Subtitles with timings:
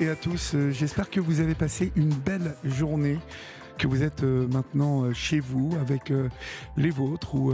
[0.00, 0.52] Et à tous.
[0.54, 3.18] Euh, J'espère que vous avez passé une belle journée,
[3.78, 6.12] que vous êtes euh, maintenant euh, chez vous avec
[6.76, 7.52] les vôtres ou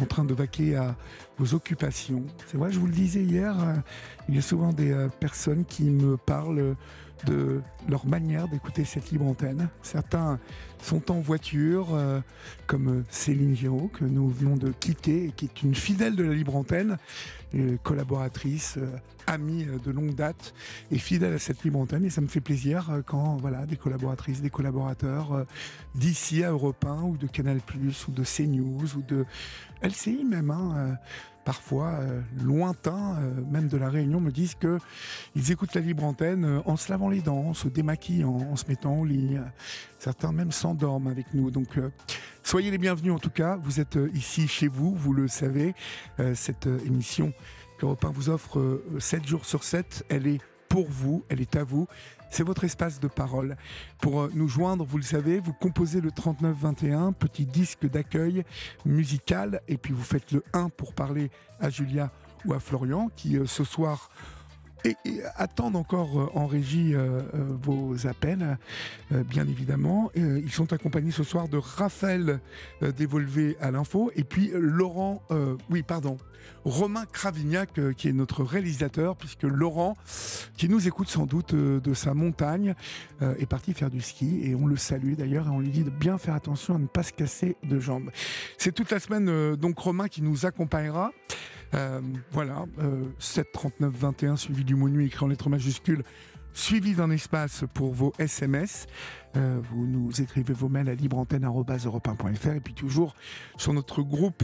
[0.00, 0.96] en train de vaquer à
[1.38, 2.24] vos occupations.
[2.46, 3.54] C'est vrai, je vous le disais hier,
[4.28, 6.74] il y a souvent des personnes qui me parlent
[7.26, 9.68] de leur manière d'écouter cette libre antenne.
[9.82, 10.38] Certains
[10.82, 12.20] sont en voiture, euh,
[12.66, 16.34] comme Céline Giraud, que nous venons de quitter, et qui est une fidèle de la
[16.34, 16.96] libre antenne,
[17.82, 18.86] collaboratrice, euh,
[19.26, 20.54] amie euh, de longue date,
[20.90, 22.04] et fidèle à cette libre antenne.
[22.04, 25.46] Et ça me fait plaisir quand voilà, des collaboratrices, des collaborateurs
[25.94, 27.58] d'ici à Europe 1 ou de Canal+,
[28.08, 29.24] ou de CNews, ou de
[29.82, 30.96] LCI même, hein,
[31.50, 34.78] parfois euh, lointains, euh, même de la Réunion, me disent que
[35.34, 38.54] ils écoutent la libre antenne euh, en se lavant les dents, en se démaquillant, en
[38.54, 39.36] se mettant au lit.
[39.98, 41.50] Certains même s'endorment avec nous.
[41.50, 41.80] Donc,
[42.44, 43.56] soyez les bienvenus en tout cas.
[43.56, 45.74] Vous êtes ici chez vous, vous le savez.
[46.34, 47.32] Cette émission
[47.80, 51.56] qu'Europe 1 vous offre euh, 7 jours sur 7, elle est pour vous, elle est
[51.56, 51.88] à vous.
[52.30, 53.56] C'est votre espace de parole.
[54.00, 58.44] Pour euh, nous joindre, vous le savez, vous composez le 3921, petit disque d'accueil
[58.86, 62.10] musical, et puis vous faites le 1 pour parler à Julia
[62.44, 64.10] ou à Florian, qui euh, ce soir
[64.84, 64.96] et,
[65.36, 68.58] attendent encore euh, en régie euh, euh, vos appels,
[69.10, 70.10] bien évidemment.
[70.14, 72.40] Ils sont accompagnés ce soir de Raphaël
[72.96, 75.22] Dévolvé à l'info, et puis Laurent,
[75.68, 76.18] oui, pardon,
[76.64, 79.96] Romain Cravignac, qui est notre réalisateur, puisque Laurent,
[80.56, 82.74] qui nous écoute sans doute de sa montagne,
[83.20, 85.90] est parti faire du ski, et on le salue d'ailleurs, et on lui dit de
[85.90, 88.10] bien faire attention à ne pas se casser de jambes.
[88.58, 91.12] C'est toute la semaine, donc Romain, qui nous accompagnera.
[91.74, 92.00] Euh,
[92.32, 96.02] voilà, euh, 7 39 21 suivi du mot nuit écrit en lettres majuscules,
[96.52, 98.86] suivi d'un espace pour vos SMS.
[99.36, 103.14] Euh, vous nous écrivez vos mails à libreantenne.europe1.fr et puis toujours
[103.56, 104.42] sur notre groupe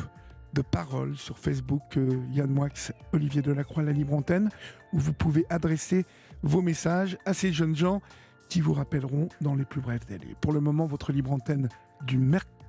[0.54, 2.68] de parole sur Facebook, euh, Yann Moix,
[3.12, 4.48] Olivier Delacroix, la Libre Antenne,
[4.92, 6.06] où vous pouvez adresser
[6.42, 8.00] vos messages à ces jeunes gens
[8.48, 10.34] qui vous rappelleront dans les plus brefs délais.
[10.40, 11.68] Pour le moment, votre Libre Antenne
[12.06, 12.18] du,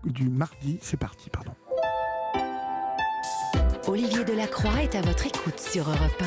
[0.06, 1.53] du mardi, c'est parti, pardon.
[3.88, 6.24] Olivier Delacroix est à votre écoute sur Europe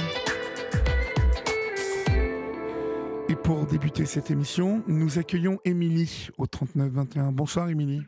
[3.28, 7.32] Et pour débuter cette émission, nous accueillons Émilie au 3921.
[7.32, 8.02] Bonsoir Émilie.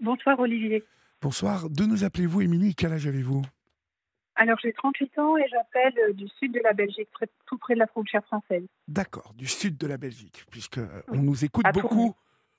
[0.00, 0.82] Bonsoir Olivier.
[1.20, 1.68] Bonsoir.
[1.70, 3.42] De nous appelez-vous Émilie Quel âge avez-vous?
[4.36, 7.74] Alors j'ai 38 ans et j'appelle euh, du sud de la Belgique, près- tout près
[7.74, 8.62] de la frontière française.
[8.88, 11.18] D'accord, du sud de la Belgique, puisque euh, Oui.
[11.18, 11.88] on nous écoute À beaucoup.
[11.88, 12.14] Tournai.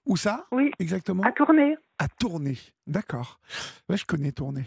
[0.05, 0.45] Où ça?
[0.51, 1.75] Oui, Exactement à tourner.
[1.99, 2.57] À Tournai.
[2.87, 3.39] D'accord.
[3.89, 4.65] Ouais, je connais Tournai.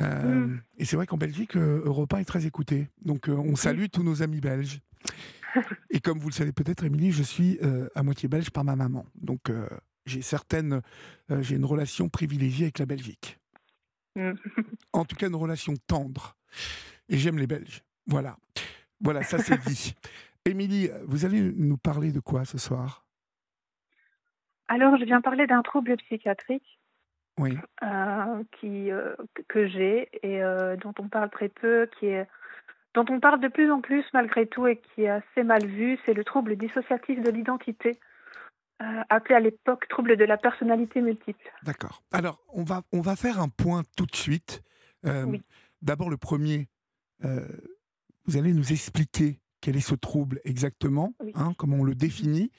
[0.00, 0.60] Euh, Mm.
[0.78, 2.88] Et c'est vrai qu'en Belgique, euh, Europe 1 est très écouté.
[3.02, 4.80] Donc euh, on salue tous nos amis belges.
[5.90, 8.76] Et comme vous le savez peut-être, Émilie, je suis euh, à moitié belge par ma
[8.76, 9.06] maman.
[9.14, 9.66] Donc euh,
[10.04, 10.82] j'ai certaines,
[11.30, 13.38] euh, j'ai une relation privilégiée avec la Belgique.
[14.16, 14.32] Mm.
[14.92, 16.36] En tout cas, une relation tendre.
[17.08, 17.82] Et j'aime les Belges.
[18.06, 18.36] Voilà.
[19.00, 19.94] Voilà, ça c'est dit.
[20.44, 23.04] Émilie, vous allez nous parler de quoi ce soir?
[24.68, 26.75] Alors je viens parler d'un trouble psychiatrique
[27.38, 27.56] Oui.
[27.82, 29.14] euh, qui, euh,
[29.48, 32.26] que- j'ai et euh, dont on parle très peu, qui est
[32.94, 35.98] dont on parle de plus en plus malgré tout et qui est assez mal vu,
[36.06, 37.98] c'est le trouble dissociatif de l'identité,
[39.10, 41.44] appelé à l'époque trouble de la personnalité multiple.
[41.62, 42.02] D'accord.
[42.10, 44.62] Alors, on va, on va faire un point tout de suite.
[45.04, 45.42] Oui.
[45.82, 46.68] D'abord, le premier,
[47.20, 51.32] vous allez nous expliquer quel est ce trouble exactement, Oui.
[51.34, 52.50] hein, comment on le définit.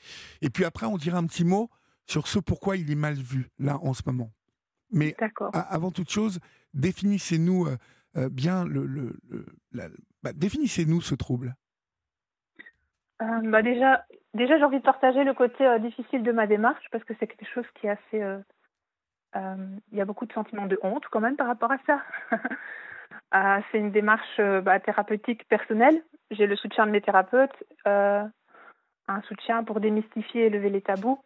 [0.41, 1.69] Et puis après, on dira un petit mot
[2.05, 4.31] sur ce pourquoi il est mal vu, là, en ce moment.
[4.91, 5.15] Mais
[5.53, 6.39] avant toute chose,
[6.73, 7.77] définissez-nous euh,
[8.17, 8.85] euh, bien le...
[8.85, 9.89] le- le- la-
[10.23, 11.55] bah, définissez-nous ce trouble.
[13.21, 16.85] Euh, bah déjà, déjà j'ai envie de partager le côté euh, difficile de ma démarche
[16.91, 18.41] parce que c'est quelque chose qui est assez.
[19.91, 22.01] Il y a beaucoup de sentiments de honte quand même par rapport à ça.
[23.35, 26.01] Euh, c'est une démarche bah, thérapeutique personnelle.
[26.31, 27.63] J'ai le soutien de mes thérapeutes,
[29.07, 31.19] un soutien pour démystifier et lever les tabous,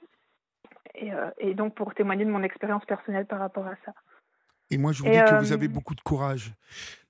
[0.95, 3.93] et, euh, et donc pour témoigner de mon expérience personnelle par rapport à ça.
[4.69, 6.53] Et moi, je vous Et, dis que euh, vous avez beaucoup de courage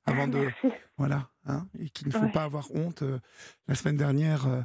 [0.05, 0.37] avant de...
[0.63, 0.77] Merci.
[0.97, 2.31] Voilà, hein, et qu'il ne faut Ouais.
[2.31, 3.01] pas avoir honte.
[3.01, 3.19] Euh,
[3.67, 4.61] la semaine dernière, euh,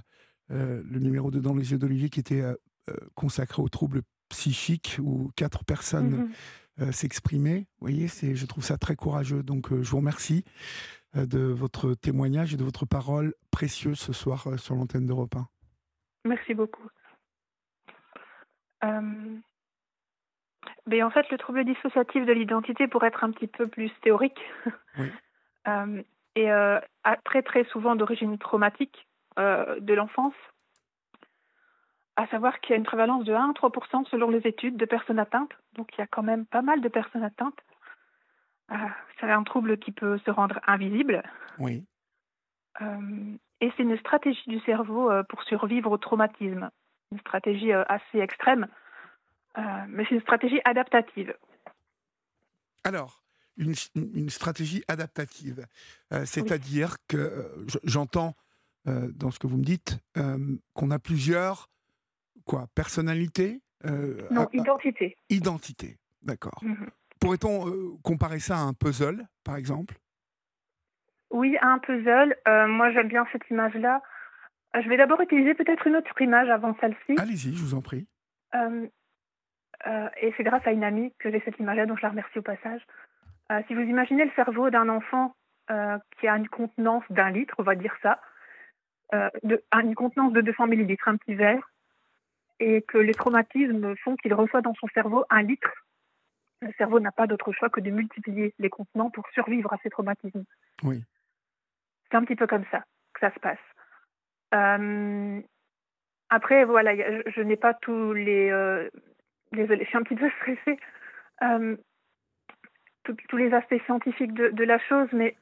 [0.51, 2.55] euh, le numéro de Dans les yeux d'Olivier qui était euh,
[2.89, 6.29] euh, consacré aux troubles psychiques, où quatre personnes
[6.79, 6.93] Mhm.
[6.93, 7.61] s'exprimer.
[7.79, 9.43] Vous voyez, je trouve ça très courageux.
[9.43, 10.45] Donc, je vous remercie
[11.15, 15.49] de votre témoignage et de votre parole précieuse ce soir sur l'antenne d'Europe 1.
[16.27, 16.87] Merci beaucoup.
[18.85, 19.39] Euh,
[20.87, 24.41] mais en fait, le trouble dissociatif de l'identité, pour être un petit peu plus théorique,
[25.69, 26.03] euh,
[26.35, 26.81] est euh,
[27.25, 29.07] très très souvent d'origine traumatique
[29.39, 30.35] de l'enfance,
[32.17, 33.71] à savoir qu'il y a une prévalence de 1 à 3
[34.11, 35.53] selon les études de personnes atteintes.
[35.75, 37.59] Donc il y a quand même pas mal de personnes atteintes.
[39.21, 41.23] c'est un trouble qui peut se rendre invisible.
[41.59, 41.85] Oui.
[42.81, 46.71] et c'est une stratégie du cerveau pour survivre au traumatisme
[47.13, 48.67] une stratégie euh, assez extrême,
[49.59, 51.35] euh, mais c'est une stratégie adaptative.
[52.85, 53.23] Alors,
[53.57, 53.75] une,
[54.29, 55.67] stratégie adaptative,
[56.13, 58.35] euh, c'est-à-dire que j'entends
[58.85, 59.99] dans ce que vous me dites
[60.75, 61.69] qu'on a plusieurs
[62.45, 63.61] quoi personnalités
[64.31, 65.17] Non, identité.
[65.29, 66.63] Identité, d'accord.
[66.63, 66.91] Mhm.
[67.19, 69.97] Pourrait-on comparer ça à un puzzle, par exemple?
[71.31, 72.37] Oui, à un puzzle.
[72.47, 74.03] moi, j'aime bien cette image-là.
[74.75, 77.17] Euh, je vais d'abord utiliser peut-être une autre image avant celle-ci.
[77.19, 78.07] Allez-y, je vous en prie.
[78.55, 78.87] Euh,
[79.87, 82.39] euh, et c'est grâce à une amie que j'ai cette image-là, donc je la remercie
[82.39, 82.81] au passage.
[83.67, 85.35] si vous imaginez le cerveau d'un enfant
[85.69, 88.21] qui a une contenance d'un litre, on va dire ça,
[89.13, 91.71] de, une contenance de 200 millilitres, un petit verre,
[92.61, 95.71] et que les traumatismes font qu'il reçoit dans son cerveau un litre,
[96.63, 99.91] le cerveau n'a pas d'autre choix que de multiplier les contenants pour survivre à ces
[99.91, 100.45] traumatismes.
[100.83, 101.03] Oui.
[102.11, 103.59] C'est un petit peu comme ça que ça se passe.
[104.55, 105.41] Euh,
[106.29, 108.51] après, voilà, je, n'ai pas tous les.
[108.51, 108.89] Euh,
[109.53, 110.79] désolée, je suis un petit peu stressée.
[111.43, 111.77] Euh,
[113.05, 115.37] tous les aspects scientifiques de, de, la chose, mais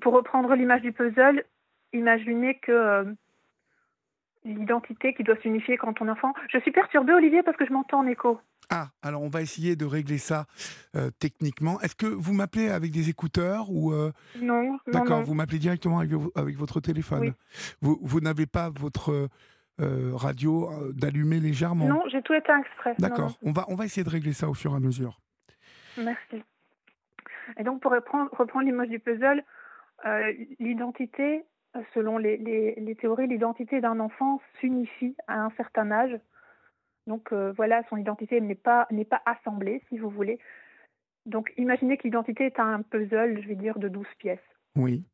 [0.00, 1.44] pour reprendre l'image du puzzle,
[1.92, 3.14] imaginez que
[4.44, 6.32] l'identité qui doit s'unifier quand on est enfant.
[6.50, 8.40] Je suis perturbée, Olivier, parce que je m'entends en écho.
[8.70, 10.46] Ah, alors on va essayer de régler ça
[11.18, 11.80] techniquement.
[11.80, 13.92] Est-ce que vous m'appelez avec des écouteurs ou
[14.40, 14.78] Non.
[14.86, 17.34] D'accord, vous m'appelez directement avec, votre téléphone.
[17.82, 19.28] Vous, vous n'avez pas votre
[19.78, 21.88] radio d'allumer légèrement?
[21.88, 22.94] Non, j'ai tout éteint exprès.
[22.98, 25.20] D'accord, on va, on va essayer de régler ça au fur et à mesure.
[25.98, 26.42] Merci.
[27.58, 29.44] Et donc pour reprendre, reprendre l'image du puzzle,
[30.58, 31.44] l'identité,
[31.92, 36.18] selon les, les théories, l'identité d'un enfant s'unifie à un certain âge
[37.06, 40.38] donc euh, voilà, son identité n'est pas, n'est pas assemblée, si vous voulez.
[41.26, 44.38] Donc imaginez que l'identité est un puzzle, je vais dire, de 12 pièces.
[44.76, 45.04] Oui.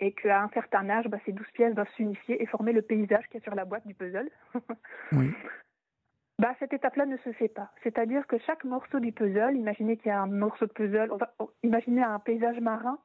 [0.00, 3.24] Et qu'à un certain âge, bah, ces 12 pièces doivent s'unifier et former le paysage
[3.28, 4.30] qui est sur la boîte du puzzle.
[5.12, 5.30] oui.
[6.38, 7.70] Bah, cette étape-là ne se fait pas.
[7.82, 11.16] C'est-à-dire que chaque morceau du puzzle, imaginez qu'il y a un morceau de puzzle, on
[11.16, 11.32] va
[11.62, 12.98] imaginer un paysage marin.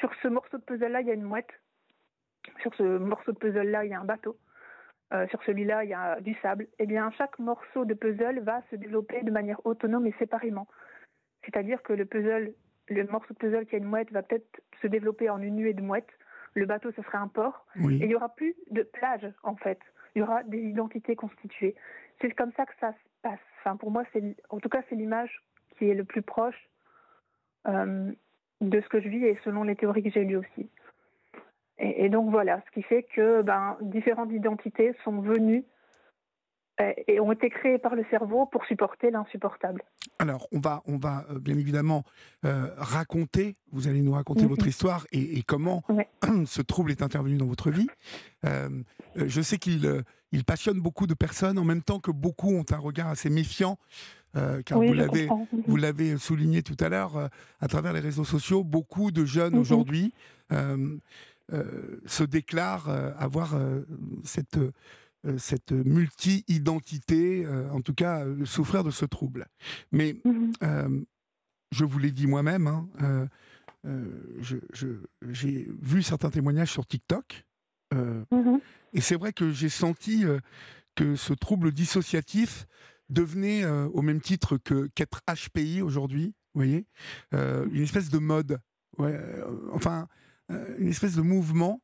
[0.00, 1.50] Sur ce morceau de puzzle-là, il y a une mouette.
[2.62, 4.36] Sur ce morceau de puzzle-là, il y a un bateau.
[5.12, 8.60] Euh, sur celui-là, il y a du sable, eh bien, chaque morceau de puzzle va
[8.70, 10.68] se développer de manière autonome et séparément.
[11.44, 12.52] C'est-à-dire que le puzzle,
[12.88, 15.72] le morceau de puzzle qui a une mouette va peut-être se développer en une nuée
[15.72, 16.12] de mouettes.
[16.54, 17.66] Le bateau, ce sera un port.
[17.76, 19.78] Et il n'y aura plus de plage, en fait.
[20.14, 21.74] Il y aura des identités constituées.
[22.20, 23.40] C'est comme ça que ça se passe.
[23.60, 25.42] Enfin, pour moi, c'est, en tout cas, c'est l'image
[25.76, 26.68] qui est le plus proche
[27.66, 28.10] euh,
[28.60, 30.68] de ce que je vis et selon les théories que j'ai lues aussi.
[31.80, 35.64] Et, donc voilà, ce qui fait que ben, différentes identités sont venues
[36.80, 39.82] euh, et ont été créées par le cerveau pour supporter l'insupportable.
[40.18, 42.02] Alors, on va, on va euh, bien évidemment
[42.44, 44.48] euh, raconter, vous allez nous raconter mhm.
[44.48, 45.84] votre histoire et, comment
[46.46, 47.88] ce trouble est intervenu dans votre vie.
[49.14, 52.76] je sais qu'il il passionne beaucoup de personnes en même temps que beaucoup ont un
[52.76, 53.78] regard assez méfiant.
[54.34, 55.28] car vous l'avez,
[55.66, 57.30] vous l'avez souligné tout à l'heure,
[57.60, 59.60] à travers les réseaux sociaux, beaucoup de jeunes mhm.
[59.60, 60.12] aujourd'hui
[60.52, 60.96] euh,
[62.06, 63.80] se déclare euh, avoir euh,
[64.24, 64.58] cette,
[65.36, 69.46] cette multi-identité, en tout cas souffrir de ce trouble.
[69.90, 71.04] Mais mhm.
[71.72, 73.28] je vous l'ai dit moi-même, hein,
[74.40, 77.44] j'ai vu certains témoignages sur TikTok.
[77.92, 78.60] Mhm.
[78.92, 80.24] Et c'est vrai que j'ai senti
[80.94, 82.66] que ce trouble dissociatif
[83.10, 86.86] devenait, au même titre que qu'être HPI aujourd'hui, vous voyez,
[87.32, 88.60] une espèce de mode.
[88.98, 89.18] Ouais,
[89.72, 91.80] enfin, euh, une espèce de mouvement,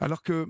[0.00, 0.46] alors que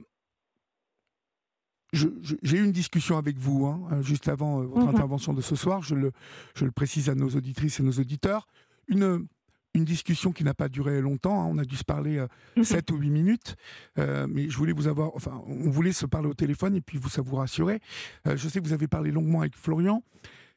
[1.92, 4.94] j'ai eu une discussion avec vous hein, euh, juste avant euh, votre mhm.
[4.94, 6.12] intervention de ce soir, je le,
[6.54, 8.46] je le, précise à nos auditrices et nos auditeurs,
[8.88, 9.26] une,
[9.74, 12.24] une discussion qui n'a pas duré longtemps, hein, on a dû se parler
[12.62, 12.96] 7 mhm.
[12.96, 13.56] ou 8 minutes,
[13.96, 17.08] mais je voulais vous avoir, enfin, on voulait se parler au téléphone et puis vous,
[17.08, 17.80] ça vous rassurer.
[18.26, 20.02] je sais que vous avez parlé longuement avec Florian,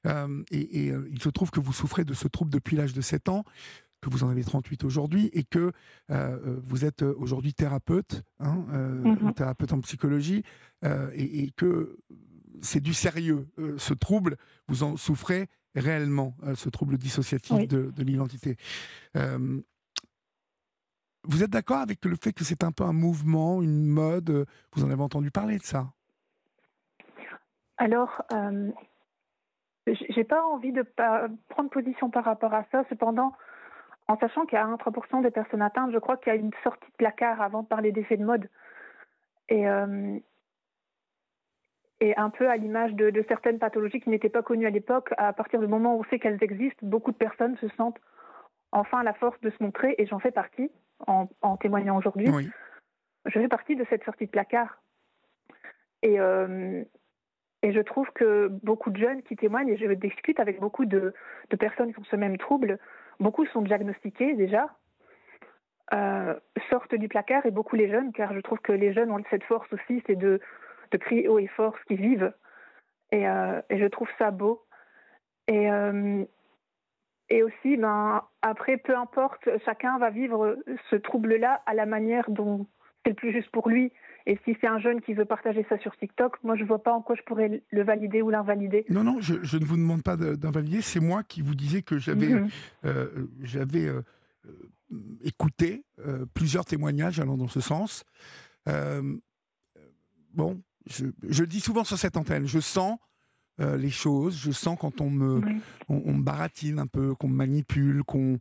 [0.06, 3.30] et, et il se trouve que vous souffrez de ce trouble depuis l'âge de 7
[3.30, 3.46] ans
[4.02, 5.72] que vous en avez 38 aujourd'hui et que euh,
[6.10, 9.34] euh, vous êtes euh, aujourd'hui thérapeute, hein, mhm.
[9.34, 10.44] thérapeute en psychologie,
[11.14, 12.00] et, que
[12.62, 13.48] c'est du sérieux.
[13.78, 14.36] Ce trouble,
[14.68, 18.58] vous en souffrez réellement, ce trouble dissociatif de, l'identité.
[21.24, 24.84] vous êtes d'accord avec le fait que c'est un peu un mouvement, une mode Vous
[24.84, 25.94] en avez entendu parler de ça?
[27.78, 28.24] Alors,
[29.86, 30.84] j'ai pas envie de
[31.50, 32.84] prendre position par rapport à ça.
[32.90, 33.34] Cependant,
[34.08, 36.52] en sachant qu'il y a 1-3% des personnes atteintes, je crois qu'il y a une
[36.64, 38.50] sortie de placard avant de parler d'effet de mode.
[39.50, 40.20] Et, euh,
[42.02, 45.34] et un peu à l'image de, certaines pathologies qui n'étaient pas connues à l'époque, à
[45.34, 48.00] partir du moment où on sait qu'elles existent, beaucoup de personnes se sentent
[48.72, 50.72] enfin à la force de se montrer, et j'en fais partie
[51.08, 51.28] en,
[51.58, 52.28] témoignant aujourd'hui.
[53.26, 54.82] Je fais partie de cette sortie de placard.
[56.02, 56.84] Et, euh,
[57.64, 61.14] et je trouve que beaucoup de jeunes qui témoignent, et je discute avec beaucoup de,
[61.60, 62.80] personnes qui ont ce même trouble,
[63.22, 64.68] beaucoup sont diagnostiqués déjà,
[65.94, 66.36] euh,
[66.70, 69.44] sortent du placard, et beaucoup les jeunes, car je trouve que les jeunes ont cette
[69.44, 70.40] force aussi, c'est de,
[70.92, 72.34] de crier haut et fort ce qu'ils vivent.
[73.12, 74.64] Et, euh, je trouve ça beau.
[75.48, 76.24] Et, euh,
[77.30, 80.58] et aussi, ben, après, peu importe, chacun va vivre
[80.90, 82.68] ce trouble-là à la manière dont
[83.04, 83.92] c'est le plus juste pour lui.
[84.28, 86.84] Et si c'est un jeune qui veut partager ça sur TikTok, moi je ne vois
[86.84, 88.86] pas en quoi je pourrais le valider ou l'invalider.
[88.90, 90.82] Non, non, je, ne vous demande pas d'invalider.
[90.82, 92.50] C'est moi qui vous disais que j'avais mhm.
[92.86, 94.02] euh, j'avais euh,
[95.24, 98.04] écouté euh, plusieurs témoignages allant dans ce sens.
[100.34, 102.98] bon, je, je, le dis souvent sur cette antenne, je sens
[103.60, 105.42] les choses, je sens quand on me,
[105.88, 108.40] on, me baratine un peu, qu'on me manipule, qu'on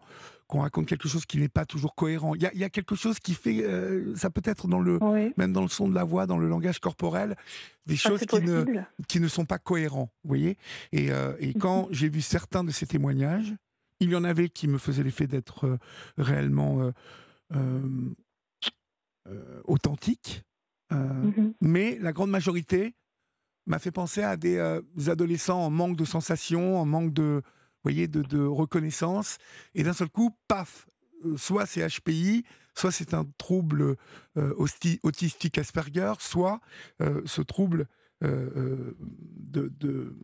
[0.51, 2.35] qu'on raconte quelque chose qui n'est pas toujours cohérent.
[2.35, 4.99] Il y a, quelque chose qui fait, euh, ça peut être dans le,
[5.37, 7.37] même dans le son de la voix, dans le langage corporel,
[7.87, 8.65] des ah, choses qui ne,
[9.07, 10.59] qui ne sont pas cohérents, vous voyez.
[10.91, 13.55] Et, euh, et quand j'ai vu certains de ces témoignages,
[14.01, 15.79] il y en avait qui me faisaient l'effet d'être euh,
[16.19, 16.91] réellement
[19.65, 20.43] authentiques,
[20.93, 21.53] mm-hmm.
[21.61, 22.95] mais la grande majorité
[23.71, 24.59] m'a fait penser à des
[25.09, 27.43] adolescents en manque de sensations, en manque de
[27.83, 29.39] voyez, de, reconnaissance.
[29.75, 30.87] Et d'un seul coup, paf,
[31.25, 33.97] euh, soit c'est HPI, soit c'est un trouble
[34.37, 34.55] euh,
[35.03, 36.61] autistique Asperger, soit
[37.01, 37.87] euh, ce trouble
[38.23, 40.15] de,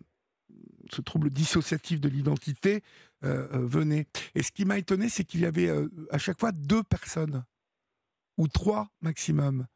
[0.92, 2.82] ce trouble dissociatif de l'identité
[3.22, 4.06] venait.
[4.34, 5.70] Et ce qui m'a étonné, c'est qu'il y avait
[6.10, 7.42] à chaque fois deux personnes
[8.36, 9.66] ou trois maximum.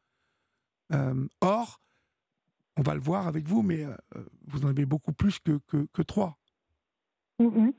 [1.41, 1.80] or,
[2.77, 3.85] on va le voir avec vous, mais
[4.47, 5.59] vous en avez beaucoup plus que,
[5.93, 6.37] que trois.
[7.39, 7.73] Mhm.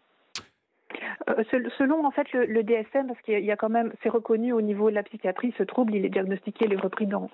[1.30, 1.44] Euh,
[1.78, 4.90] selon en fait le, DSM, parce qu'il y a quand même, c'est reconnu au niveau
[4.90, 7.30] de la psychiatrie, ce trouble, il est diagnostiqué, il est repris dans,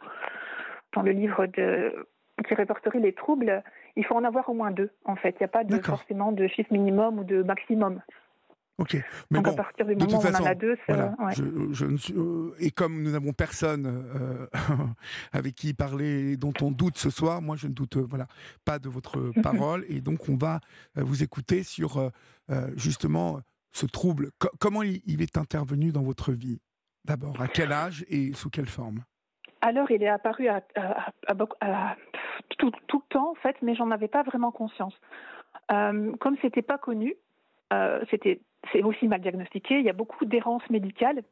[0.93, 2.07] dans le livre de,
[2.47, 3.63] qui répertorie les troubles.
[3.95, 5.35] Il faut en avoir au moins deux, en fait.
[5.39, 8.01] Il n'y a pas de, forcément de chiffre minimum ou de maximum.
[8.79, 8.95] Ok,
[9.31, 12.69] mais bon, à partir du moment où on en a deux, voilà, je, euh, et
[12.69, 14.45] comme nous n'avons personne euh,
[15.33, 18.25] avec qui parler, dont on doute ce soir, moi je ne doute voilà
[18.65, 20.59] pas de votre parole, et donc on va
[20.95, 22.11] vous écouter sur
[22.75, 23.41] justement
[23.71, 24.29] ce trouble.
[24.59, 26.59] comment il, est intervenu dans votre vie?
[27.03, 29.03] D'abord, à quel âge et sous quelle forme?
[29.61, 30.61] Alors, il est apparu à,
[32.59, 34.93] tout, tout, le temps en fait, mais j'en avais pas vraiment conscience.
[35.71, 37.15] Euh, comme c'était pas connu,
[38.11, 38.39] c'était
[38.71, 39.79] c'est aussi mal diagnostiqué.
[39.79, 41.23] Il y a beaucoup d'errance médicale.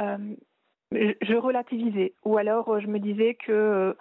[0.00, 0.34] Euh,
[0.92, 3.94] je relativisais, ou alors euh, je me disais que euh,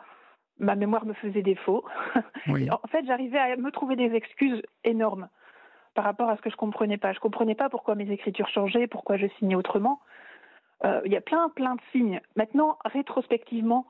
[0.60, 1.84] ma mémoire me faisait défaut.
[2.48, 5.28] en fait, j'arrivais à me trouver des excuses énormes
[5.96, 7.14] par rapport à ce que je comprenais pas.
[7.14, 10.00] Je comprenais pas pourquoi mes écritures changeaient, pourquoi je signais autrement.
[11.06, 12.22] Il y a plein, plein de signes.
[12.36, 13.88] Maintenant, rétrospectivement,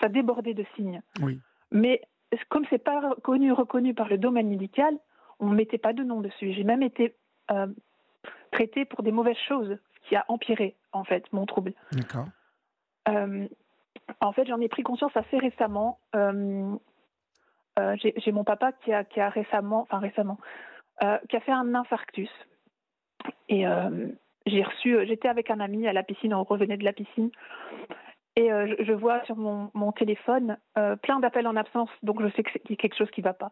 [0.00, 1.00] ça débordait de signes.
[1.22, 1.38] Oui.
[1.70, 2.00] Mais
[2.48, 4.98] comme c'est pas connu, reconnu par le domaine médical,
[5.38, 6.52] on ne mettait pas de nom dessus.
[6.52, 7.14] J'ai même été
[7.50, 7.66] euh,
[8.52, 11.72] traité pour des mauvaises choses, ce qui a empiré en fait mon trouble.
[11.92, 12.26] D'accord.
[13.08, 13.46] Euh,
[14.20, 15.98] en fait, j'en ai pris conscience assez récemment.
[16.14, 16.76] Euh,
[17.96, 20.38] j'ai mon papa qui a, qui a récemment, enfin récemment,
[21.00, 22.30] qui a fait un infarctus.
[23.48, 23.64] Et
[24.46, 27.30] j'ai reçu, j'étais avec un ami à la piscine, on revenait de la piscine,
[28.36, 30.56] et je, vois sur mon, mon téléphone
[31.02, 33.34] plein d'appels en absence, donc je sais qu'il y a quelque chose qui ne va
[33.34, 33.50] pas.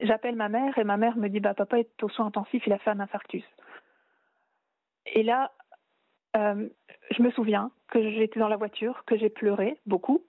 [0.00, 2.72] J'appelle ma mère et ma mère me dit bah papa est au soin intensif, il
[2.72, 3.44] a fait un infarctus.
[5.06, 5.52] Et là,
[6.36, 6.68] euh,
[7.10, 10.22] je me souviens que j'étais dans la voiture, que j'ai pleuré beaucoup.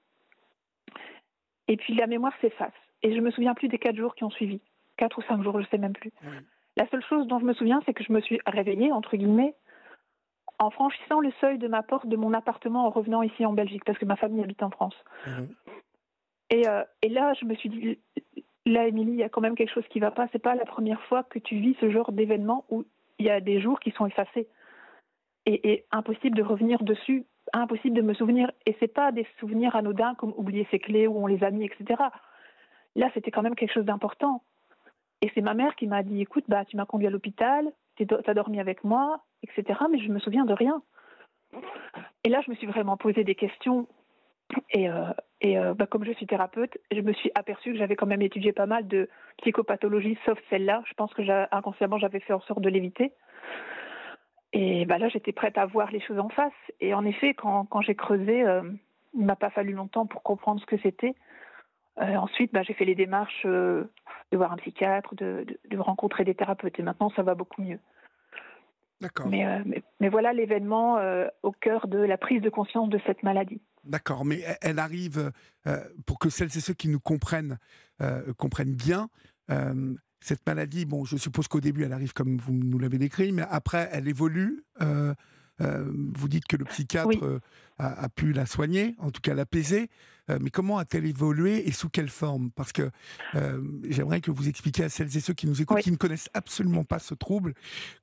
[1.68, 2.72] Et puis la mémoire s'efface.
[3.04, 4.62] Et je me souviens plus des quatre jours qui ont suivi.
[4.96, 6.12] Quatre ou cinq jours, je ne sais même plus.
[6.76, 9.56] La seule chose dont je me souviens, c'est que je me suis réveillée, entre guillemets,
[10.60, 13.84] en franchissant le seuil de ma porte de mon appartement en revenant ici en Belgique,
[13.86, 14.96] parce que ma famille habite en France.
[15.28, 15.56] Mhm.
[16.50, 18.00] Et, euh, et, là, je me suis dit,
[18.68, 20.28] là, Émilie, il y a quand même quelque chose qui ne va pas.
[20.32, 22.86] C'est pas la première fois que tu vis ce genre d'événement où
[23.20, 24.48] il y a des jours qui sont effacés
[25.46, 28.52] et, impossible de revenir dessus, impossible de me souvenir.
[28.66, 31.66] Et c'est pas des souvenirs anodins comme oublier ses clés ou on les a mis,
[31.66, 32.04] etc.
[32.96, 34.44] là, c'était quand même quelque chose d'important.
[35.22, 38.06] Et c'est ma mère qui m'a dit, écoute, bah, tu m'as conduit à l'hôpital, tu
[38.26, 39.80] as dormi avec moi, etc.
[39.90, 40.82] Mais je me souviens de rien.
[42.24, 43.88] Et là, je me suis vraiment posé des questions.
[44.72, 47.96] Et, euh, et euh, bah, comme je suis thérapeute, je me suis aperçue que j'avais
[47.96, 50.82] quand même étudié pas mal de psychopathologies, sauf celle-là.
[50.88, 51.22] Je pense que
[51.56, 53.14] inconsciemment, j'avais fait en sorte de l'éviter.
[54.54, 56.54] Et bah, là, j'étais prête à voir les choses en face.
[56.80, 58.64] Et en effet, quand, quand j'ai creusé, euh,
[59.14, 61.14] il m'a pas fallu longtemps pour comprendre ce que c'était.
[62.00, 63.84] Euh, ensuite, bah, j'ai fait les démarches euh,
[64.32, 66.80] de voir un psychiatre, de, de, rencontrer des thérapeutes.
[66.80, 67.80] Et maintenant, ça va beaucoup mieux.
[69.02, 69.28] D'accord.
[69.28, 70.98] Mais, mais, mais, voilà l'événement
[71.44, 73.62] au cœur de la prise de conscience de cette maladie.
[73.88, 75.32] D'accord, mais elle arrive,
[76.06, 77.58] pour que celles et ceux qui nous comprennent
[78.38, 79.10] comprennent bien,
[80.20, 83.44] cette maladie, bon, je suppose qu'au début, elle arrive comme vous nous l'avez décrit, mais
[83.50, 84.64] après, elle évolue.
[84.82, 85.14] Euh,
[85.60, 87.40] euh, vous dites que le psychiatre euh,
[87.80, 89.90] a, pu la soigner, en tout cas l'apaiser.
[90.28, 92.52] mais comment a-t-elle évolué et sous quelle forme?
[92.52, 92.92] Parce que
[93.90, 96.84] j'aimerais que vous expliquiez à celles et ceux qui nous écoutent, qui ne connaissent absolument
[96.84, 97.54] pas ce trouble,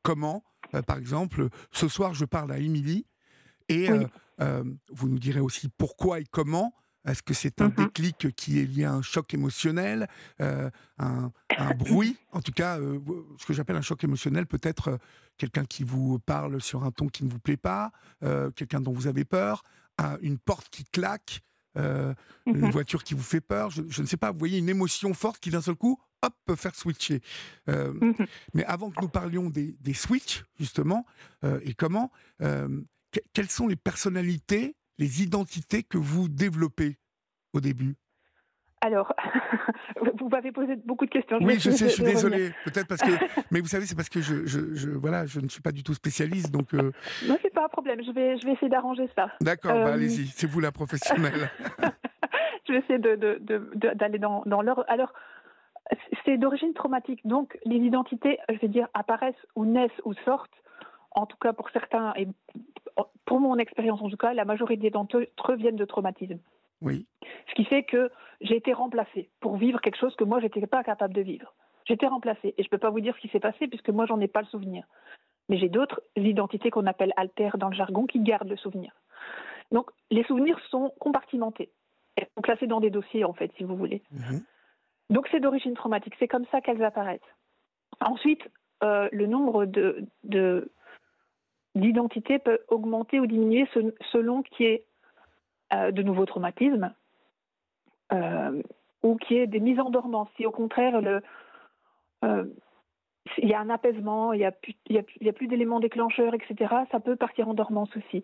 [0.02, 0.44] comment,
[0.86, 3.06] par exemple, ce soir, je parle à Émilie
[3.68, 3.88] et
[4.38, 6.74] vous nous direz aussi pourquoi et comment.
[7.06, 10.08] Est-ce que c'est un mmh déclic qui est lié à un choc émotionnel,
[10.40, 11.30] euh, un,
[11.78, 12.16] bruit?
[12.32, 12.98] En tout cas, euh,
[13.38, 14.96] ce que j'appelle un choc émotionnel, peut-être euh,
[15.36, 17.92] quelqu'un qui vous parle sur un ton qui ne vous plaît pas,
[18.54, 19.64] quelqu'un dont vous avez peur,
[20.22, 21.40] une porte qui claque,
[21.76, 22.14] une
[22.46, 23.70] mmh voiture qui vous fait peur.
[23.70, 26.54] Je, ne sais pas, vous voyez une émotion forte qui d'un seul coup, hop, peut
[26.54, 27.20] faire switcher.
[27.66, 28.12] Mmh
[28.54, 31.04] mais avant que nous parlions des, des switches, justement,
[31.42, 32.12] et comment,
[33.32, 36.98] quelles sont les personnalités les identités que vous développez
[37.52, 37.96] au début?
[38.80, 39.14] Alors,
[40.20, 41.38] vous m'avez posé beaucoup de questions.
[41.40, 42.50] oui, je sais, je suis désolé.
[42.64, 43.12] Peut-être parce que,
[43.50, 45.94] mais vous savez, c'est parce que je, je, voilà, je ne suis pas du tout
[45.94, 46.74] spécialiste, donc.
[46.74, 46.92] Euh...
[47.26, 48.02] Non, c'est pas un problème.
[48.04, 49.30] Je vais, je vais essayer d'arranger ça.
[49.40, 50.26] D'accord, bah, euh, allez-y.
[50.26, 51.50] C'est vous la professionnelle.
[52.68, 54.84] je vais essayer d'aller de, dans, dans l'ordre.
[54.88, 55.14] Alors,
[56.26, 60.50] c'est d'origine traumatique, donc les identités, je vais dire, apparaissent ou naissent ou sortent.
[61.12, 62.26] En tout cas, pour certains et
[63.24, 66.38] pour mon expérience en tout cas, la majorité d'entre eux viennent de traumatisme.
[66.82, 67.06] Oui.
[67.48, 70.66] Ce qui fait que j'ai été remplacée pour vivre quelque chose que moi, je n'étais
[70.66, 71.54] pas capable de vivre.
[71.86, 73.90] J'ai été remplacée et je ne peux pas vous dire ce qui s'est passé puisque
[73.90, 74.84] moi, j'en ai pas le souvenir.
[75.48, 78.92] Mais j'ai d'autres identités qu'on appelle altères dans le jargon qui gardent le souvenir.
[79.72, 81.70] Donc, les souvenirs sont compartimentés.
[82.16, 84.02] Elles sont classées dans des dossiers, en fait, si vous voulez.
[84.12, 84.42] Mhm.
[85.10, 86.14] Donc, c'est d'origine traumatique.
[86.18, 87.20] C'est comme ça qu'elles apparaissent.
[88.00, 88.42] Ensuite,
[88.82, 90.70] euh, le nombre de, de
[91.74, 93.68] d'identité peut augmenter ou diminuer
[94.12, 94.86] selon qu'il y ait
[95.72, 96.94] euh, de nouveaux traumatismes
[98.12, 98.62] euh,
[99.02, 100.28] ou qu'il y ait des mises en dormance.
[100.36, 101.20] Si au contraire, le,
[102.24, 102.44] euh,
[103.38, 104.52] il y a un apaisement, il n'y a
[105.32, 108.22] plus, d'éléments déclencheurs, etc., ça peut partir en dormance aussi.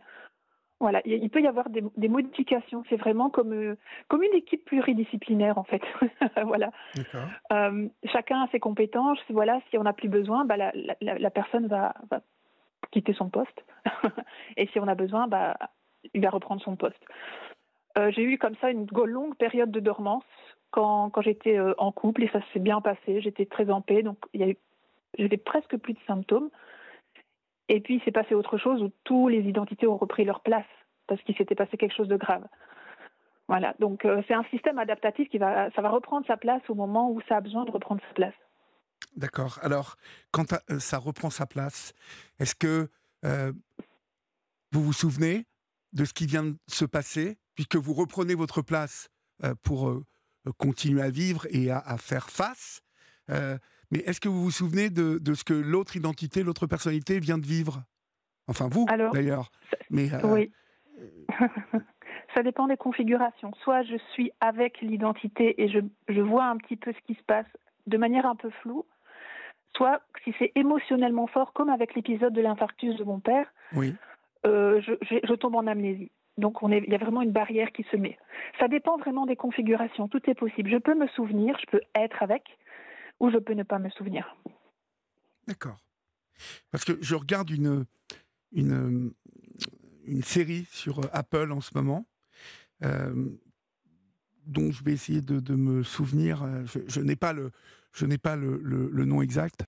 [0.79, 2.85] Voilà, il peut y avoir des, modifications.
[2.89, 3.77] C'est vraiment comme,
[4.09, 5.83] comme une équipe pluridisciplinaire, en fait.
[6.47, 6.71] voilà.
[8.05, 9.19] chacun a ses compétences.
[9.29, 12.23] Voilà, si on n'a plus besoin, bah, la, la, la, personne va, va
[12.90, 13.64] quitter son poste.
[14.57, 15.57] et si on a besoin, bah,
[16.14, 17.03] il va reprendre son poste.
[17.99, 20.25] Euh, j'ai eu comme ça une longue période de dormance
[20.71, 23.21] quand, quand j'étais euh, en couple et ça s'est bien passé.
[23.21, 24.57] J'étais très en paix, donc il y a eu,
[25.19, 26.51] j'avais presque plus de symptômes.
[27.69, 30.66] Et puis il s'est passé autre chose où toutes les identités ont repris leur place
[31.07, 32.47] parce qu'il s'était passé quelque chose de grave.
[33.49, 36.75] Voilà, donc euh, c'est un système adaptatif qui va, ça va reprendre sa place au
[36.75, 38.35] moment où ça a besoin de reprendre sa place.
[39.16, 39.59] D'accord.
[39.62, 39.96] Alors,
[40.31, 41.92] quand euh, ça reprend sa place,
[42.38, 42.88] est-ce que
[43.25, 43.53] euh,
[44.73, 45.46] vous vous souvenez
[45.92, 49.09] de ce qui vient de se passer, puisque vous reprenez votre place
[49.42, 50.01] euh, pour
[50.57, 52.81] continuer à vivre et à, faire face
[53.29, 57.37] Mais est-ce que vous vous souvenez de, de ce que l'autre identité, l'autre personnalité vient
[57.37, 57.83] de vivre?
[58.46, 59.51] Enfin, vous, d'ailleurs.
[59.90, 60.51] Mais Oui.
[62.35, 63.53] ça dépend des configurations.
[63.62, 67.25] Soit je suis avec l'identité et je, je vois un petit peu ce qui se
[67.25, 67.46] passe
[67.87, 68.87] de manière un peu floue,
[69.76, 73.94] soit si c'est émotionnellement fort, comme avec l'épisode de l'infarctus de mon père, oui.
[74.46, 76.11] Euh, je, tombe en amnésie.
[76.38, 78.18] Donc il y a vraiment une barrière qui se met.
[78.59, 80.70] Ça dépend vraiment des configurations, tout est possible.
[80.70, 82.44] Je peux me souvenir, je peux être avec,
[83.18, 84.35] ou je peux ne pas me souvenir.
[85.46, 85.76] D'accord.
[86.70, 87.85] Parce que je regarde une,
[88.52, 89.12] une,
[90.06, 92.06] une série sur Apple en ce moment,
[92.83, 93.28] euh,
[94.46, 96.46] dont je vais essayer de, me souvenir.
[96.64, 97.50] je n'ai pas le,
[97.92, 99.64] je n'ai pas le, nom exact,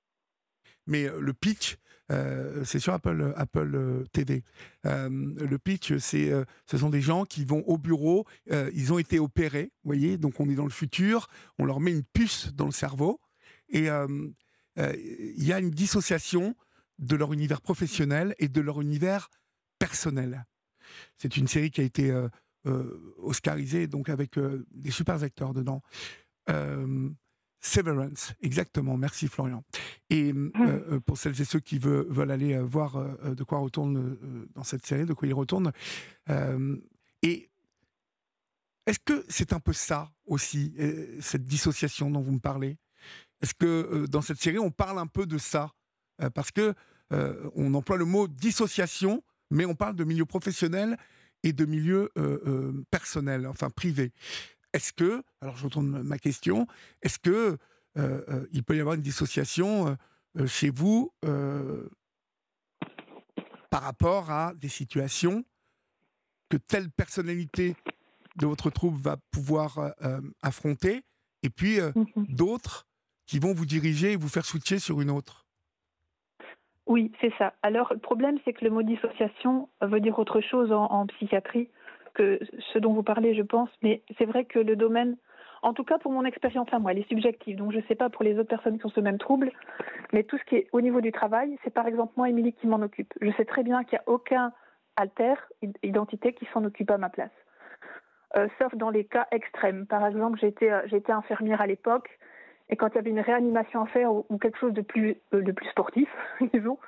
[0.87, 1.77] mais euh, le pitch,
[2.11, 3.35] euh, c'est sur Apple,
[3.75, 4.45] euh, TV.
[4.85, 6.45] le pitch, ce
[6.77, 10.49] sont des gens qui vont au bureau, ils ont été opérés, vous voyez, donc on
[10.49, 13.21] est dans le futur, on leur met une puce dans le cerveau,
[13.69, 16.55] et il y a une dissociation
[16.99, 19.31] de leur univers professionnel et de leur univers
[19.79, 20.45] personnel.
[21.17, 22.15] C'est une série qui a été
[23.17, 24.39] oscarisée, donc avec
[24.73, 25.83] des super acteurs dedans.
[27.63, 28.97] Euh, Severance, exactement.
[28.97, 29.65] Merci Florian.
[30.11, 30.53] Et Mmh.
[30.61, 33.97] euh, pour celles et ceux qui veulent, veulent aller euh, voir euh, de quoi retourne
[33.99, 35.73] euh, dans cette série, de quoi il retourne.
[36.29, 36.77] euh,
[37.23, 37.49] et
[38.87, 42.79] est-ce que c'est un peu ça aussi, euh, cette dissociation dont vous me parlez?
[43.41, 45.71] Est-ce que euh, dans cette série, on parle un peu de ça?
[46.21, 46.75] Euh, Parce que
[47.13, 50.97] euh, on emploie le mot dissociation, mais on parle de milieu professionnel
[51.45, 54.13] et de milieu euh, euh, personnel, enfin privé.
[54.73, 56.67] Est-ce que, alors je retourne ma question,
[57.03, 57.31] est-ce que
[57.99, 59.97] euh, euh, il peut y avoir une dissociation
[60.39, 61.13] euh, chez vous
[63.71, 65.45] par rapport à des situations
[66.49, 67.77] que telle personnalité
[68.37, 69.95] de votre troupe va pouvoir
[70.43, 71.03] affronter,
[71.43, 72.27] et puis Mhm.
[72.29, 72.87] d'autres
[73.27, 75.47] qui vont vous diriger et vous faire switcher sur une autre?
[76.87, 77.55] Oui, c'est ça.
[77.63, 81.69] Alors, le problème, c'est que le mot dissociation veut dire autre chose en, en psychiatrie
[82.15, 82.39] que
[82.73, 83.71] ce dont vous parlez, je pense.
[83.83, 85.17] Mais c'est vrai que le domaine,
[85.63, 87.57] en tout cas pour mon expérience à moi, elle est subjective.
[87.57, 89.51] Donc, je ne sais pas pour les autres personnes qui ont ce même trouble.
[90.13, 92.67] Mais tout ce qui est au niveau du travail, c'est par exemple moi, Émilie, qui
[92.67, 93.13] m'en occupe.
[93.21, 94.53] Je sais très bien qu'il n'y a aucun
[94.97, 97.31] alter, id- identité, qui s'en occupe à ma place.
[98.37, 99.87] Euh, sauf dans les cas extrêmes.
[99.87, 102.19] Par exemple, j'étais infirmière à l'époque.
[102.71, 105.17] Et quand il y avait une réanimation à faire ou, ou quelque chose de plus,
[105.35, 106.09] euh, de plus sportif,
[106.55, 106.79] disons,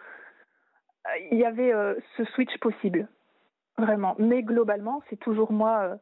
[1.06, 3.06] euh, il y avait euh, ce switch possible,
[3.78, 4.14] vraiment.
[4.18, 5.96] Mais globalement, c'est toujours moi euh,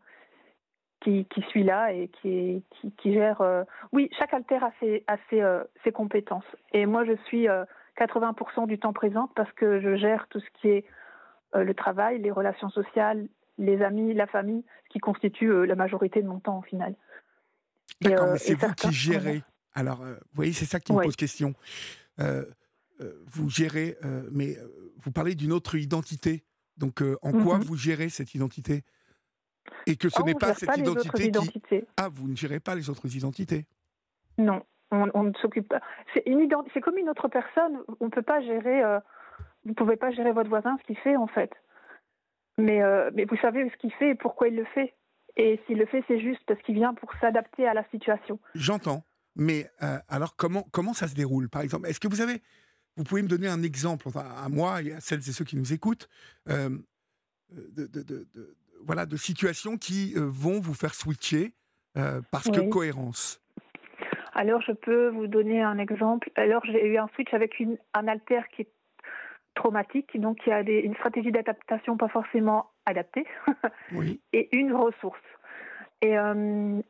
[1.01, 3.41] qui, qui suis là et qui, qui, qui gère.
[3.41, 6.45] euh, Oui, chaque alter a ses, a ses, euh, ses compétences.
[6.73, 7.65] Et moi, je suis euh,
[7.99, 10.85] 80% du temps présente parce que je gère tout ce qui est
[11.55, 16.27] le travail, les relations sociales, les amis, la famille, ce qui constitue la majorité de
[16.27, 16.95] mon temps au final.
[18.01, 19.43] D'accord, mais c'est vous certains- qui gérez.
[19.75, 21.05] Alors, vous voyez, c'est ça qui me Ouais.
[21.05, 21.53] pose question.
[22.19, 23.97] Vous gérez,
[24.31, 24.57] mais
[24.97, 26.43] vous parlez d'une autre identité.
[26.83, 27.65] Donc, euh, en quoi Mhm.
[27.65, 28.83] vous gérez cette identité?
[29.87, 31.81] Et que ce Oh, n'est pas cette pas identité qui.
[31.97, 33.67] Ah, vous ne gérez pas les autres identités?
[34.37, 35.81] Non, on, on ne s'occupe pas.
[36.13, 37.79] C'est ident- comme une autre personne.
[38.01, 38.83] On ne peut pas gérer.
[38.83, 38.99] euh,
[39.65, 41.53] vous pouvez pas gérer votre voisin ce qu'il fait en fait.
[42.59, 44.93] Mais euh, mais vous savez ce qu'il fait et pourquoi il le fait.
[45.37, 48.41] Et s'il le fait, c'est juste parce qu'il vient pour s'adapter à la situation.
[48.57, 49.05] J'entends.
[49.37, 51.49] Mais euh, alors, comment, comment ça se déroule?
[51.49, 52.43] Par exemple, est-ce que vous avez.
[52.97, 55.73] Vous pouvez me donner un exemple, à moi et à celles et ceux qui nous
[55.73, 56.09] écoutent,
[56.49, 56.69] euh,
[57.51, 61.53] de, de- de- de- voilà, de situations qui euh, vont vous faire switcher
[61.97, 63.41] euh, parce que cohérence.
[64.35, 66.31] Alors je peux vous donner un exemple.
[66.37, 68.69] Alors j'ai eu un switch avec une, un alter qui est
[69.55, 73.27] traumatique, donc il y a des, une stratégie d'adaptation pas forcément adaptée.
[73.93, 74.21] Oui.
[74.33, 75.21] et une ressource.
[76.01, 76.81] Et euh,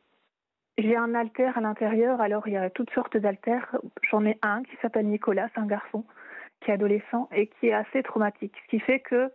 [0.77, 3.75] j'ai un alter à l'intérieur, alors il y a toutes sortes d'alters.
[4.09, 6.03] J'en ai un qui s'appelle Nicolas, c'est un garçon
[6.61, 8.55] qui est adolescent et qui est assez traumatique.
[8.63, 9.31] Ce qui fait que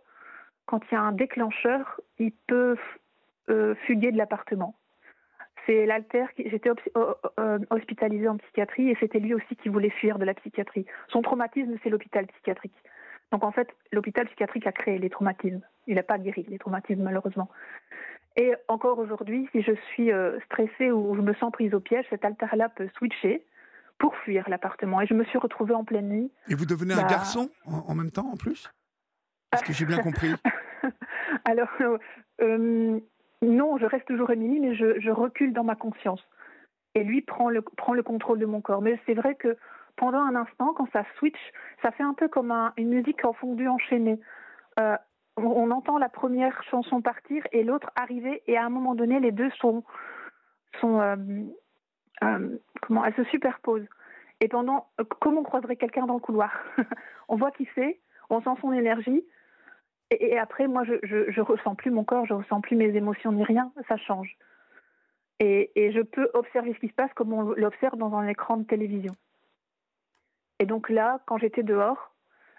[0.65, 2.75] quand il y a un déclencheur, il peut
[3.49, 4.75] euh, fuguer de l'appartement.
[5.65, 6.49] C'est l'alter qui.
[6.49, 10.85] J'étais euh, hospitalisée en psychiatrie et c'était lui aussi qui voulait fuir de la psychiatrie.
[11.07, 12.75] Son traumatisme, c'est l'hôpital psychiatrique.
[13.31, 15.61] Donc en fait, l'hôpital psychiatrique a créé les traumatismes.
[15.87, 17.49] Il n'a pas guéri les traumatismes, malheureusement.
[18.41, 22.05] Et encore aujourd'hui, si je suis euh, stressée ou je me sens prise au piège,
[22.09, 23.45] cet alter-là peut switcher
[23.97, 25.01] pour fuir l'appartement.
[25.01, 26.31] Et je me suis retrouvée en pleine nuit.
[26.47, 27.07] Et vous devenez un Bah.
[27.09, 28.71] garçon en, en même temps, en plus?
[29.53, 30.31] Est-ce que j'ai bien compris
[31.45, 31.97] Alors, euh,
[32.41, 32.99] euh,
[33.41, 36.23] non, je reste toujours Émilie, mais je, je recule dans ma conscience.
[36.95, 38.81] Et lui prend le, prend le contrôle de mon corps.
[38.81, 39.57] Mais c'est vrai que
[39.97, 41.39] pendant un instant, quand ça switch,
[41.81, 44.17] ça fait un peu comme un- une musique en fondue enchaînée.
[44.79, 44.95] Euh,
[45.45, 49.31] on, entend la première chanson partir et l'autre arriver, et à un moment donné, les
[49.31, 49.83] deux sont.
[50.83, 51.15] euh,
[52.23, 53.87] euh, comment Elles se superposent.
[54.41, 54.87] Et pendant.
[54.99, 56.51] euh, comme on croiserait quelqu'un dans le couloir.
[57.27, 57.99] on voit qui c'est,
[58.29, 59.23] on sent son énergie,
[60.11, 63.31] et, après, moi, je, je, je ressens plus mon corps, je ressens plus mes émotions
[63.31, 64.37] ni rien, ça change.
[65.39, 68.57] Et, et je peux observer ce qui se passe comme on l'observe dans un écran
[68.57, 69.15] de télévision.
[70.59, 72.08] Et donc là, quand j'étais dehors,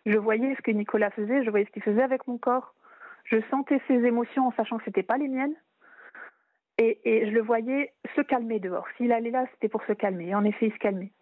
[0.07, 2.75] je voyais ce que Nicolas faisait, je voyais ce qu'il faisait avec mon corps,
[3.25, 5.55] je sentais ses émotions en sachant que c'était pas les miennes,
[6.79, 8.87] et, et je le voyais se calmer dehors.
[8.97, 10.29] S'il allait là, c'était pour se calmer.
[10.29, 11.13] Et en effet, il se calmait.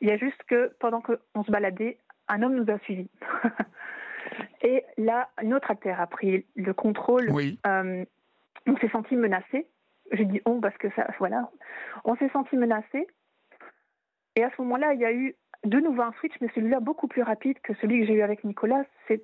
[0.00, 1.98] Il y a juste que pendant qu'on se baladait,
[2.28, 3.10] un homme nous a suivis.
[4.62, 7.30] Et là, une autre acteur a pris le contrôle.
[7.30, 7.58] Oui.
[7.66, 8.04] Euh,
[8.66, 9.66] on s'est senti menacé.
[10.12, 11.50] J'ai dit on parce que ça, voilà.
[12.04, 13.06] On s'est senti menacé.
[14.36, 17.08] Et à ce moment-là, il y a eu de nouveau un switch, mais celui-là beaucoup
[17.08, 18.84] plus rapide que celui que j'ai eu avec Nicolas.
[19.06, 19.22] C'est,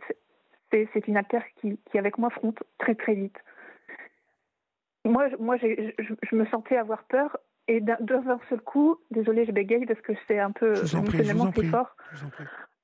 [1.07, 3.37] une acteur qui, qui, avec moi, fronte très très vite.
[5.05, 7.37] Moi, je- moi j'ai, je, je me sentais avoir peur.
[7.67, 7.97] Et d'un,
[8.49, 11.69] seul coup, désolée, je bégaye parce que c'est un peu émotionnellement prie.
[11.69, 11.97] fort.
[12.13, 12.25] Je.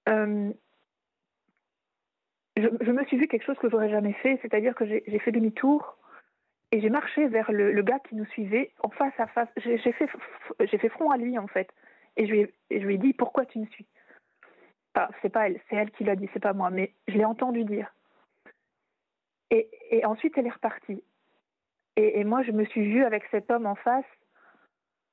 [0.09, 0.51] Euh,
[2.57, 5.19] je, je me suis vu quelque chose que j'aurais jamais fait, c'est-à-dire que j'ai j'ai
[5.19, 5.99] fait demi-tour
[6.73, 9.49] Et j'ai marché vers le, le, gars qui nous suivait en face à face.
[9.57, 10.09] J'ai fait,
[10.61, 11.69] j'ai fait front à lui en fait.
[12.21, 13.87] Et je lui ai, je lui ai dit pourquoi tu me suis?
[14.95, 17.25] Enfin, c'est pas elle, c'est elle qui l'a dit, c'est pas moi, mais je l'ai
[17.25, 17.91] entendu dire.
[19.51, 21.03] Et, et, ensuite, elle est repartie.
[21.97, 24.05] Et, et, moi, je me suis vue avec cet homme en face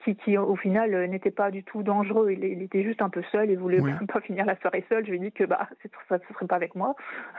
[0.03, 2.31] qui, qui au final, n'était pas du tout dangereux.
[2.31, 3.93] Il, il, était juste un peu seul et voulait oui.
[4.07, 5.05] pas finir la soirée seul.
[5.05, 5.69] Je lui ai dit que bah,
[6.09, 6.93] ça ne serait pas avec moi.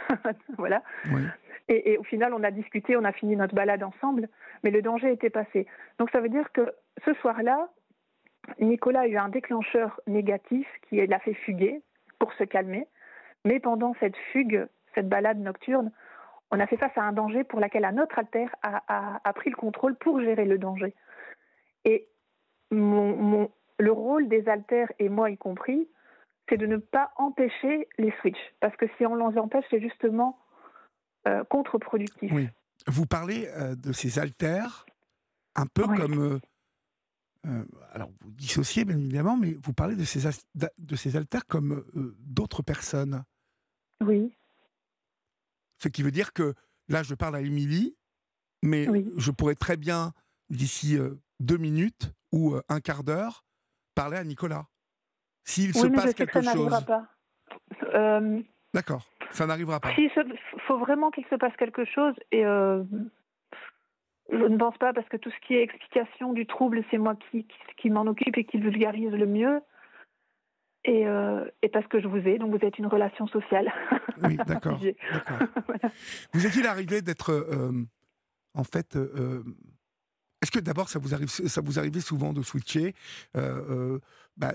[0.57, 0.83] voilà.
[1.13, 1.23] Oui.
[1.69, 4.31] Et, et, au final, on a discuté, on a fini notre balade ensemble,
[4.65, 5.67] mais le danger était passé.
[5.99, 6.73] Donc ça veut dire que
[7.05, 7.69] ce soir-là,
[8.61, 11.83] Nicolas a eu un déclencheur négatif qui l'a fait fuguer
[12.19, 12.87] pour se calmer.
[13.45, 15.93] Mais pendant cette fugue, cette balade nocturne,
[16.51, 19.33] on a fait face à un danger pour lequel un autre alter a, a, a,
[19.33, 20.95] pris le contrôle pour gérer le danger.
[21.85, 22.09] Et
[22.71, 25.89] mon, mon, le rôle des alters, et moi y compris,
[26.49, 28.55] c'est de ne pas empêcher les switches.
[28.61, 30.39] Parce que si on les empêche, c'est justement
[31.27, 32.33] euh, contre-productif.
[32.33, 32.49] Oui.
[32.87, 34.87] Vous parlez euh, de ces alters
[35.55, 35.99] un peu oui.
[35.99, 36.35] comme.
[36.35, 36.41] Euh,
[37.49, 41.85] euh, alors, vous dissociez bien évidemment, mais vous parlez de ces, de ces alters comme
[42.19, 43.25] d'autres personnes.
[44.05, 44.33] Oui.
[45.79, 46.55] Ce qui veut dire que
[46.89, 47.97] là, je parle à Émilie,
[48.63, 49.11] mais oui.
[49.17, 50.13] je pourrais très bien,
[50.51, 50.99] d'ici
[51.41, 53.45] deux minutes ou un quart d'heure,
[53.95, 54.67] parler à Nicolas.
[55.45, 56.85] S'il oui, se mais passe je sais quelque que ça chose.
[56.85, 57.09] pas.
[57.95, 58.43] Euh,
[58.75, 59.93] D'accord, ça n'arrivera pas.
[59.97, 60.11] Il
[60.67, 62.85] faut vraiment qu'il se passe quelque chose et euh,
[64.31, 67.15] je ne pense pas parce que tout ce qui est explication du trouble, c'est moi
[67.31, 69.61] qui, qui, qui m'en occupe et qui vulgarise le mieux.
[70.85, 73.73] Et, euh, et, parce que je vous ai, donc vous êtes une relation sociale.
[74.21, 74.81] Oui, d'accord.
[75.69, 75.95] voilà.
[76.33, 77.71] Vous est-il arrivé d'être, euh,
[78.55, 79.45] en fait, euh,
[80.41, 82.95] est-ce que d'abord ça vous arrive, ça vous arrivait souvent de switcher
[83.37, 83.99] euh,
[84.37, 84.55] bah,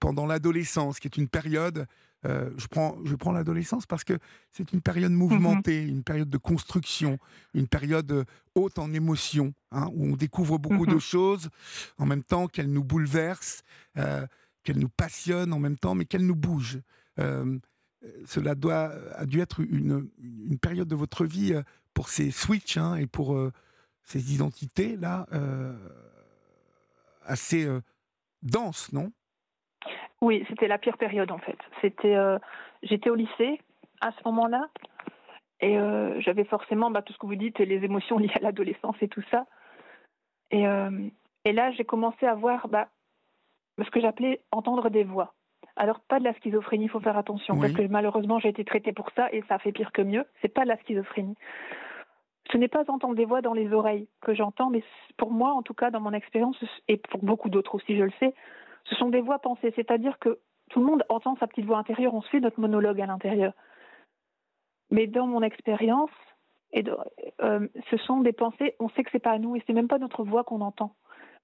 [0.00, 1.86] pendant l'adolescence, qui est une période,
[2.24, 4.18] je prends, je prends l'adolescence parce que
[4.50, 5.96] c'est une période mouvementée, mm -hmm.
[5.96, 7.18] une période de construction,
[7.52, 10.94] une période haute en émotions, hein, où on découvre beaucoup mm -hmm.
[10.94, 11.50] de choses
[11.98, 13.62] en même temps qu'elle nous bouleverse
[14.64, 16.80] qu'elle nous passionne en même temps, mais qu'elle nous bouge.
[17.20, 17.58] Euh,
[18.26, 21.54] cela doit, a dû être une, une, période de votre vie
[21.92, 23.52] pour ces switches hein, et pour euh,
[24.04, 25.74] ces identités-là euh,
[27.24, 27.66] assez
[28.42, 29.10] denses, non?
[30.20, 31.58] Oui, c'était la pire période en fait.
[31.80, 32.16] C'était,
[32.82, 33.60] J'étais au lycée
[34.00, 34.68] à ce moment-là
[35.60, 35.76] et
[36.18, 39.24] j'avais forcément bah, tout ce que vous dites, les émotions liées à l'adolescence et tout
[39.30, 39.46] ça.
[40.50, 40.64] Et,
[41.44, 42.68] et là, j'ai commencé à voir...
[42.68, 42.88] Bah,
[43.82, 45.34] ce que j'appelais entendre des voix.
[45.76, 47.62] Alors pas de la schizophrénie, il faut faire attention oui.
[47.62, 50.24] parce que malheureusement j'ai été traitée pour ça et ça fait pire que mieux.
[50.40, 51.34] C'est pas de la schizophrénie.
[52.52, 54.82] Ce n'est pas entendre des voix dans les oreilles que j'entends, mais
[55.16, 56.56] pour moi, en tout cas dans mon expérience
[56.88, 58.34] et pour beaucoup d'autres aussi, je le sais,
[58.84, 59.72] ce sont des voix pensées.
[59.74, 60.38] C'est-à-dire que
[60.70, 63.52] tout le monde entend sa petite voix intérieure, on suit notre monologue à l'intérieur.
[64.90, 66.10] Mais dans mon expérience,
[66.76, 68.74] euh, ce sont des pensées.
[68.78, 70.94] On sait que c'est pas à nous et c'est même pas notre voix qu'on entend.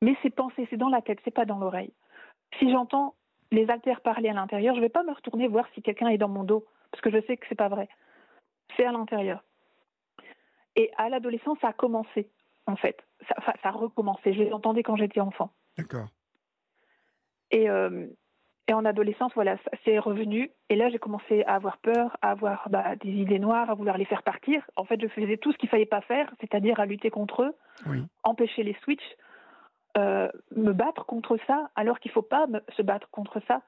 [0.03, 1.93] Mais c'est pensées, c'est dans la tête, c'est pas dans l'oreille
[2.59, 3.15] si j'entends
[3.53, 6.19] les altères parler à l'intérieur, je ne vais pas me retourner voir si quelqu'un est
[6.19, 7.89] dans mon dos, parce que je sais que c'est pas vrai.
[8.77, 9.43] C'est à l'intérieur.
[10.77, 12.31] Et à l'adolescence, ça a commencé,
[12.67, 12.97] en fait.
[13.29, 14.33] Ça, ça, ça a recommencé.
[14.33, 15.51] Je les entendais quand j'étais enfant.
[15.77, 16.09] D'accord.
[17.51, 18.07] Et, euh,
[18.69, 20.51] et en adolescence, voilà, c'est revenu.
[20.69, 23.99] Et là, j'ai commencé à avoir peur, à avoir bah, des idées noires, à vouloir
[23.99, 24.63] les faire partir.
[24.77, 27.57] En fait, je faisais tout ce qu'il fallait pas faire, c'est-à-dire à lutter contre eux,
[27.87, 28.05] oui.
[28.23, 29.17] empêcher les switches,
[29.99, 33.63] euh, me battre contre ça alors qu'il ne faut pas me, se battre contre ça.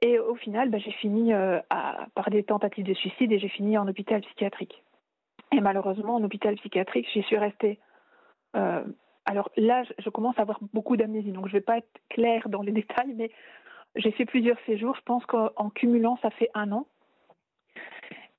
[0.00, 3.50] Et au final, bah, j'ai fini euh, à, par des tentatives de suicide et j'ai
[3.50, 4.82] fini en hôpital psychiatrique.
[5.52, 7.78] Et malheureusement, en hôpital psychiatrique, j'y suis restée.
[8.56, 8.84] Euh,
[9.24, 12.48] alors là, je commence à avoir beaucoup d'amnésie, donc je ne vais pas être claire
[12.48, 13.30] dans les détails, mais
[13.96, 14.94] j'ai fait plusieurs séjours.
[14.96, 16.86] Je pense qu'en cumulant, ça fait un an.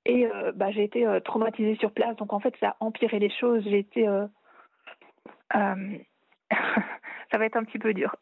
[0.05, 3.19] Et euh, bah, j'ai été euh, traumatisée sur place, donc en fait, ça a empiré
[3.19, 3.63] les choses.
[3.63, 4.05] J'ai été
[5.51, 8.15] ça va être un petit peu dur.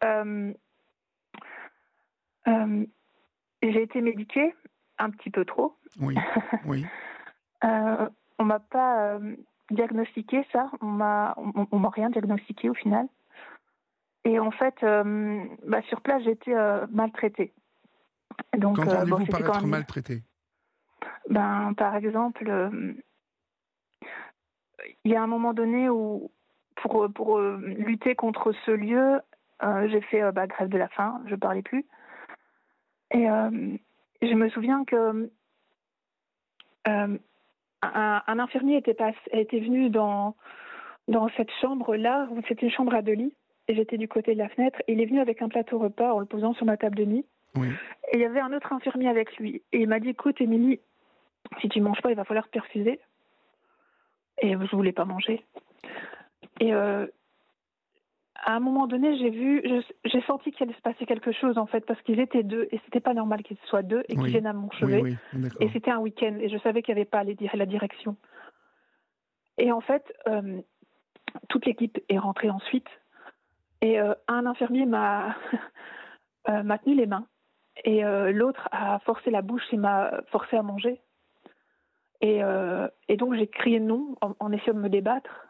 [3.62, 4.54] J'ai été médiquée
[4.98, 5.76] un petit peu trop.
[6.00, 6.16] Oui.
[6.66, 6.86] oui.
[8.40, 9.20] euh, on m'a pas
[9.72, 10.72] diagnostiqué ça.
[10.82, 13.08] On m'a, on, on m'a rien diagnostiqué au final.
[14.26, 17.54] Et en fait, euh, bah, sur place, été euh, maltraitée.
[18.58, 19.70] Donc, Qu'entendez-vous bon, par être même...
[19.70, 20.24] maltraitée?
[21.30, 22.72] Ben, Par exemple,
[25.04, 26.30] il y a un moment donné où,
[26.76, 29.22] pour, pour euh, lutter contre ce lieu,
[29.64, 31.86] euh, j'ai fait euh, bah, grève de la faim, je ne parlais plus.
[33.12, 33.26] Et
[34.22, 35.32] je me souviens que
[37.82, 40.36] un, un, infirmier était, pas, était venu dans,
[41.08, 43.34] dans cette chambre-là, c'était une chambre à deux lits,
[43.68, 46.14] et j'étais du côté de la fenêtre, et il est venu avec un plateau repas
[46.14, 47.26] en le posant sur ma table de nuit.
[47.56, 47.70] Oui.
[48.12, 49.62] Et il y avait un autre infirmier avec lui.
[49.72, 50.80] Et il m'a dit, écoute, Émilie,
[51.62, 53.00] si tu manges pas, il va falloir te perfuser.
[54.42, 55.44] Et je voulais pas manger.
[56.60, 56.72] et
[58.46, 59.64] à un moment donné, j'ai vu,
[60.06, 62.80] j'ai senti qu'il allait se passer quelque chose en fait, parce qu'ils étaient deux et
[62.86, 65.16] c'était pas normal qu'ils soient deux et qu'ils viennent à mon chevet.
[65.60, 68.16] et c'était un week-end et je savais qu'il n'y avait pas la direction.
[69.58, 70.14] Et en fait,
[71.50, 72.88] toute l'équipe est rentrée ensuite
[73.82, 75.36] et un infirmier m'a
[76.48, 77.28] m'a tenu les mains
[77.84, 81.02] et l'autre a forcé la bouche et m'a forcé à manger.
[82.22, 85.47] Et, euh, et donc j'ai crié non en, essayant de me débattre.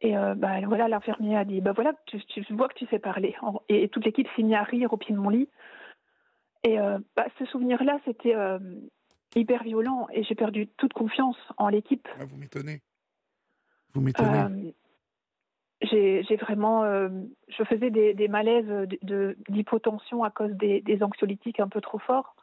[0.00, 2.98] Et euh, bah, voilà, l'infirmier a dit bah voilà, tu, tu, vois que tu sais
[2.98, 3.34] parler.
[3.68, 5.48] Et, toute l'équipe s'est mise à rire au pied de mon lit.
[6.64, 8.34] Et euh, bah, ce souvenir-là, c'était
[9.34, 12.08] hyper violent et j'ai perdu toute confiance en l'équipe.
[12.20, 12.80] Ah, vous m'étonnez.
[13.94, 14.74] Vous m'étonnez.
[15.82, 18.88] j'ai vraiment, je faisais des, des malaises
[19.48, 22.36] d'hypotension de, à cause des, des, anxiolytiques un peu trop forts.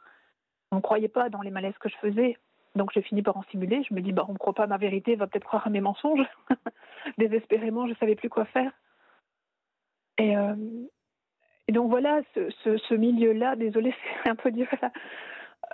[0.72, 2.36] On ne croyait pas dans les malaises que je faisais.
[2.76, 3.82] Donc j'ai fini par en simuler.
[3.88, 5.70] Je me dis, bah, on ne croit pas à ma vérité, va peut-être croire à
[5.70, 6.26] mes mensonges.
[7.18, 8.70] Désespérément, je ne savais plus quoi faire.
[10.18, 10.54] Et, euh,
[11.70, 14.68] donc voilà, ce, milieu-là, désolé, c'est un peu dur.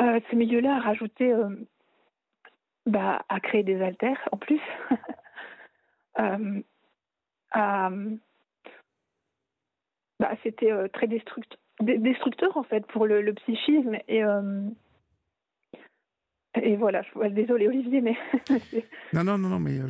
[0.01, 1.49] Euh, ce milieu-là a rajouté euh,
[2.87, 4.61] bah, à créer des haltères en plus.
[7.51, 7.91] à,
[10.21, 14.23] bah, c'était très destructeur, destructeur en fait pour le, le psychisme et
[16.61, 18.15] et voilà, désolé Olivier, mais...
[19.15, 19.89] non, non, non, non, mais euh,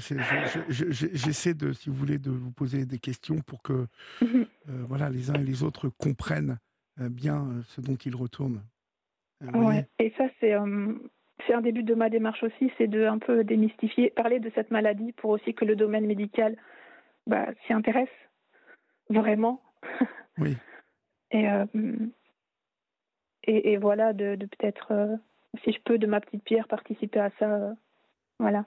[0.69, 3.87] j'essaie de, si vous voulez, de vous poser des questions pour que
[4.21, 4.47] mhm.
[4.69, 6.59] euh, voilà, les uns et les autres comprennent
[7.01, 8.63] euh, bien ce dont ils retournent.
[9.55, 9.89] ouais.
[9.99, 10.55] Et ça, c'est
[11.49, 14.71] c'est un début de ma démarche aussi, c'est de un peu démystifier, parler de cette
[14.71, 16.57] maladie pour aussi que le domaine médical
[17.27, 18.09] bah, s'y intéresse
[19.11, 19.61] vraiment.
[20.39, 20.57] Oui.
[21.33, 21.49] et,
[23.43, 25.19] et, et, voilà, de, de peut-être
[25.65, 27.47] si je peux, de ma petite pierre, participer à ça.
[27.47, 27.75] Euh,
[28.39, 28.65] voilà.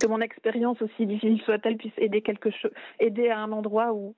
[0.00, 4.14] Que mon expérience, aussi difficile soit-elle, puisse aider quelque chose, aider à un endroit où,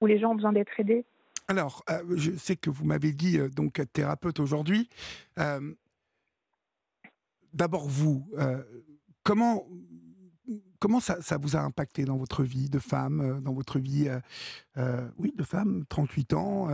[0.00, 1.04] où les gens ont besoin d'être aidés.
[1.48, 4.88] Alors, euh, je sais que vous m'avez dit, euh, donc, thérapeute aujourd'hui.
[7.52, 8.30] D'abord, vous,
[9.24, 9.66] comment,
[10.78, 14.08] comment ça, ça, vous a impacté dans votre vie de femme, dans votre vie,
[15.18, 16.68] oui, de femme, 38 ans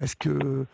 [0.00, 0.64] Est-ce que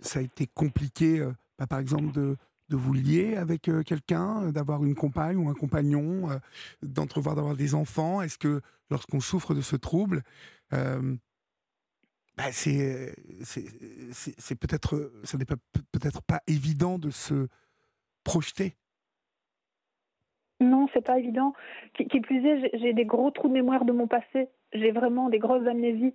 [0.00, 2.36] ça a été compliqué bah, par exemple, de,
[2.68, 6.38] de vous lier avec euh, quelqu'un, euh, d'avoir une compagne ou un compagnon, euh,
[6.82, 8.22] d'entrevoir d'avoir des enfants?
[8.22, 10.22] Est-ce que lorsqu'on souffre de ce trouble,
[12.36, 17.46] bah, c'est c'est peut-être ça n'est peut-être pas évident de se
[18.24, 18.74] projeter?
[20.60, 21.52] Non, c'est pas évident.
[21.94, 24.48] Qui, qui plus est, j'ai des gros trous de mémoire de mon passé.
[24.72, 26.14] J'ai vraiment des grosses amnésies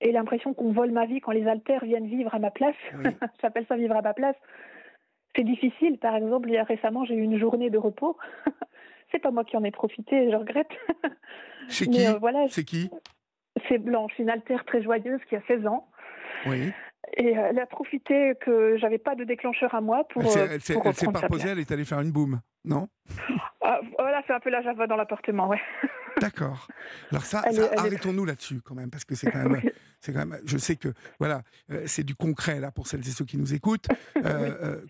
[0.00, 2.76] et l'impression qu'on vole ma vie quand les altères viennent vivre à ma place.
[3.42, 4.36] J'appelle ça vivre à ma place.
[5.34, 5.98] C'est difficile.
[5.98, 8.16] Par exemple, il y a récemment, j'ai eu une journée de repos.
[9.12, 10.70] c'est pas moi qui en ai profité, je regrette.
[11.68, 12.88] C'est qui euh, voilà, C'est qui
[13.68, 15.88] C'est Blanche, une altère très joyeuse qui a 16 ans.
[16.46, 16.72] Oui.
[17.16, 20.22] Et euh, elle a profité que j'avais pas de déclencheur à moi pour.
[20.22, 22.88] Elle s'est euh, pas reposée, elle est allée faire une boum, non?
[23.62, 25.60] Ah, Voilà, c'est un peu la java dans l'appartement, ouais.
[26.26, 26.68] D'accord.
[27.10, 27.44] Alors ça,
[27.76, 29.62] arrêtons-nous là-dessus quand même, parce que c'est quand même,
[30.00, 30.40] c'est quand même.
[30.44, 33.54] Je sais que voilà, euh, c'est du concret là pour celles et ceux qui nous
[33.54, 33.86] écoutent.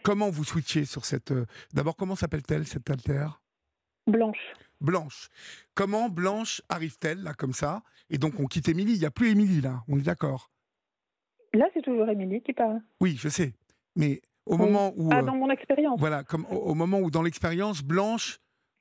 [0.02, 1.32] comment vous switchez sur cette
[1.74, 3.40] D'abord, comment s'appelle-t-elle cette altère
[4.06, 4.54] Blanche.
[4.80, 5.28] Blanche.
[5.74, 7.82] Comment Blanche arrive-t-elle là comme ça?
[8.08, 8.94] Et donc on quitte Émilie.
[8.94, 9.82] Il n'y a plus Émilie là.
[9.88, 10.50] On est d'accord?
[11.54, 12.80] Là, c'est toujours Émilie qui parle.
[13.00, 13.54] Oui, je sais.
[13.96, 15.08] Mais au moment où.
[15.12, 15.98] Ah, dans mon expérience.
[15.98, 18.38] Voilà, comme au, moment où, dans l'expérience, Blanche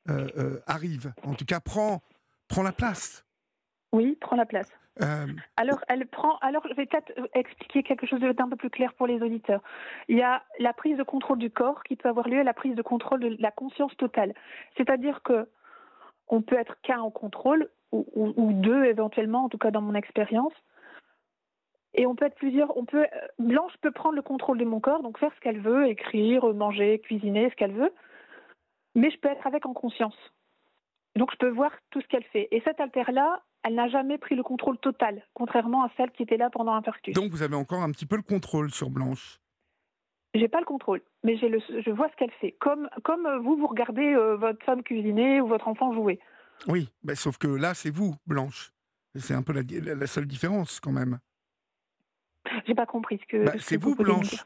[0.09, 2.01] euh, euh, arrive, en tout cas, prend,
[2.47, 3.25] prend la place.
[3.91, 4.71] Oui, prend la place.
[5.01, 5.27] Euh,
[5.57, 6.37] alors, elle prend.
[6.37, 9.61] Alors, je vais peut-être expliquer quelque chose d'un peu plus clair pour les auditeurs.
[10.07, 12.53] Il y a la prise de contrôle du corps qui peut avoir lieu et la
[12.53, 14.33] prise de contrôle de la conscience totale.
[14.77, 15.47] C'est-à-dire que
[16.27, 19.95] on peut être qu'un en contrôle ou, ou, deux éventuellement, en tout cas dans mon
[19.95, 20.53] expérience.
[21.93, 22.75] Et on peut être plusieurs.
[22.77, 23.05] On peut,
[23.39, 26.99] Blanche peut prendre le contrôle de mon corps, donc faire ce qu'elle veut, écrire, manger,
[26.99, 27.93] cuisiner, ce qu'elle veut.
[28.95, 30.17] Mais je peux être avec en conscience.
[31.15, 32.47] Donc je peux voir tout ce qu'elle fait.
[32.51, 36.37] Et cette altère-là, elle n'a jamais pris le contrôle total, contrairement à celle qui était
[36.37, 37.13] là pendant un percus.
[37.13, 39.39] Donc vous avez encore un petit peu le contrôle sur Blanche
[40.37, 42.57] j'ai pas le contrôle, mais le, je vois ce qu'elle fait.
[42.59, 46.19] Comme, comme vous, vous regardez euh, votre femme cuisiner ou votre enfant jouer.
[46.67, 48.73] Oui, mais sauf que là, c'est vous, Blanche.
[49.15, 51.19] C'est un peu la, seule différence quand même.
[52.67, 53.45] J'ai pas compris ce que.
[53.45, 54.45] Bah, c'est vous, Blanche.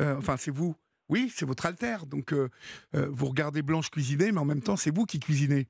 [0.00, 0.74] Euh, enfin, c'est vous.
[1.08, 1.96] Oui, c'est votre alter.
[2.06, 2.48] Donc, euh,
[2.94, 5.66] euh, vous regardez Blanche cuisiner, mais en même temps, c'est vous qui cuisinez.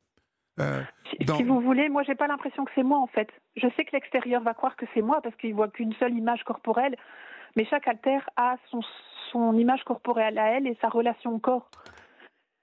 [1.37, 3.29] Si vous voulez, moi, j'ai pas l'impression que c'est moi, en fait.
[3.57, 6.43] Je sais que l'extérieur va croire que c'est moi parce qu'il voit qu'une seule image
[6.45, 6.97] corporelle,
[7.57, 8.81] mais chaque alter a son,
[9.31, 11.71] son image corporelle à elle et sa relation au corps.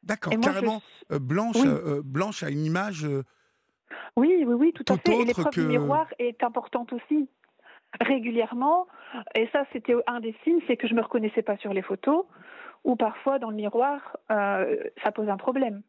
[0.04, 0.82] D'accord, je carrément.
[1.12, 1.68] euh, Blanche, Oui.
[1.68, 3.06] euh, Blanche a une image.
[3.06, 3.24] euh,
[4.16, 5.22] Oui, oui, oui, tout, à fait.
[5.22, 7.30] Et l'épreuve que- du miroir est importante aussi,
[8.02, 8.88] régulièrement.
[9.36, 12.26] Et ça, c'était un des signes, c'est que je me reconnaissais pas sur les photos,
[12.84, 15.82] ou parfois dans le miroir, euh, ça pose un problème.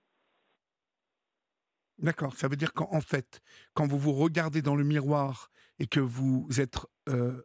[2.01, 3.41] D'accord, ça veut dire qu'en en fait,
[3.75, 6.79] quand vous vous regardez dans le miroir et que vous êtes
[7.09, 7.43] euh,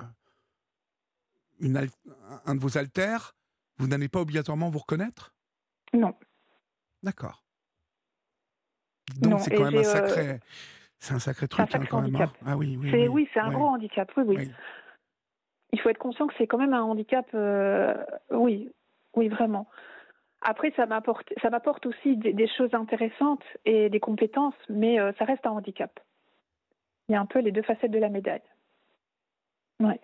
[0.00, 0.04] euh,
[1.60, 1.88] une
[2.44, 3.34] un de vos altères,
[3.78, 5.34] vous n'allez pas obligatoirement vous reconnaître?
[5.92, 6.14] Non.
[7.02, 7.44] D'accord.
[9.20, 10.40] Donc c'est quand même un euh, sacré,
[10.98, 12.16] c'est un sacré truc sacré hein, quand même.
[12.16, 12.30] handicap.
[12.42, 12.46] hein.
[12.46, 14.10] Ah oui, oui, C'est oui, oui, c'est un ouais, gros handicap.
[14.16, 14.36] Oui, oui.
[14.38, 14.50] oui.
[15.72, 17.26] Il faut être conscient que c'est quand même un handicap.
[17.34, 17.94] euh,
[18.30, 18.72] oui,
[19.14, 19.68] oui, vraiment.
[20.48, 25.12] Après, ça m'apporte, ça m'apporte aussi des, des choses intéressantes et des compétences, mais euh,
[25.18, 25.98] ça reste un handicap.
[27.08, 28.42] Il y a un peu les deux facettes de la médaille.
[29.80, 30.00] Ouais.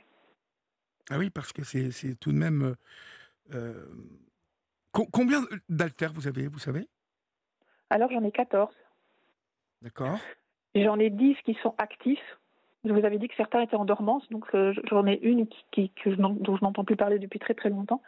[1.10, 2.62] Ah oui, parce que c'est tout de même.
[2.62, 2.74] euh,
[3.54, 3.86] euh,
[4.90, 6.88] co- combien d'altères vous avez, vous savez?
[7.90, 8.74] Alors j'en ai 14.
[9.80, 10.18] D'accord.
[10.74, 12.38] J'en ai 10 qui sont actifs.
[12.84, 16.56] Je vous avais dit que certains étaient en dormance, donc euh, j'en ai une dont
[16.56, 18.02] je n'entends plus parler depuis très très longtemps.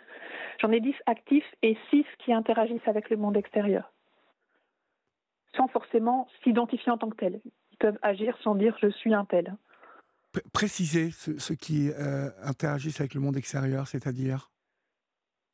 [0.60, 3.92] J'en ai 10 actifs et 6 qui interagissent avec le monde extérieur,
[5.56, 7.40] sans forcément s'identifier en tant que tel.
[7.70, 9.56] Ils peuvent agir sans dire je suis un tel.
[10.32, 14.50] P- Précisez ceux, ceux qui euh, interagissent avec le monde extérieur, c'est-à-dire?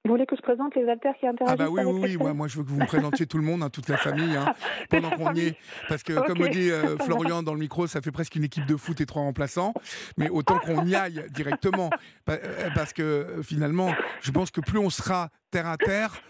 [0.06, 2.32] Vous voulez que je présente les altères qui Ah interagissent bah oui, oui, oui, moi,
[2.32, 4.46] moi je veux que vous me présentiez tout le monde, hein, toute la famille, hein,
[4.88, 5.56] pendant qu'on y est.
[5.88, 6.96] Parce que comme me dit euh.
[7.04, 9.74] Florian dans le micro, ça fait presque une équipe de foot et trois remplaçants.
[10.16, 11.90] Mais autant qu'on y aille directement.
[12.30, 16.22] Euh, Parce que euh, finalement, je pense que plus on sera terre à terre,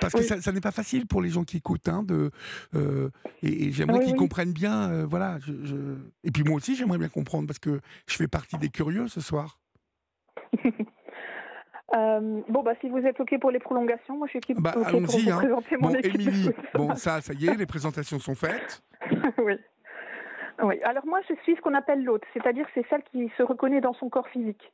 [0.00, 0.24] parce que Oui.
[0.26, 1.88] ça, ça n'est pas facile pour les gens qui écoutent.
[1.88, 2.30] hein, de,
[2.74, 3.10] euh,
[3.42, 4.18] et et j'aimerais Oui, qu'ils oui.
[4.18, 4.90] comprennent bien.
[4.90, 8.26] euh, voilà, je, je- Et puis moi aussi, j'aimerais bien comprendre parce que je fais
[8.28, 9.60] partie des curieux ce soir.
[11.94, 14.70] Euh, bon, bah, si vous êtes OK pour les prolongations, moi je suis équipe Bah,
[14.74, 15.36] OK pour allons-y, vous hein.
[15.38, 16.14] présenter mon Bon, équipe.
[16.16, 16.56] Émilie, foot.
[16.74, 18.82] bon, ça, ça y est, les présentations sont faites.
[19.38, 19.58] oui.
[20.62, 20.80] Oui.
[20.82, 23.92] Alors moi, je suis ce qu'on appelle l'autre, c'est-à-dire c'est celle qui se reconnaît dans
[23.94, 24.72] son corps physique.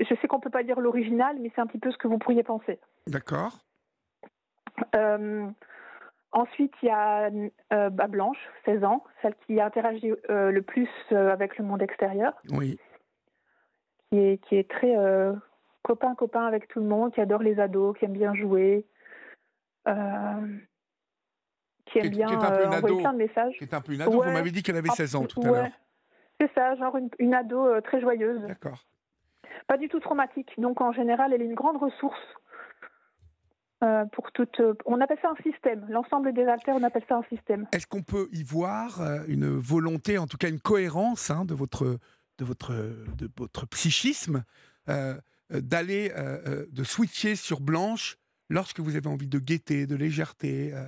[0.00, 2.18] Je sais qu'on peut pas dire l'original, mais c'est un petit peu ce que vous
[2.18, 2.78] pourriez penser.
[3.06, 3.58] D'accord
[4.94, 5.46] Euh,
[6.32, 7.30] ensuite, il y a
[7.72, 12.78] euh, bah, Blanche, 16 ans, celle qui interagit le plus avec le monde extérieur, Oui.
[14.10, 14.94] qui est, qui est très
[15.86, 18.86] euh, copain-copain avec tout le monde, qui adore les ados, qui aime bien jouer,
[19.88, 20.58] euh,
[21.86, 23.54] qui aime bien euh, envoyer plein de messages.
[23.58, 24.12] Qui est un peu une ado.
[24.12, 24.32] Vous Ouais.
[24.32, 25.68] m'avez dit qu'elle avait 16 ans tout à l'heure.
[26.40, 28.84] C'est ça, genre une, une ado euh, très joyeuse, D'accord.
[29.68, 30.50] pas du tout traumatique.
[30.58, 32.20] Donc en général, elle est une grande ressource
[34.12, 34.60] pour toute.
[34.86, 35.86] on appelle ça un système.
[35.90, 37.66] L'ensemble des altères, on appelle ça un système.
[37.72, 41.84] Est-ce qu'on peut y voir une volonté, en tout cas une cohérence hein, de, votre,
[42.38, 44.42] de, votre, de votre psychisme,
[45.50, 48.16] d'aller, euh, euh, de switcher sur Blanche
[48.48, 50.84] lorsque vous avez envie de gaieté, de légèreté, euh,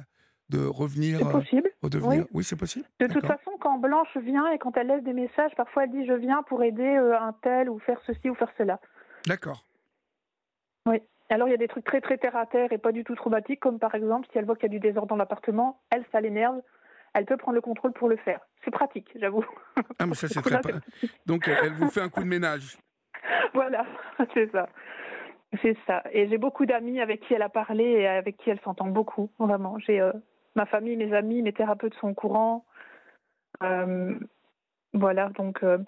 [0.49, 1.71] de revenir, C'est euh, possible.
[1.83, 2.27] redevenir.
[2.33, 2.87] Oui, c'est possible.
[3.01, 6.07] De toute façon, quand Blanche vient et quand elle laisse des messages, parfois elle dit
[6.07, 8.81] je viens pour aider euh, un tel ou faire ceci ou faire cela.
[9.27, 9.65] D'accord.
[11.31, 13.15] Alors il y a des trucs très très terre à terre et pas du tout
[13.15, 16.03] traumatiques, comme par exemple si elle voit qu'il y a du désordre dans l'appartement, elle
[16.11, 16.59] ça l'énerve,
[17.13, 18.41] elle peut prendre le contrôle pour le faire.
[18.65, 19.45] C'est pratique, j'avoue.
[19.99, 20.61] Ah, mais ça, c'est très.
[21.27, 22.79] Donc, euh, elle vous fait un coup de ménage.
[23.55, 23.87] Voilà,
[24.35, 24.69] c'est ça.
[25.63, 26.03] C'est ça.
[26.13, 29.31] Et j'ai beaucoup d'amis avec qui elle a parlé et avec qui elle s'entend beaucoup,
[29.39, 29.79] vraiment.
[29.79, 30.13] J'ai euh,
[30.55, 32.67] ma famille, mes amis, mes thérapeutes sont au courant.
[33.63, 34.15] Euh,
[34.93, 35.79] voilà, donc, euh,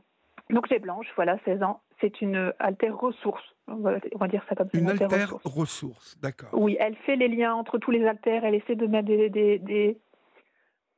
[0.49, 1.83] donc j'ai Blanche, voilà, 16 ans.
[2.01, 3.45] C'est une altère ressource.
[3.69, 4.79] On va dire ça comme ça.
[4.79, 5.45] Une altère ressource.
[5.45, 6.21] ressource.
[6.21, 6.49] D'accord.
[6.55, 8.45] Oui, elle fait les liens entre tous les altères.
[8.47, 10.01] Elle essaie de mettre des, des, des,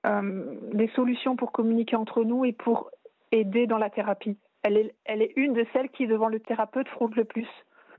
[0.04, 2.90] des solutions pour communiquer entre nous et pour
[3.32, 4.38] aider dans la thérapie.
[4.62, 7.48] Elle est, elle est une de celles qui, devant le thérapeute, frôle le plus.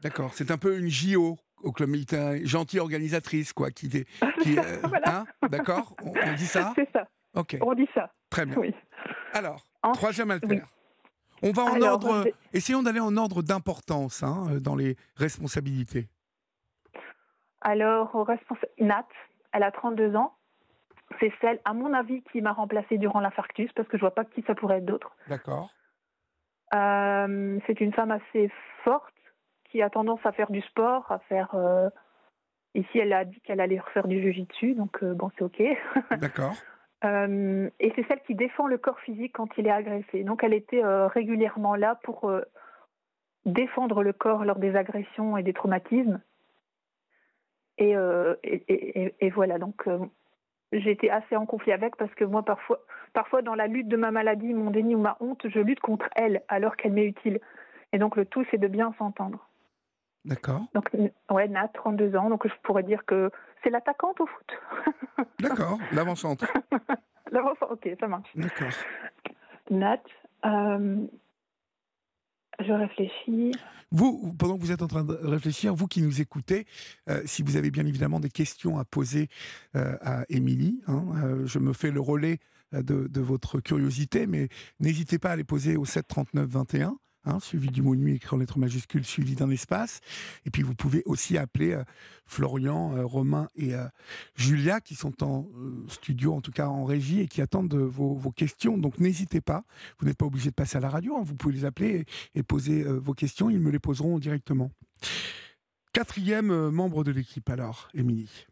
[0.01, 0.34] D'accord.
[0.34, 3.89] C'est un peu une JO au club militaire, gentille organisatrice, quoi, qui,
[4.41, 5.20] qui, euh, Voilà.
[5.20, 6.74] hein, d'accord on, on dit ça?
[6.76, 8.11] C'est ça, Ok, on dit ça.
[8.30, 8.55] très bien.
[8.57, 8.74] Oui.
[9.34, 10.34] Alors, En- troisième oui.
[10.34, 10.68] altère.
[11.41, 12.24] On va en Alors, ordre.
[12.24, 16.07] vais- Essayons d'aller en ordre d'importance hein, euh, dans les responsabilités.
[17.61, 18.14] Alors,
[18.80, 19.07] Nat,
[19.53, 20.36] elle a 32 ans.
[21.20, 24.26] C'est celle, à mon avis, qui m'a remplacée durant l'infarctus, parce que je vois pas
[24.26, 25.16] qui ça pourrait être d'autre.
[25.28, 25.70] D'accord.
[26.74, 28.49] Euh, c'est une femme assez
[28.84, 29.13] forte
[29.65, 31.53] qui a tendance à faire du sport, à faire.
[31.55, 31.89] euh,
[32.76, 35.61] Ici, elle a dit qu'elle allait refaire du jujitsu, donc euh, bon, c'est ok.
[36.19, 36.53] D'accord.
[37.03, 40.24] Et c'est celle qui défend le corps physique quand il est agressé.
[40.24, 42.32] Donc, elle était régulièrement là pour
[43.45, 46.21] défendre le corps lors des agressions et des traumatismes.
[47.78, 49.86] Et, et, et- et- et voilà, donc
[50.80, 52.80] j'étais assez en conflit avec parce que moi, parfois,
[53.13, 56.09] parfois, dans la lutte de ma maladie, mon déni ou ma honte, je lutte contre
[56.15, 57.39] elle alors qu'elle m'est utile.
[57.91, 59.47] Et donc, le tout, c'est de bien s'entendre.
[60.26, 60.61] D'accord.
[60.74, 60.89] Donc,
[61.30, 62.30] ouais, Nat, 32 ans.
[62.30, 63.30] Donc, je pourrais dire que
[63.63, 65.26] c'est l'attaquante au foot.
[65.39, 66.45] D'accord, l'avant-centre.
[67.32, 68.30] L'avant-centre, ok, ça marche.
[68.36, 68.69] D'accord.
[69.69, 70.01] Nat,
[70.45, 70.97] euh,
[72.59, 73.51] je réfléchis.
[73.94, 76.66] Vous, pendant que vous êtes en train de réfléchir, vous qui nous écoutez,
[77.10, 79.30] euh, si vous avez bien évidemment des questions à poser
[79.76, 82.39] euh, à Émilie, hein, euh, je me fais le relais
[82.72, 86.98] de, de votre curiosité, mais n'hésitez pas à les poser au 7 39 21.
[87.26, 90.01] Hein, suivi du mot nuit écrit en lettres majuscules, suivi d'un espace.
[90.45, 91.84] Et puis vous pouvez aussi appeler euh,
[92.26, 93.86] Florian, euh, Romain et euh,
[94.36, 95.47] Julia, qui sont en
[95.88, 98.78] studio, en tout cas en régie, et qui attendent de vos, vos questions.
[98.78, 99.63] Donc n'hésitez pas,
[99.99, 102.05] vous n'êtes pas obligé de passer à la radio, hein, vous pouvez les appeler
[102.36, 104.71] et, et poser vos questions, ils me les poseront directement.
[105.93, 108.47] Quatrième membre de l'équipe alors, Émilie.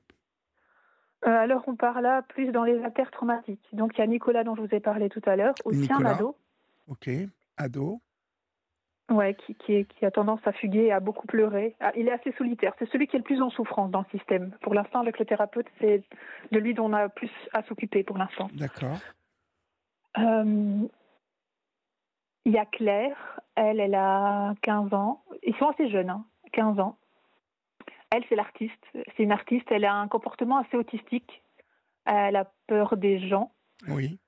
[1.24, 3.67] Alors, on part là plus dans les affaires traumatiques.
[3.74, 5.82] Donc, il y a Nicolas dont je vous ai parlé tout à l'heure, aussi un
[5.82, 6.15] Nicolas.
[6.15, 6.36] ado.
[6.88, 7.09] Ok,
[7.57, 8.01] ado.
[9.12, 11.76] Ouais, qui, qui, est- qui a tendance à fuguer et à beaucoup pleurer.
[11.82, 12.74] Ah, il est assez solitaire.
[12.80, 14.51] C'est celui qui est le plus en souffrance dans le système.
[14.62, 16.01] Pour l'instant, avec le thérapeute, c'est
[16.51, 18.47] de lui dont on a plus à s'occuper pour l'instant.
[18.53, 18.97] D'accord.
[20.18, 20.88] Euh,
[22.45, 23.39] Il y a Claire.
[23.55, 25.24] Elle, elle a 15 ans.
[25.43, 26.97] Ils sont assez jeunes, hein, 15 ans.
[28.12, 28.84] Elle, c'est l'artiste.
[28.93, 29.68] C'est une artiste.
[29.72, 31.43] Elle a un comportement assez autistique.
[32.05, 33.51] Elle a peur des gens.
[33.88, 34.20] Oui.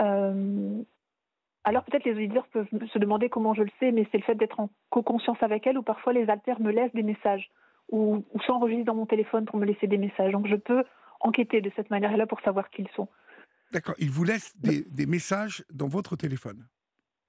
[0.00, 0.82] Euh,
[1.66, 4.36] alors peut-être les auditeurs peuvent se demander comment je le sais, mais c'est le fait
[4.36, 7.50] d'être en co-conscience avec elle où parfois les alters me laissent des messages
[7.90, 10.32] ou, ou s'enregistrent dans mon téléphone pour me laisser des messages.
[10.32, 10.84] Donc je peux
[11.20, 13.08] enquêter de cette manière-là pour savoir qui ils sont.
[13.72, 13.96] D'accord.
[13.98, 16.66] Il vous laisse des, des messages dans votre téléphone.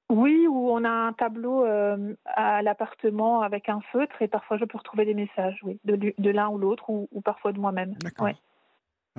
[0.10, 4.64] Oui, où on a un tableau euh, à l'appartement avec un feutre et parfois je
[4.64, 7.60] peux retrouver des messages, oui, de, l'u- de l'un ou l'autre ou, ou parfois de
[7.60, 7.94] moi-même.
[8.00, 8.28] D'accord.
[8.28, 8.36] Ouais.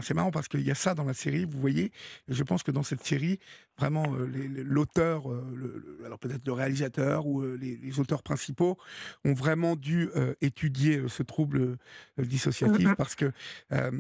[0.03, 1.87] C'est marrant parce qu'il y a ça dans la série, vous voyez.
[2.29, 3.39] et Je pense que dans cette série,
[3.79, 4.27] vraiment, euh,
[4.65, 8.79] l'auteur, euh, alors peut-être le réalisateur ou euh, les, les auteurs principaux
[9.25, 11.77] ont vraiment dû euh, étudier ce trouble
[12.19, 13.33] dissociatif parce que,
[13.73, 13.91] euh,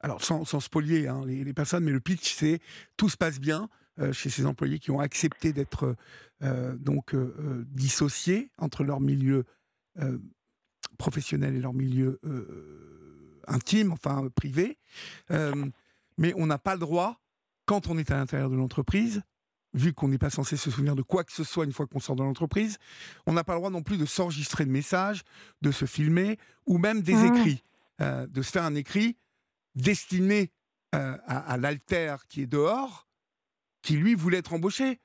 [0.00, 2.60] alors sans, sans spolier hein, les, les personnes, mais le pitch c'est
[2.96, 3.68] tout se passe bien
[4.00, 5.96] euh, chez ces employés qui ont accepté d'être
[6.42, 9.44] euh, donc euh, dissociés entre leur milieu
[10.98, 12.20] professionnel et leur milieu
[13.48, 14.78] intime, enfin euh, privé.
[15.30, 15.66] Euh,
[16.16, 17.20] mais on n'a pas le droit,
[17.64, 19.22] quand on est à l'intérieur de l'entreprise,
[19.74, 22.00] vu qu'on n'est pas censé se souvenir de quoi que ce soit une fois qu'on
[22.00, 22.78] sort de l'entreprise,
[23.26, 25.22] on n'a pas le droit non plus de s'enregistrer de messages,
[25.60, 27.24] de se filmer, ou même des Mhm.
[27.36, 27.62] écrits,
[28.00, 29.16] euh, de se faire un écrit
[29.74, 30.50] destiné
[30.94, 33.06] euh, à, à l'alter qui est dehors,
[33.82, 35.00] qui lui voulait être embauché.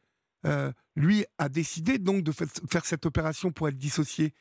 [0.45, 4.33] Euh, lui a décidé donc de fa- faire cette opération pour être dissocié.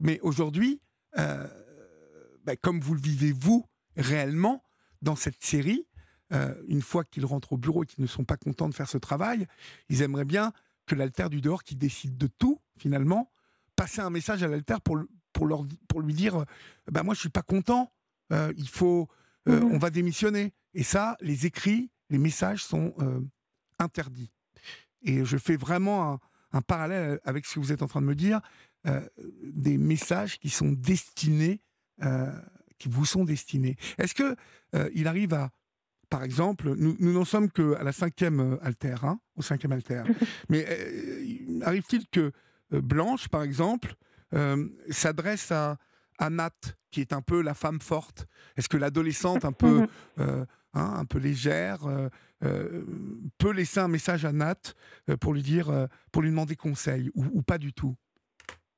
[0.00, 0.80] Mais aujourd'hui,
[2.46, 3.66] bah, comme vous le vivez vous
[3.96, 4.62] réellement
[5.02, 5.86] dans cette série,
[6.32, 8.88] euh, une fois qu'ils rentrent au bureau et qu'ils ne sont pas contents de faire
[8.88, 9.46] ce travail,
[9.88, 10.52] ils aimeraient bien
[10.86, 13.32] que l'alter du dehors, qui décide de tout finalement,
[13.74, 14.98] passer un message à l'alter pour,
[15.32, 16.44] pour, leur, pour lui dire,
[16.90, 17.92] bah moi je suis pas content,
[18.32, 19.08] euh, il faut,
[19.48, 19.72] euh, Mhm.
[19.72, 20.54] on va démissionner.
[20.74, 22.94] Et ça, les écrits, les messages sont
[23.78, 24.30] interdits.
[25.02, 26.20] Et je fais vraiment un,
[26.52, 28.40] un parallèle avec ce que vous êtes en train de me dire,
[29.42, 31.60] des messages qui sont destinés,
[32.78, 33.76] qui vous sont destinés.
[33.98, 34.36] Est-ce que
[34.74, 35.50] euh, il arrive à,
[36.08, 40.02] par exemple, nous n'en sommes qu'à la cinquième euh, alter, hein, au cinquième alter,
[40.48, 42.32] mais euh, arrive-t-il que
[42.72, 43.94] euh, Blanche, par exemple,
[44.34, 45.78] euh, s'adresse à,
[46.18, 46.54] à Nat,
[46.90, 48.26] qui est un peu la femme forte?
[48.56, 49.86] Est-ce que l'adolescente, un peu,
[50.18, 50.44] euh,
[50.74, 52.08] hein, un peu légère, euh,
[52.44, 52.84] euh,
[53.38, 54.74] peut laisser un message à Nat
[55.08, 57.96] euh, pour lui dire, euh, pour lui demander conseil, ou, ou pas du tout?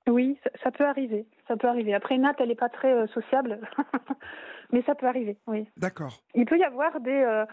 [0.09, 1.27] Oui, ça, ça peut arriver.
[1.47, 1.95] Ça peut arriver.
[1.95, 3.61] Après, Nat, elle n'est pas très euh, sociable,
[4.73, 5.69] mais ça peut arriver, oui.
[5.77, 6.23] D'accord.
[6.35, 7.45] Il peut y avoir des, euh,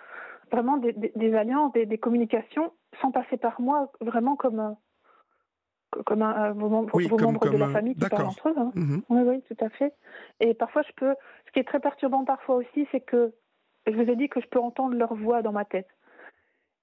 [0.52, 4.72] vraiment des, des- des alliances, des, des communications sans passer par moi, vraiment comme, euh,
[5.92, 8.50] co- comme un, vos, mem- Oui, vos comme- membres de la famille qui parlent entre
[8.50, 8.56] eux.
[8.58, 8.72] hein.
[8.76, 9.02] Mhm.
[9.10, 9.94] Oui, oui, tout à fait.
[10.40, 11.14] Et parfois, je peux.
[11.48, 13.34] Ce qui est très perturbant parfois aussi, c'est que
[13.88, 15.88] je vous ai dit que je peux entendre leur voix dans ma tête.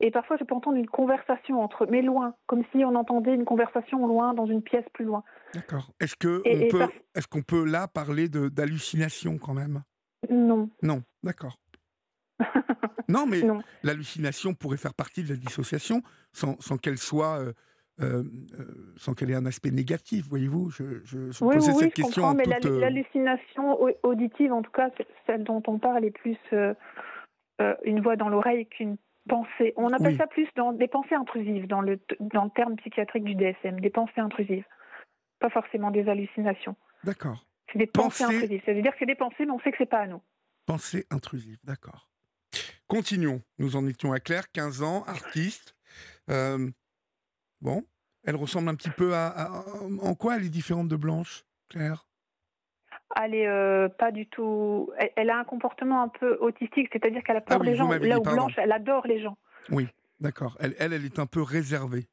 [0.04, 3.34] Et parfois, je peux entendre une conversation entre eux, mais loin, comme si on entendait
[3.34, 5.22] une conversation loin dans une pièce plus loin.
[5.54, 5.90] D'accord.
[6.00, 9.82] Est-ce que Et- on et peut, par- est-ce qu'on peut là parler d'hallucination quand même?
[10.28, 10.68] Non.
[10.82, 11.02] Non.
[11.22, 11.56] D'accord.
[13.08, 13.42] Non, mais
[13.82, 17.52] l'hallucination pourrait faire partie de la dissociation sans, sans qu'elle soit, euh,
[18.00, 18.22] euh,
[18.58, 20.26] euh, sans qu'elle ait un aspect négatif.
[20.28, 23.80] Voyez-vous, je, je, je Oui, posais oui, cette je question comprends, en mais toute, l'hallucination
[23.82, 24.90] au- auditive, en tout cas,
[25.26, 26.38] celle dont on parle, est plus
[27.84, 28.96] une voix dans l'oreille qu'une
[29.30, 30.16] On appelle Oui.
[30.16, 33.90] ça plus dans des pensées intrusives dans le, dans le terme psychiatrique du DSM, des
[33.90, 34.64] pensées intrusives.
[35.38, 36.76] Pas forcément des hallucinations.
[37.04, 37.46] D'accord.
[37.72, 38.62] C'est des pensées Pensées- intrusives.
[38.66, 40.20] Ça veut dire que c'est des pensées, mais on sait que c'est pas à nous.
[40.66, 42.08] Pensée intrusive, d'accord.
[42.86, 43.40] Continuons.
[43.58, 45.74] Nous en étions à Claire, 15 ans, artiste.
[46.30, 46.68] Euh,
[47.60, 47.84] bon,
[48.24, 49.64] elle ressemble un petit peu à, à-
[50.02, 52.06] En quoi elle est différente de Blanche Claire?
[53.20, 54.90] Elle est euh, pas du tout.
[54.98, 57.74] Elle, elle a un comportement un peu autistique, c'est-à-dire qu'elle a peur Ah oui, des
[57.76, 57.90] gens.
[57.90, 58.22] Là où.
[58.22, 59.36] Blanche, elle adore les gens.
[59.70, 59.88] Oui,
[60.20, 60.56] d'accord.
[60.60, 62.06] Elle, elle, elle est un peu réservée.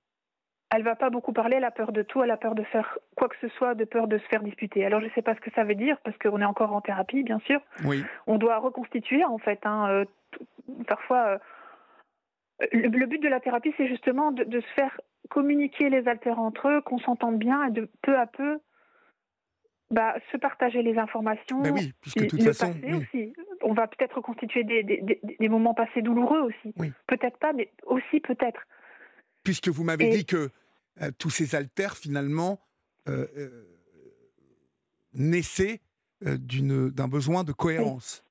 [0.72, 3.00] Elle va pas beaucoup parler, elle a peur de tout, elle a peur de faire
[3.16, 4.86] quoi que ce soit, de peur de se faire disputer.
[4.86, 7.24] Alors je sais pas ce que ça veut dire parce qu'on est encore en thérapie,
[7.24, 7.60] bien sûr.
[7.86, 9.60] Oui, On doit reconstituer en fait.
[9.66, 10.06] hein, euh,
[10.86, 11.40] parfois,
[12.62, 16.08] euh, le, le but de la thérapie, c'est justement de, de se faire communiquer les
[16.08, 18.60] altères entre eux, qu'on s'entende bien et de peu à peu
[19.92, 21.62] bah, se partager les informations.
[21.62, 22.94] ben oui, puisque de toute le façon, passé oui.
[22.96, 23.34] aussi.
[23.62, 25.02] On va peut-être reconstituer des, des-
[25.40, 26.74] des- moments passés douloureux aussi.
[26.78, 26.92] Oui.
[27.08, 28.62] Peut-être pas, mais aussi peut-être.
[29.44, 30.50] puisque vous m'avez Et- dit que
[31.02, 32.60] euh, tous ces altères, finalement,
[33.08, 33.64] euh, euh,
[35.14, 35.80] naissaient
[36.26, 38.24] euh, d'un besoin de cohérence,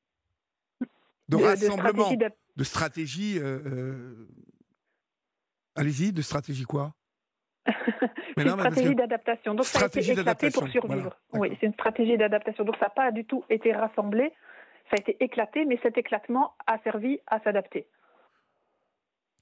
[0.80, 0.86] de,
[1.28, 2.10] De- de rassemblement,
[2.56, 3.38] de stratégie.
[3.38, 4.26] euh,
[5.74, 6.94] Allez-y, de stratégie quoi?
[8.38, 9.54] c'est une stratégie que- d'adaptation.
[9.54, 11.16] Donc ça a été éclaté pour survivre.
[11.30, 12.64] voilà, oui, c'est une stratégie d'adaptation.
[12.64, 14.32] Donc ça n'a pas du tout été rassemblé.
[14.90, 17.86] Ça a été éclaté, mais cet éclatement a servi à s'adapter.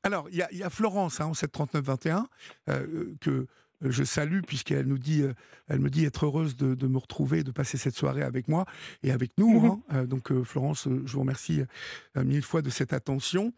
[0.03, 2.27] Alors, il y, a- il y a Florence, hein, en 739-21,
[2.69, 3.47] euh, que euh,
[3.83, 5.35] je salue, puisqu'elle nous dit, euh,
[5.69, 8.65] elle me dit être heureuse de, de me retrouver, de passer cette soirée avec moi
[9.03, 9.61] et avec nous.
[9.61, 9.65] Mhm.
[9.67, 9.83] hein.
[9.93, 11.63] Euh, donc, euh, Florence, je vous remercie
[12.17, 13.53] mille fois de cette attention.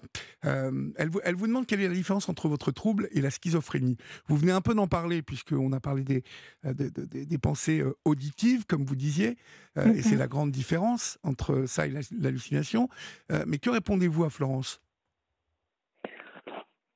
[0.45, 3.31] Euh, elle, vous, elle vous demande quelle est la différence entre votre trouble et la
[3.31, 3.97] schizophrénie.
[4.27, 6.23] Vous venez un peu d'en parler, puisqu'on a parlé des,
[6.65, 9.37] des, des- des pensées auditives, comme vous disiez,
[9.77, 10.19] et c'est Mhm.
[10.19, 12.89] la grande différence entre ça et l'hallucination.
[13.31, 14.81] Euh, mais que répondez-vous à Florence?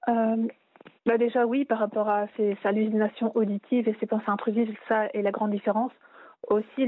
[0.09, 0.49] Euh,
[1.07, 5.23] bah déjà oui, par rapport à ces hallucinations auditives et ces pensées intrusives, ça est
[5.23, 5.93] la grande différence.
[6.49, 6.87] Aussi,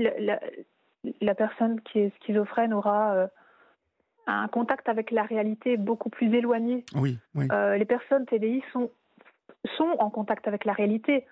[1.20, 3.26] la, personne qui est schizophrène aura euh,
[4.26, 6.84] un contact avec la réalité beaucoup plus éloigné.
[6.94, 7.46] Oui, oui.
[7.52, 8.90] Euh, les personnes TDI sont,
[9.76, 11.26] sont en contact avec la réalité.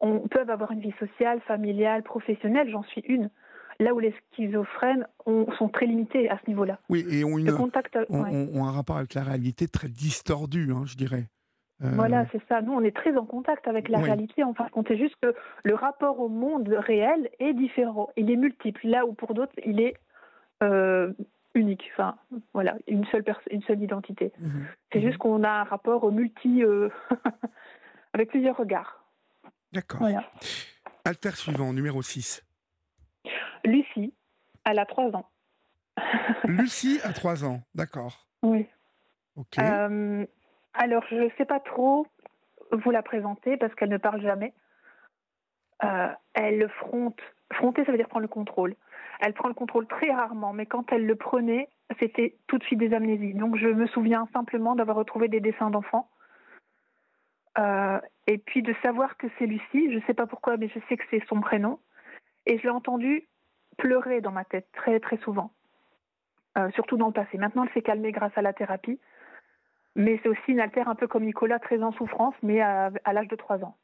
[0.00, 3.30] On peut avoir une vie sociale, familiale, professionnelle, j'en suis une.
[3.80, 6.78] Là où les schizophrènes ont- sont très limités à ce niveau-là.
[6.88, 8.30] Oui, et ont, une, Le contact, ont, ouais.
[8.32, 11.24] ont- ont un rapport avec la réalité très distordu, hein, je dirais.
[11.82, 12.60] Euh, Voilà, c'est ça.
[12.60, 14.04] Nous, on est très en contact avec la Oui.
[14.04, 14.42] réalité.
[14.42, 18.10] Enfin, compte juste que le rapport au monde réel est différent.
[18.16, 18.80] Il est multiple.
[18.84, 19.94] Là où pour d'autres, il est
[20.62, 21.12] euh,
[21.54, 21.88] unique.
[21.92, 22.16] Enfin,
[22.52, 24.32] voilà, une seule personne, une seule identité.
[24.40, 25.04] mhm, C'est mhm.
[25.04, 26.88] juste qu'on a un rapport au multi euh,
[28.12, 29.04] avec plusieurs regards.
[29.72, 30.00] D'accord.
[30.00, 30.24] Voilà.
[31.04, 32.44] Alter suivant, numéro 6.
[33.64, 34.14] Lucie,
[34.64, 35.28] elle a trois ans.
[36.44, 38.26] Lucie a 3 ans, d'accord.
[38.42, 38.66] oui.
[39.36, 39.58] Ok.
[39.58, 40.26] Euh,
[40.78, 42.06] alors, je ne sais pas trop
[42.70, 44.54] vous la présenter parce qu'elle ne parle jamais.
[45.82, 47.20] Euh, elle fronte.
[47.52, 48.76] Fronter, ça veut dire prendre le contrôle.
[49.20, 51.68] Elle prend le contrôle très rarement, mais quand elle le prenait,
[51.98, 53.34] c'était tout de suite des amnésies.
[53.34, 56.08] Donc, je me souviens simplement d'avoir retrouvé des dessins d'enfants.
[57.58, 57.98] Euh,
[58.28, 59.90] et puis de savoir que c'est Lucie.
[59.90, 61.80] Je ne sais pas pourquoi, mais je sais que c'est son prénom.
[62.46, 63.26] Et je l'ai entendue
[63.78, 65.50] pleurer dans ma tête très, très souvent.
[66.56, 67.36] Euh, surtout dans le passé.
[67.36, 69.00] Maintenant, elle s'est calmée grâce à la thérapie.
[69.96, 73.12] Mais c'est aussi une altère un peu comme Nicolas, très en souffrance, mais à, à
[73.12, 73.76] l'âge de 3 ans.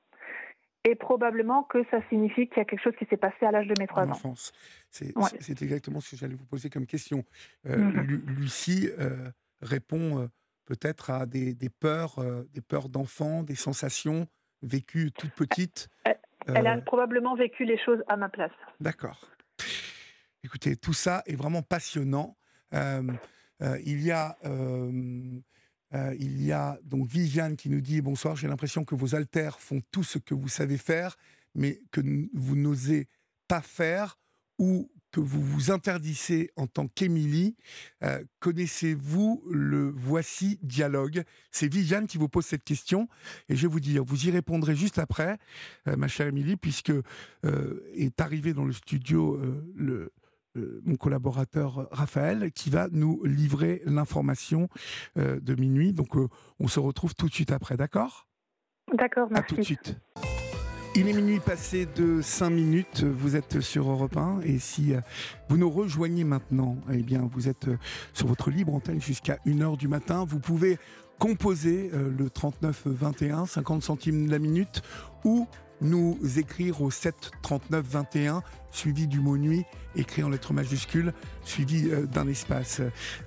[0.87, 3.67] Et probablement que ça signifie qu'il y a quelque chose qui s'est passé à l'âge
[3.67, 4.11] de mes 3 en ans.
[4.13, 4.53] enfance.
[4.91, 5.31] C'est Ouais.
[5.49, 7.25] exactement ce que j'allais vous poser comme question.
[7.67, 8.01] Euh, Mhm.
[8.03, 9.31] Lu- Lucie euh,
[9.63, 10.27] répond euh,
[10.67, 12.17] peut-être à des, des peurs,
[12.53, 14.27] des peurs d'enfant, des sensations
[14.63, 15.89] vécues toute petite.
[16.47, 18.53] Elle a probablement vécu les choses à ma place.
[18.81, 19.31] D'accord.
[20.43, 22.37] Écoutez, tout ça est vraiment passionnant.
[22.73, 24.37] Il y a,
[25.95, 28.36] euh, il y a donc Viviane qui nous dit bonsoir.
[28.36, 31.16] J'ai l'impression que vos altères font tout ce que vous savez faire,
[31.55, 32.01] mais que
[32.34, 33.09] vous n'osez
[33.49, 34.18] pas faire
[34.59, 37.55] ou que vous vous interdisez en tant qu'Émilie.
[38.03, 41.22] Euh, Connaissez-vous le Voici Dialogue?
[41.53, 43.09] C'est Viviane qui vous pose cette question
[43.49, 45.38] et je vais vous dire, vous y répondrez juste après,
[45.86, 46.92] euh, ma chère Émilie, puisque
[47.95, 49.40] est arrivé dans le studio
[49.76, 50.12] le,
[50.57, 54.69] euh, mon collaborateur euh, Raphaël qui va nous livrer l'information
[55.19, 55.93] euh, de minuit.
[55.93, 56.29] Donc euh,
[56.61, 58.29] on se retrouve tout de suite après, d'accord?
[58.93, 59.75] D'accord, À tout de merci.
[59.75, 59.97] suite.
[60.97, 64.93] Il est minuit passé de 5 minutes, vous êtes sur Europe 1 et si
[65.49, 67.67] vous nous rejoignez maintenant, eh bien vous êtes
[68.13, 70.25] sur votre libre antenne jusqu'à 1h du matin.
[70.25, 70.79] Vous pouvez
[71.19, 74.83] composer le 39 21, 50 centimes la minute
[75.25, 75.49] ou
[75.81, 78.43] nous écrire au 7 39 21
[78.75, 79.64] suivi du mot nuit
[79.97, 81.12] écrit en lettres majuscules
[81.45, 82.81] suivi euh, d'un espace.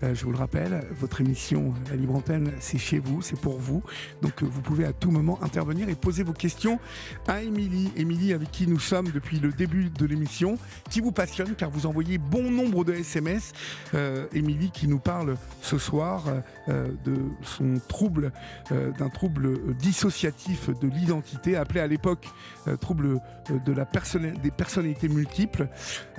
[0.04, 3.40] Euh, je vous le rappelle, votre émission euh, La Libre Antenne, c'est chez vous, c'est
[3.40, 3.84] pour vous.
[4.22, 6.80] Donc euh, vous pouvez à tout moment intervenir et poser vos questions
[7.28, 7.92] à Émilie.
[7.96, 10.58] Émilie avec qui nous sommes depuis le début de l'émission,
[10.90, 13.54] qui vous passionne car vous envoyez bon nombre de SMS.
[13.94, 16.26] Euh, Émilie qui nous parle ce soir
[16.70, 18.32] euh, de son trouble,
[18.72, 22.28] euh, d'un trouble euh, dissociatif de l'identité, appelé à l'époque
[22.68, 23.20] euh, trouble
[23.52, 25.37] euh, des personnalités multiples.
[25.38, 25.70] Multiples.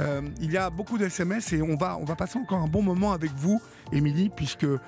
[0.00, 2.68] Euh, il y a beaucoup de SMS et on va, on va passer encore un
[2.68, 3.60] bon moment avec vous,
[3.92, 4.78] Émilie, puisque euh,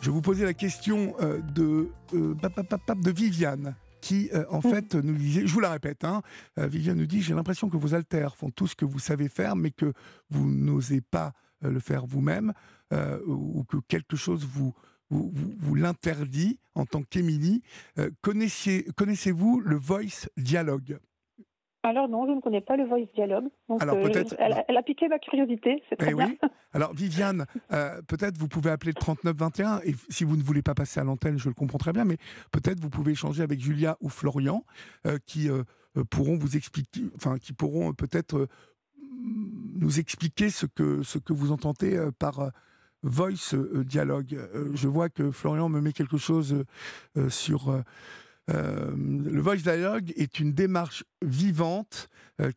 [0.00, 1.14] je vous posais la question
[1.54, 6.22] de, de Viviane qui en fait nous disait, je vous la répète, hein,
[6.56, 9.56] Viviane nous dit, j'ai l'impression que vos alters font tout ce que vous savez faire,
[9.56, 9.92] mais que
[10.30, 12.54] vous n'osez pas le faire vous-même,
[13.26, 14.72] ou que quelque chose vous,
[15.10, 17.62] vous, vous, l'interdit en tant qu'Émilie.
[17.98, 20.98] Euh, connaissez-vous le Voice Dialogue?
[21.82, 23.48] Alors non, je ne connais pas le Voice Dialogue.
[23.80, 24.34] Alors euh, peut-être.
[24.38, 26.34] Elle, a piqué ma curiosité, c'est très eh bien.
[26.74, 30.74] Alors Viviane, euh, peut-être vous pouvez appeler le 3921 et si vous ne voulez pas
[30.74, 32.16] passer à l'antenne, je le comprends très bien, mais
[32.52, 34.64] peut-être vous pouvez échanger avec Julia ou Florian
[35.26, 35.48] qui
[36.10, 38.46] pourront vous expliquer, enfin qui pourront peut-être
[39.74, 42.50] nous expliquer ce que ce que vous entendez par
[43.02, 44.34] Voice euh, Dialogue.
[44.34, 46.64] Euh, je vois que Florian me met quelque chose
[48.50, 52.08] euh, le Voice Dialogue est une démarche vivante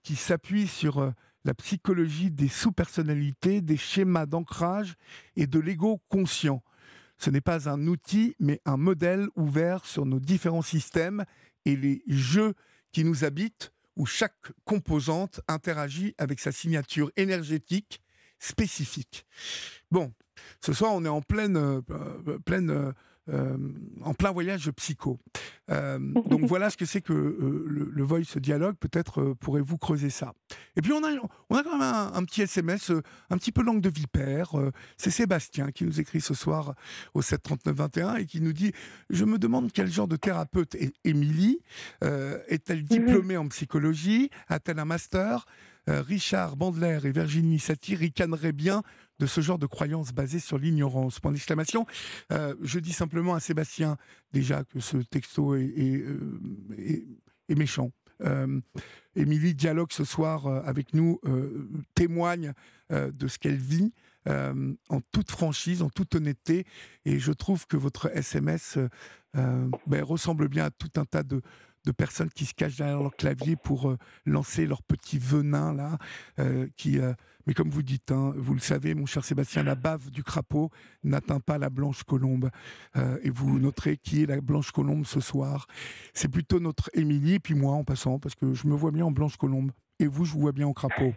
[0.01, 1.13] qui s'appuie sur
[1.43, 4.95] la psychologie des sous-personnalités, des schémas d'ancrage
[5.35, 6.63] et de l'ego conscient.
[7.17, 11.25] Ce n'est pas un outil, mais un modèle ouvert sur nos différents systèmes
[11.65, 12.53] et les jeux
[12.91, 18.01] qui nous habitent, où chaque composante interagit avec sa signature énergétique
[18.39, 19.25] spécifique.
[19.91, 20.13] Bon,
[20.61, 22.93] ce soir, on est en pleine, euh, euh, pleine
[23.29, 23.57] euh,
[24.01, 25.17] en plein voyage psycho.
[25.69, 28.75] donc voilà ce que c'est que le, voice dialogue.
[28.75, 30.33] Peut-être pourrez-vous creuser ça.
[30.75, 31.11] Et puis on a,
[31.49, 32.91] on a quand même un, petit SMS,
[33.29, 34.51] un petit peu langue de vipère.
[34.97, 36.75] c'est Sébastien qui nous écrit ce soir
[37.13, 38.73] au 73921 et qui nous dit
[39.09, 41.59] Je me demande quel genre de thérapeute est Émilie.
[42.01, 42.87] est-elle mhm.
[42.87, 44.29] diplômée en psychologie?
[44.49, 45.45] A-t-elle un master?
[45.87, 48.83] Richard Bandler et Virginie Satir ricaneraient bien
[49.19, 51.19] de ce genre de croyances basées sur l'ignorance.
[51.19, 51.85] Point d'exclamation.
[52.31, 53.97] Euh, je dis simplement à Sébastien
[54.31, 56.39] déjà que ce texto est, euh,
[57.49, 57.91] méchant.
[58.21, 58.59] Euh,
[59.15, 61.19] Émilie dialogue ce soir avec nous,
[61.93, 62.53] témoigne
[62.89, 63.93] de ce qu'elle vit.
[64.27, 66.65] en toute franchise, en toute honnêteté,
[67.05, 68.79] et je trouve que votre SMS
[69.33, 71.41] ben, ressemble bien à tout un tas de,
[71.85, 73.95] de personnes qui se cachent derrière leur clavier pour
[74.25, 75.97] lancer leur petit venin là,
[76.75, 76.99] qui.
[77.43, 80.23] Euh, mais comme vous dites, hein, vous le savez, mon cher Sébastien, la bave du
[80.23, 80.69] crapaud
[81.03, 82.49] n'atteint pas la blanche colombe.
[82.95, 85.67] et vous noterez qui est la blanche colombe ce soir.
[86.13, 89.11] C'est plutôt notre Émilie, puis moi en passant, parce que je me vois bien en
[89.11, 89.71] blanche colombe.
[89.99, 91.13] Et vous, je vous vois bien en crapaud.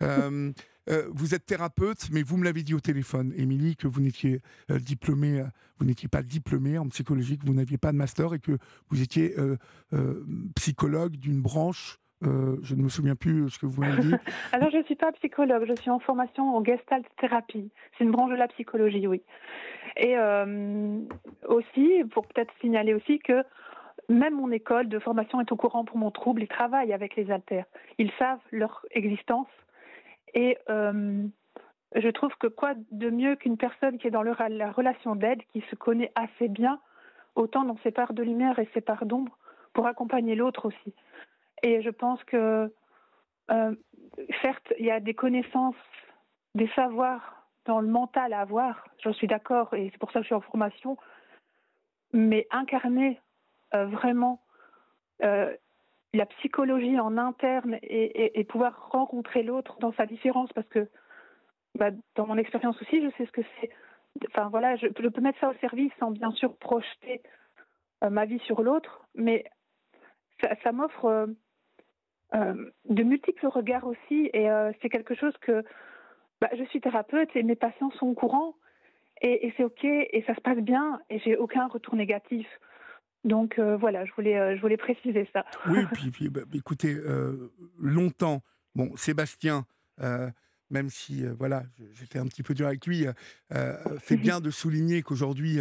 [0.90, 4.42] Euh, vous êtes thérapeute, mais vous me l'avez dit au téléphone, Émilie, que vous n'étiez
[4.70, 5.46] euh, diplômée, euh,
[5.78, 8.58] vous n'étiez pas diplômée en psychologie, que vous n'aviez pas de master et que
[8.90, 9.34] vous étiez
[10.54, 11.98] psychologue d'une branche.
[12.62, 14.14] Je ne me souviens plus ce que vous m'avez dit.
[14.52, 17.70] Alors, je ne suis pas psychologue, je suis en formation en gestalt thérapie.
[17.96, 19.22] C'est une branche de la psychologie, oui.
[19.96, 20.16] Et
[21.46, 23.44] aussi, pour peut-être signaler aussi que
[24.08, 26.42] même mon école de formation est au courant pour mon trouble.
[26.42, 27.66] Ils travaillent avec les alters.
[27.98, 29.48] Ils savent leur existence
[30.34, 31.24] et euh,
[31.94, 35.62] je trouve que quoi de mieux qu'une personne qui est dans la relation d'aide, qui
[35.70, 36.80] se connaît assez bien,
[37.34, 39.36] autant dans ses parts de lumière et ses parts d'ombre,
[39.72, 40.94] pour accompagner l'autre aussi.
[41.62, 42.72] Et je pense que,
[43.50, 43.74] euh,
[44.40, 45.76] certes, il y a des connaissances,
[46.54, 50.24] des savoirs dans le mental à avoir, j'en suis d'accord, et c'est pour ça que
[50.24, 50.96] je suis en formation,
[52.12, 53.20] mais incarner
[53.74, 54.40] euh, vraiment
[56.14, 60.88] la psychologie en interne et, pouvoir rencontrer l'autre dans sa différence, parce que
[61.78, 63.70] bah, dans mon expérience aussi, je sais ce que c'est.
[64.28, 67.22] Enfin voilà, je, peux mettre ça au service sans bien sûr projeter
[68.04, 69.44] euh, ma vie sur l'autre, mais
[70.62, 71.34] ça, m'offre euh, euh,
[72.32, 74.48] de multiples regards aussi, et
[74.80, 75.64] c'est quelque chose que
[76.40, 78.54] bah, je suis thérapeute et mes patients sont au courant,
[79.20, 82.46] et, et c'est ok, et ça se passe bien, et j'ai aucun retour négatif.
[83.24, 85.44] Donc euh, voilà, je voulais, euh, je voulais préciser ça.
[85.68, 85.78] Oui,
[86.12, 88.42] puis, bah, écoutez, euh, longtemps,
[88.74, 89.64] bon, Sébastien,
[90.72, 91.62] même si voilà,
[91.92, 93.06] j'étais un petit peu dur avec lui,
[93.98, 95.60] fait bien de souligner qu'aujourd'hui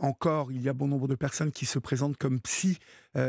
[0.00, 2.78] encore, il y a bon nombre de personnes qui se présentent comme psy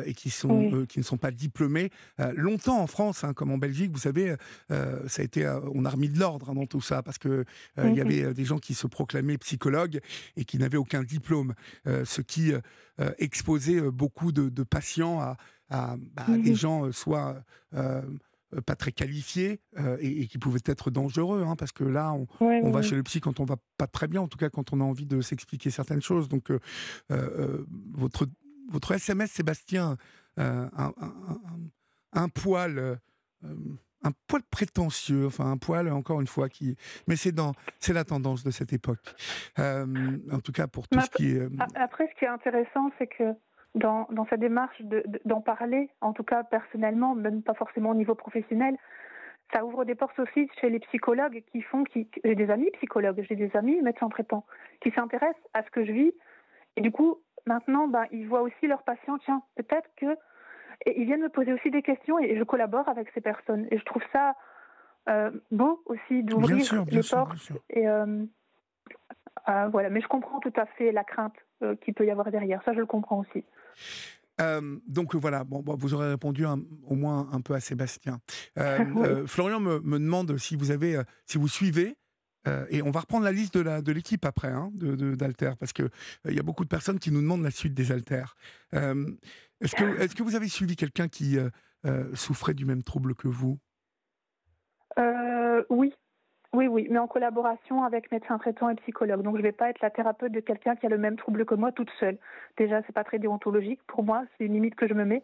[0.05, 1.91] et qui sont qui ne sont pas diplômées.
[2.35, 4.35] longtemps en France, hein, comme en Belgique, vous savez,
[4.69, 7.45] ça a été, on a remis de l'ordre hein, dans tout ça parce que
[7.77, 9.99] il y avait des gens qui se proclamaient psychologues
[10.35, 11.53] et qui n'avaient aucun diplôme,
[11.85, 12.53] ce qui
[13.17, 15.37] exposait beaucoup de, patients à,
[15.69, 17.43] bah, des gens soit
[17.73, 18.01] euh,
[18.65, 22.81] pas très qualifiés euh, et, qui pouvaient être dangereux, hein, parce que là, on, va
[22.81, 24.83] chez le psy quand on va pas très bien, en tout cas quand on a
[24.83, 26.29] envie de s'expliquer certaines choses.
[26.29, 28.27] Donc, euh, votre,
[28.69, 29.97] votre SMS, Sébastien,
[30.37, 30.69] un,
[32.13, 32.99] un, poil.
[33.43, 36.75] un poil prétentieux, enfin un poil encore une fois qui,
[37.07, 38.99] mais c'est dans, c'est la tendance de cette époque.
[39.57, 41.49] en tout cas pour tout ce qui est.
[41.75, 43.33] Après, ce qui est intéressant, c'est que
[43.77, 44.81] dans, sa démarche
[45.25, 48.75] d'en parler, en tout cas personnellement, même pas forcément au niveau professionnel,
[49.53, 53.25] ça ouvre des portes aussi chez les psychologues qui font, qui, j'ai des amis psychologues,
[53.27, 54.45] j'ai des amis médecins traitants
[54.81, 56.13] qui s'intéressent à ce que je vis.
[56.75, 60.17] Et du coup, maintenant, ben, ils voient aussi leurs patients, tiens, peut-être que.
[60.85, 63.67] Et ils viennent me poser aussi des questions et je collabore avec ces personnes.
[63.71, 64.35] Et je trouve ça
[65.09, 67.51] euh, beau aussi d'ouvrir les portes.
[67.69, 68.25] Et, euh,
[69.49, 69.89] euh, voilà.
[69.89, 71.35] Mais je comprends tout à fait la crainte
[71.81, 72.61] qu'il peut y avoir derrière.
[72.63, 73.43] Ça, je le comprends aussi.
[74.39, 78.19] Euh, donc voilà, bon, vous aurez répondu au moins un peu à Sébastien.
[78.57, 81.95] Euh, euh, Florian me, demande si vous avez, si vous suivez.
[82.69, 85.89] et on va reprendre la liste de l'équipe après, hein, de d'Alter, parce que
[86.25, 88.35] il y a beaucoup de personnes qui nous demandent la suite des Alters.
[88.71, 91.37] est-ce que est-ce que vous avez suivi quelqu'un qui
[92.13, 93.59] souffrait du même trouble que vous?
[95.69, 95.93] Oui,
[96.57, 99.21] oui, oui, mais en collaboration avec médecin traitant et psychologue.
[99.21, 101.45] Donc je ne vais pas être la thérapeute de quelqu'un qui a le même trouble
[101.45, 102.17] que moi toute seule.
[102.57, 105.23] Déjà, c'est pas très déontologique pour moi, c'est une limite que je me mets.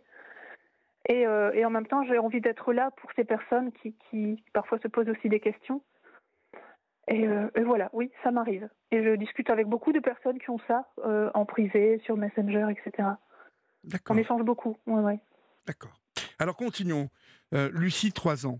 [1.09, 4.43] Et, euh, et en même temps, j'ai envie d'être là pour ces personnes qui, qui,
[4.53, 5.81] parfois se posent aussi des questions.
[7.07, 8.69] Et, euh, et voilà, oui, ça m'arrive.
[8.91, 12.67] Et je discute avec beaucoup de personnes qui ont ça euh, en privé, sur Messenger,
[12.69, 13.09] etc.
[14.07, 14.77] On échange beaucoup.
[14.86, 15.19] Ouais, ouais.
[15.65, 15.99] D'accord.
[16.38, 17.09] Alors continuons.
[17.51, 18.59] Lucie, 3 ans.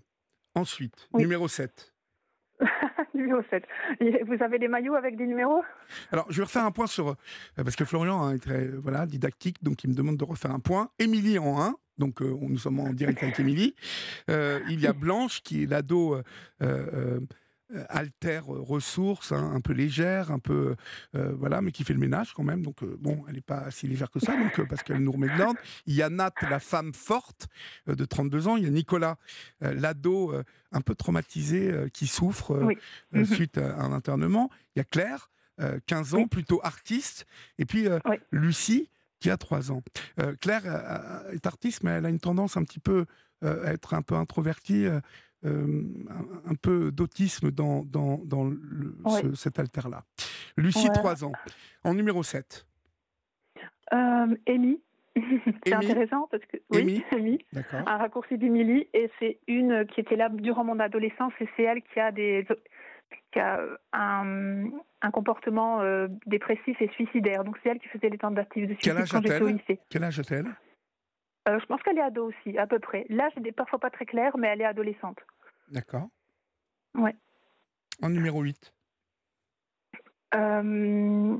[0.56, 1.93] Ensuite, numéro 7.
[3.14, 3.64] numéro 7.
[4.26, 5.64] Vous avez des maillots avec des numéros?
[6.12, 7.10] Alors, je vais refaire un point sur.
[7.10, 7.16] Euh,
[7.58, 10.90] parce que Florian est très voilà, didactique, donc il me demande de refaire un point.
[11.00, 11.76] Émilie en 1.
[11.98, 13.76] Donc, euh, nous sommes en direct avec Émilie.
[14.30, 16.18] Euh, il y a Blanche, qui est l'ado
[16.62, 17.20] euh,
[17.90, 20.76] alter euh, ressources, hein, un peu légère, un peu
[21.16, 22.64] euh, voilà, mais qui fait le ménage quand même.
[22.64, 25.38] Donc bon, elle n'est pas si légère que ça, donc parce qu'elle nous remet de
[25.38, 25.60] l'ordre.
[25.86, 27.48] Il y a Nat, la femme forte
[27.88, 28.58] de 32 ans.
[28.58, 29.18] Il y a Nicolas,
[29.62, 30.34] l'ado
[30.72, 32.76] un peu traumatisé qui souffre
[33.12, 33.26] mhm.
[33.26, 34.50] suite à un internement.
[34.76, 35.30] Il y a Claire,
[35.88, 37.26] 15 ans, plutôt artiste,
[37.58, 37.88] et puis
[38.32, 38.90] Lucie
[39.20, 39.84] qui a 3 ans.
[40.42, 40.66] Claire
[41.32, 43.06] est artiste, mais elle a une tendance un petit peu
[43.42, 44.88] à être un peu introvertie.
[45.46, 45.84] Euh,
[46.46, 50.04] un, peu d'autisme dans, dans, dans le, cet alter-là.
[50.56, 51.34] Lucie, 3 ans.
[51.84, 52.66] En numéro 7.
[53.94, 54.82] Euh, Amy.
[55.66, 57.40] c'est intéressant parce que oui, Amy,
[57.74, 61.84] un raccourci d'Emilie et c'est une qui était là durant mon adolescence et c'est elle
[61.84, 62.48] qui a des
[63.32, 63.60] qui a
[63.92, 64.66] un,
[65.02, 67.44] un comportement euh, dépressif et suicidaire.
[67.44, 69.80] Donc c'est elle qui faisait les tentatives de suicide quand j'étais au lycée.
[69.90, 70.48] Quel âge a-t-elle?
[71.48, 73.06] Euh, Je pense qu'elle est ado aussi, à peu près.
[73.10, 75.20] L'âge n'est parfois pas très clair, mais elle est adolescente.
[75.74, 76.08] D'accord.
[76.94, 77.16] Ouais.
[78.04, 78.74] En numéro 8
[80.36, 81.38] euh,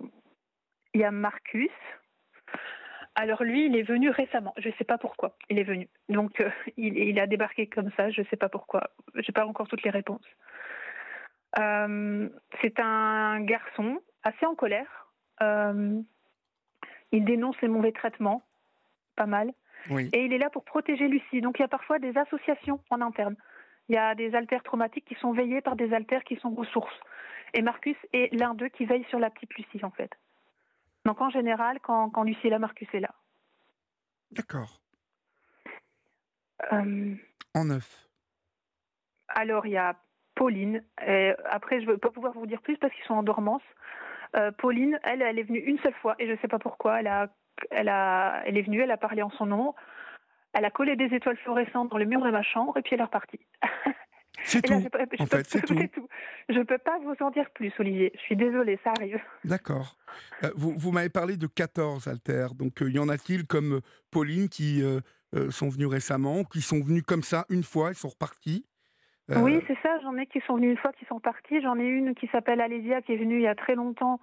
[0.94, 1.70] Il y a Marcus.
[3.14, 4.56] Alors lui, il est venu récemment.
[4.58, 5.38] Je ne sais pas pourquoi.
[5.52, 5.88] Il est venu.
[6.10, 8.10] Donc euh, il, a débarqué comme ça.
[8.10, 8.90] Je ne sais pas pourquoi.
[9.14, 10.26] Je n'ai pas encore toutes les réponses.
[11.60, 12.28] Euh,
[12.60, 15.12] c'est un garçon assez en colère.
[15.42, 16.06] il
[17.26, 18.42] dénonce les mauvais traitements,
[19.16, 19.54] pas mal.
[19.92, 21.42] Et il est là pour protéger Lucie.
[21.42, 23.36] Donc il y a parfois des associations en interne.
[23.90, 27.00] Il y a des alters traumatiques qui sont veillés par des alters qui sont ressources.
[27.54, 30.12] Et Marcus est l'un d'eux qui veille sur la petite Lucie, en fait.
[31.06, 33.14] Donc en général, quand, quand Lucie est là, Marcus est là.
[34.32, 34.80] D'accord.
[36.72, 37.16] Euh,
[37.54, 38.08] en neuf.
[39.28, 39.96] Alors il y a
[40.36, 40.84] Pauline.
[41.46, 43.62] après, je ne veux pas pouvoir vous dire plus parce qu'ils sont en dormance.
[44.36, 47.00] Euh, Pauline, elle, elle est venue une seule fois et je ne sais pas pourquoi.
[47.00, 47.30] Elle, a,
[47.70, 49.76] elle, a, elle est venue, elle a parlé en son nom.
[50.54, 53.02] Elle a collé des étoiles fluorescentes dans le mur de ma chambre et puis elle
[53.02, 53.40] est repartie.
[54.44, 54.74] C'est tout.
[55.20, 56.08] en fait, c'est tout.
[56.50, 58.12] Je ne peux pas vous en dire plus, Olivier.
[58.16, 59.20] Je suis désolée, ça arrive.
[59.46, 59.96] D'accord.
[60.44, 62.54] Euh, vous, vous m'avez parlé de 14 alters.
[62.56, 63.82] Donc, euh, y en a-t-il comme euh,
[64.12, 64.84] Pauline qui
[65.50, 68.66] sont venus récemment, qui sont venus comme ça une fois et sont repartis
[69.30, 69.98] Oui, c'est ça.
[70.02, 71.62] J'en ai qui sont venus une fois, qui sont partis.
[71.62, 74.20] J'en ai une qui s'appelle Alésia, qui est venue il y a très longtemps.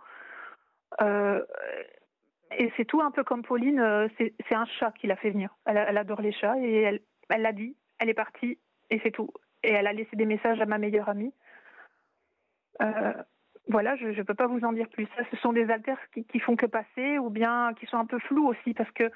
[2.58, 5.56] Et c'est tout un peu comme Pauline, euh, c'est un chat qui l'a fait venir.
[5.66, 8.58] Elle, adore les chats et elle l'a dit, elle est partie
[8.90, 9.30] et c'est tout.
[9.62, 11.32] Et elle a laissé des messages à ma meilleure amie.
[12.82, 13.12] Euh,
[13.68, 15.06] voilà, je ne peux pas vous en dire plus.
[15.30, 18.18] ce sont des alters qui, qui font que passer ou bien qui sont un peu
[18.18, 19.10] flous aussi parce que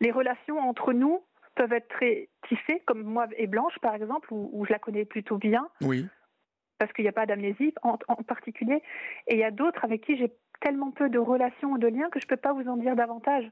[0.00, 1.22] les relations entre nous
[1.56, 5.38] peuvent être très tissées, comme moi et Blanche par exemple, où, je la connais plutôt
[5.38, 5.68] bien.
[5.80, 6.06] Oui.
[6.78, 8.82] Parce qu'il n'y a pas d'amnésie en, en, particulier.
[9.26, 12.08] Et il y a d'autres avec qui j'ai tellement peu de relations et de liens
[12.10, 13.44] que je ne peux pas vous en dire davantage.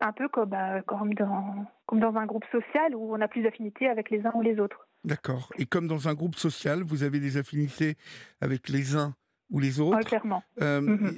[0.00, 3.42] Un peu comme, euh, comme, dans, comme dans un groupe social où on a plus
[3.42, 4.86] d'affinités avec les uns ou les autres.
[5.04, 5.50] D'accord.
[5.58, 7.96] Et comme dans un groupe social, vous avez des affinités
[8.40, 9.14] avec les uns
[9.50, 9.98] ou les autres.
[10.00, 10.42] clairement.
[10.60, 11.14] Euh, mhm.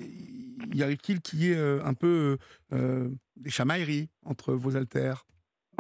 [0.73, 2.39] Y arrive-t-il qu'il y ait euh, un peu
[2.71, 5.25] des chamailleries entre vos alters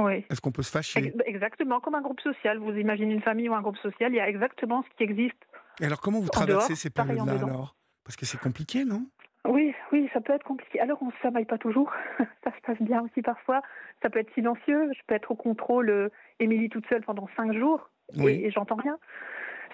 [0.04, 0.24] oui.
[0.30, 2.58] Est-ce qu'on peut se fâcher Exactement, comme un groupe social.
[2.58, 5.36] Vous imaginez une famille ou un groupe social, il y a exactement ce qui existe.
[5.80, 7.74] Et alors, comment vous traversez ces périodes-là alors?
[8.04, 9.06] Parce que c'est compliqué, non?
[9.48, 10.80] Oui, oui, ça peut être compliqué.
[10.80, 11.90] Alors, on ne s'amaille pas toujours.
[12.44, 13.62] ça se passe bien aussi parfois.
[14.02, 14.90] Ça peut être silencieux.
[14.92, 16.08] Je peux être au contrôle, euh,
[16.40, 18.32] Émilie toute seule pendant cinq jours Oui.
[18.32, 18.98] et, et j'entends rien.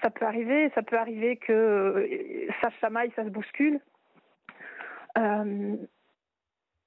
[0.01, 0.71] Ça peut arriver.
[0.75, 3.81] Ça peut arriver que euh, ça se chamaille, ça se bouscule.
[5.17, 5.75] Euh,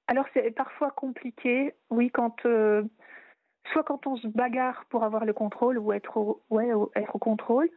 [0.07, 2.45] alors, c'est parfois compliqué, oui, quand.
[2.45, 2.83] euh,
[3.71, 7.15] soit quand on se bagarre pour avoir le contrôle ou être au, ouais, au- être
[7.15, 7.69] au contrôle,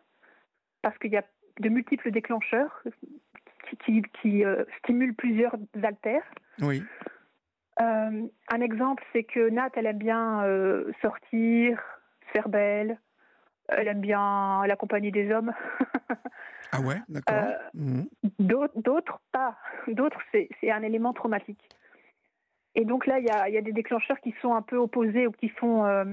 [0.82, 1.24] parce qu'il y a
[1.60, 2.82] de multiples déclencheurs
[3.68, 6.24] qui, qui, qui, euh, stimulent plusieurs haltères.
[6.60, 6.82] Oui.
[7.80, 11.82] Euh, un exemple, c'est que Nat, elle aime bien euh, sortir,
[12.32, 12.98] faire belle,
[13.68, 15.52] elle aime bien la compagnie des hommes.
[16.76, 17.44] Ah ouais, d'accord.
[17.74, 18.08] Mhm.
[18.40, 19.56] D'autres, pas.
[19.86, 21.68] D'autres, c'est un élément traumatique.
[22.74, 24.76] Et donc là, il y a, il y a des déclencheurs qui sont un peu
[24.76, 26.04] opposés ou qui font, euh,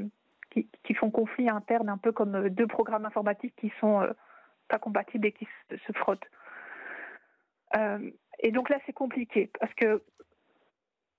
[0.51, 4.11] qui, qui font conflit interne, un peu comme euh, deux programmes informatiques qui sont euh,
[4.67, 6.29] pas compatibles et qui se, se frottent.
[7.75, 10.03] Euh, et donc là, c'est compliqué parce que,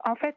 [0.04, 0.36] en fait,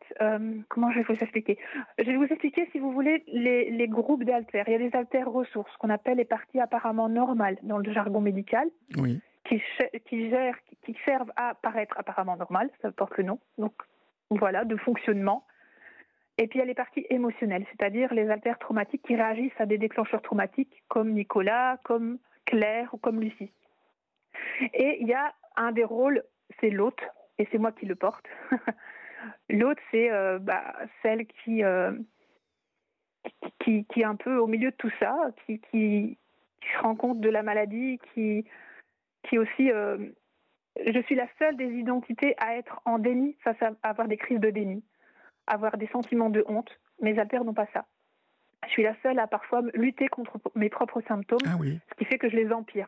[0.69, 1.57] comment je vais vous expliquer?
[1.97, 4.65] Je vais vous expliquer, si vous voulez, les, les groupes d'altères.
[4.67, 8.21] Il y a des altères ressources, qu'on appelle les parties apparemment normales dans le jargon
[8.21, 9.19] médical Oui.
[9.43, 13.39] qui, ch- qui gèrent, qui, qui servent à paraître apparemment normal, ça porte le nom.
[13.57, 13.73] Donc
[14.29, 15.45] voilà, de fonctionnement.
[16.37, 19.65] Et puis il y a les parties émotionnelles, c'est-à-dire les altères traumatiques qui réagissent à
[19.65, 23.51] des déclencheurs traumatiques comme Nicolas, comme Claire ou comme Lucie.
[24.73, 26.23] Et il y a un des rôles,
[26.59, 26.99] c'est l'hôte,
[27.37, 28.25] et c'est moi qui le porte.
[29.49, 31.93] l'hôte, c'est euh, bah, celle qui, euh,
[33.59, 35.15] qui, qui est un peu au milieu de tout ça,
[35.45, 36.17] qui, qui,
[36.61, 38.45] qui se rend compte de la maladie, qui,
[39.23, 39.71] qui aussi.
[39.71, 39.97] euh,
[40.85, 44.39] je suis la seule des identités à être en déni face à, avoir des crises
[44.39, 44.83] de déni,
[45.47, 46.69] avoir des sentiments de honte.
[47.01, 47.85] Mes altères n'ont pas ça.
[48.65, 51.79] Je suis la seule à parfois lutter contre mes propres symptômes, Ah oui.
[51.89, 52.87] ce qui fait que je les empire.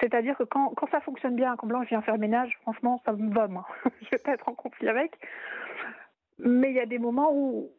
[0.00, 3.12] C'est-à-dire que quand, quand ça fonctionne bien, quand Blanche vient faire le ménage, franchement, ça
[3.12, 3.66] me va, moi.
[4.02, 5.18] je vais pas être en conflit avec.
[6.38, 7.70] Mais il y a des moments où,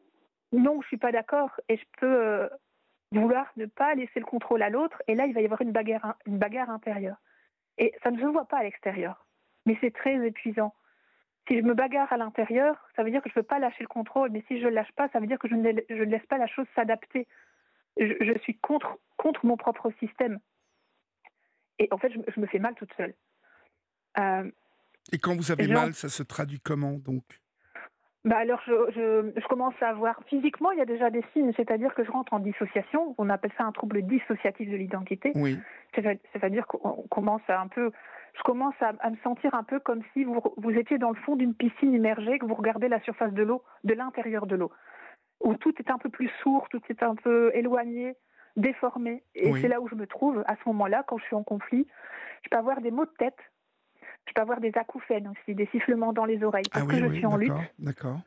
[0.51, 2.47] non, je suis pas d'accord et je peux euh,
[3.11, 5.01] vouloir ne pas laisser le contrôle à l'autre.
[5.07, 7.17] Et là, il va y avoir une bagarre, une bagarre intérieure.
[7.77, 9.25] Et ça ne se voit pas à l'extérieur.
[9.65, 10.73] Mais c'est très épuisant.
[11.47, 13.83] Si je me bagarre à l'intérieur, ça veut dire que je ne veux pas lâcher
[13.83, 14.29] le contrôle.
[14.31, 16.11] Mais si je ne le lâche pas, ça veut dire que je ne, je ne
[16.11, 17.27] laisse pas la chose s'adapter.
[17.97, 20.39] Je, je suis contre, contre mon propre système.
[21.79, 23.15] Et en fait, je, je me fais mal toute seule.
[24.19, 24.51] Euh,
[25.11, 27.41] Et quand vous avez mal, ça se traduit comment donc?
[28.23, 31.51] Bah alors, je, je, je commence à avoir physiquement, il y a déjà des signes,
[31.57, 33.15] c'est-à-dire que je rentre en dissociation.
[33.17, 35.31] On appelle ça un trouble dissociatif de l'identité.
[35.35, 35.57] Oui.
[35.95, 37.91] C'est- C'est-à-dire qu'on commence à un peu,
[38.37, 41.15] je commence à, à me sentir un peu comme si vous, vous étiez dans le
[41.15, 44.71] fond d'une piscine immergée, que vous regardez la surface de l'eau, de l'intérieur de l'eau,
[45.43, 48.15] où tout est un peu plus sourd, tout est un peu éloigné,
[48.55, 49.23] déformé.
[49.33, 49.61] Et Oui.
[49.63, 51.87] c'est là où je me trouve à ce moment-là, quand je suis en conflit.
[52.43, 53.39] Je peux avoir des maux de tête.
[54.27, 57.05] Je peux avoir des acouphènes aussi, des sifflements dans les oreilles, parce ah que je
[57.05, 57.51] oui, suis en lutte.
[57.79, 58.19] d'accord.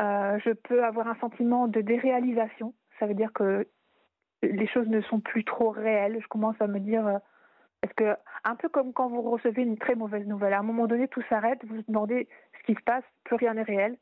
[0.00, 2.72] Euh, je peux avoir un sentiment de déréalisation.
[2.98, 3.66] Ça veut dire que
[4.42, 6.18] les choses ne sont plus trop réelles.
[6.22, 7.18] Je commence à me dire, euh,
[7.82, 10.86] est-ce que un peu comme quand vous recevez une très mauvaise nouvelle, à un moment
[10.86, 13.98] donné tout s'arrête, vous vous demandez ce qui se passe, plus rien n'est réel.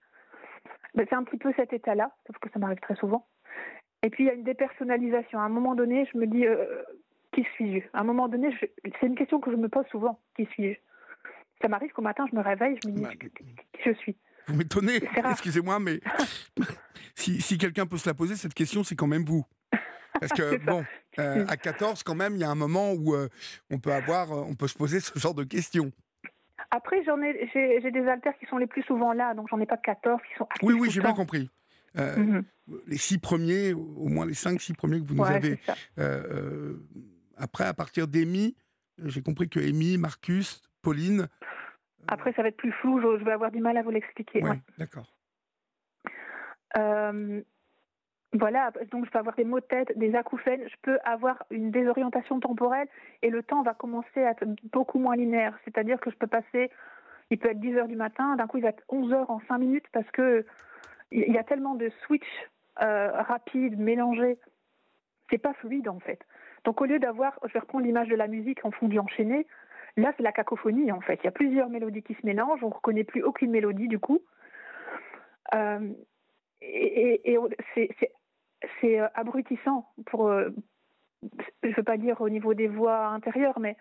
[0.94, 3.26] Ben, c'est un petit peu cet état-là, sauf que ça m'arrive très souvent.
[4.02, 5.40] Et puis il y a une dépersonnalisation.
[5.40, 6.82] À un moment donné, je me dis, euh,
[7.32, 7.84] qui suis-je?
[7.92, 8.66] À un moment donné, je-
[9.00, 10.20] c'est une question que je me pose souvent.
[10.36, 10.78] Qui suis-je?
[11.60, 14.56] Ça m'arrive qu'au matin, je me réveille, je me dis, Bah, qui je suis Vous
[14.56, 15.00] m'étonnez,
[15.30, 16.00] excusez-moi, mais
[17.14, 19.44] si, si quelqu'un peut se la poser, cette question, c'est quand même vous.
[20.20, 20.84] Parce que, bon,
[21.18, 23.28] euh, à 14, quand même, il y a un moment où euh,
[23.70, 25.90] on, peut avoir, euh, on peut se poser ce genre de questions.
[26.70, 29.66] Après, j'en ai, j'ai, des alters qui sont les plus souvent là, donc j'en ai
[29.66, 31.50] pas 14 qui sont Oui, oui, j'ai bien compris.
[31.96, 32.44] Mhm.
[32.86, 35.58] Les six premiers, au moins les cinq, six premiers que vous nous Ouais, avez.
[37.36, 38.54] après, à partir d'Amy,
[39.04, 41.28] j'ai compris que Amy, Marcus, Pauline.
[42.06, 44.42] Après, ça va être plus flou, je, je vais avoir du mal à vous l'expliquer.
[44.42, 44.60] Ouais.
[44.78, 45.12] d'accord.
[46.76, 47.42] Euh,
[48.34, 51.70] voilà, donc je peux avoir des maux de tête, des acouphènes, je peux avoir une
[51.70, 52.88] désorientation temporelle
[53.22, 55.58] et le temps va commencer à être beaucoup moins linéaire.
[55.64, 56.70] C'est-à-dire que je peux passer,
[57.30, 59.40] il peut être 10 heures du matin, d'un coup il va être 11 heures en
[59.48, 60.44] 5 minutes parce que
[61.10, 62.26] il y a tellement de switch
[62.82, 64.38] euh, rapides, mélangés.
[65.30, 66.20] C'est pas fluide en fait.
[66.64, 69.46] Donc au lieu d'avoir, je vais reprendre l'image de la musique en fondu enchaîné,
[69.98, 71.20] là c'est la cacophonie en fait.
[71.22, 73.98] Il y a plusieurs mélodies qui se mélangent, on ne reconnaît plus aucune mélodie du
[73.98, 74.20] coup.
[75.54, 75.92] Euh,
[76.60, 77.38] et,
[77.74, 77.90] c'est-
[78.84, 80.50] euh, abrutissant pour, euh,
[81.62, 83.76] je veux pas dire au niveau des voix intérieures, mais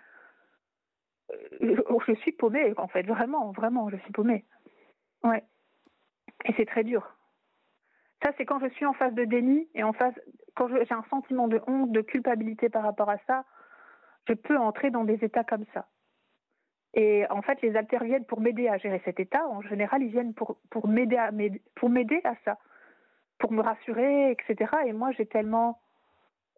[1.61, 4.45] je, suis paumée en fait, vraiment, vraiment, je suis paumée.
[5.24, 5.43] Ouais.
[6.45, 7.15] Et c'est très dur.
[8.24, 10.13] Ça, c'est quand je suis en phase de déni et en phase,
[10.55, 13.45] quand j'ai un sentiment de honte, de culpabilité par rapport à ça,
[14.28, 15.88] je peux entrer dans des états comme ça.
[16.93, 19.47] Et en fait, les haltères viennent pour m'aider à gérer cet état.
[19.47, 20.57] En général, ils viennent pour,
[20.88, 22.57] m'aider à, ça,
[23.38, 24.71] pour me rassurer, etc.
[24.85, 25.79] Et moi, j'ai tellement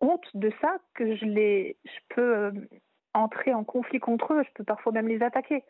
[0.01, 1.73] honte de ça que je,
[2.09, 2.51] peux euh,
[3.13, 5.63] entrer en conflit contre eux, je peux parfois même les attaquer.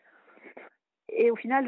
[1.12, 1.66] Et au final,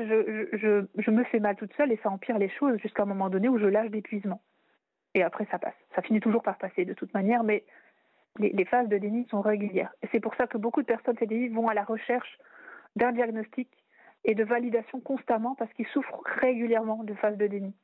[0.52, 3.48] je, me fais mal toute seule et ça empire les choses jusqu'à un moment donné
[3.48, 4.40] où je lâche d'épuisement.
[5.14, 5.74] Et après, ça passe.
[5.94, 7.64] Ça finit toujours par passer de toute manière, mais
[8.38, 9.92] les, phases de déni sont régulières.
[10.10, 12.38] C'est pour ça que beaucoup de personnes CDI vont à la recherche
[12.96, 13.68] d'un diagnostic
[14.24, 17.74] et de validation constamment parce qu'ils souffrent régulièrement de phases de déni.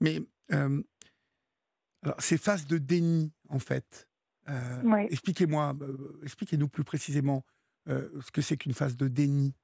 [0.00, 0.18] Mais
[0.52, 0.82] euh,
[2.02, 4.08] alors, ces phases de déni, en fait,
[4.48, 7.42] euh, expliquez-moi, euh, expliquez-nous plus précisément
[7.88, 9.54] ce que c'est qu'une phase de déni.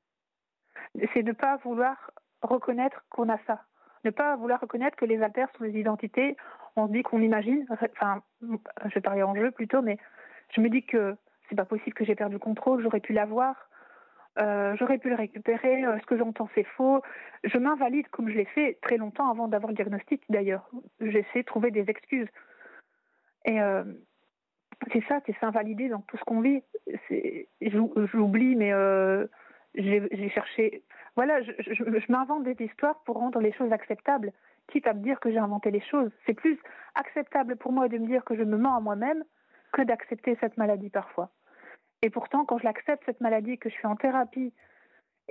[1.12, 3.64] C'est ne pas vouloir reconnaître qu'on a ça,
[4.04, 6.36] ne pas vouloir reconnaître que les alters sont des identités.
[6.76, 9.98] On se dit qu'on imagine, enfin, je vais parler en jeu plutôt, mais
[10.54, 11.16] je me dis que
[11.52, 13.68] c'est pas possible que j'ai perdu le contrôle, j'aurais pu l'avoir,
[14.38, 17.02] euh, j'aurais pu le récupérer, euh, ce que j'entends c'est faux.
[17.44, 20.66] Je m'invalide comme je l'ai fait très longtemps avant d'avoir le diagnostic d'ailleurs.
[21.02, 22.28] J'essaie de trouver des excuses.
[23.44, 23.84] Et euh,
[24.94, 26.62] c'est ça, c'est s'invalider dans tout ce qu'on vit.
[27.60, 28.72] J'oublie, mais
[29.74, 30.82] j'ai cherché.
[31.16, 34.32] Voilà, je, je, je m'invente des histoires pour rendre les choses acceptables,
[34.68, 36.10] quitte à me dire que j'ai inventé les choses.
[36.24, 36.58] C'est plus
[36.94, 39.22] acceptable pour moi de me dire que je me mens à moi-même
[39.72, 41.30] que d'accepter cette maladie parfois.
[42.02, 44.52] Et pourtant, quand je l'accepte, cette maladie, que je suis en thérapie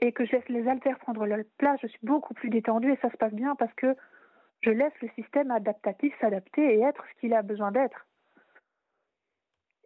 [0.01, 2.97] et que je laisse les haltères prendre leur place, je suis beaucoup plus détendue et
[3.01, 3.95] ça se passe bien parce que
[4.61, 8.07] je laisse le système adaptatif s'adapter et être ce qu'il a besoin d'être.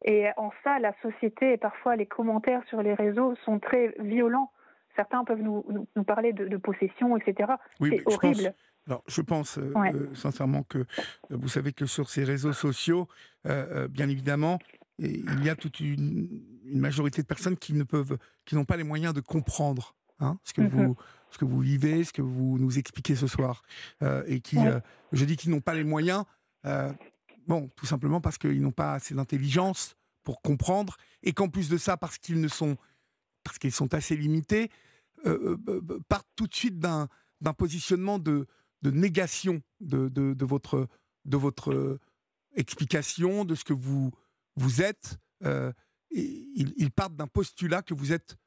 [0.03, 4.51] Et en ça, la société et parfois les commentaires sur les réseaux sont très violents.
[4.95, 5.65] Certains peuvent nous,
[5.95, 7.53] nous, parler de, possession, etc.
[7.81, 8.35] c'est horrible.
[8.37, 8.55] Je pense,
[8.87, 10.83] alors, je pense euh, euh, sincèrement que euh,
[11.31, 13.07] vous savez que sur ces réseaux sociaux,
[13.43, 14.59] bien évidemment,
[14.99, 18.83] il y a toute une, majorité de personnes qui ne peuvent, qui n'ont pas les
[18.83, 20.95] moyens de comprendre hein, ce que mmh vous,
[21.31, 23.61] ce que vous vivez, ce que vous nous expliquez ce soir,
[24.01, 24.79] euh, et qui, euh,
[25.11, 26.23] je dis qu'ils n'ont pas les moyens,
[26.65, 26.91] euh,
[27.47, 31.77] bon, tout simplement parce qu'ils n'ont pas assez d'intelligence pour comprendre, et qu'en plus de
[31.77, 32.77] ça, parce qu'ils ne sont,
[33.43, 34.71] parce qu'ils sont assez limités,
[36.07, 37.09] partent tout de suite d'un
[37.41, 38.47] d'un positionnement de,
[38.81, 40.87] de négation de, de, de, votre
[41.25, 41.99] de votre
[42.55, 44.11] explication, de ce que vous
[44.55, 45.71] vous êtes, euh,
[46.11, 48.37] ils, partent d'un postulat que vous êtes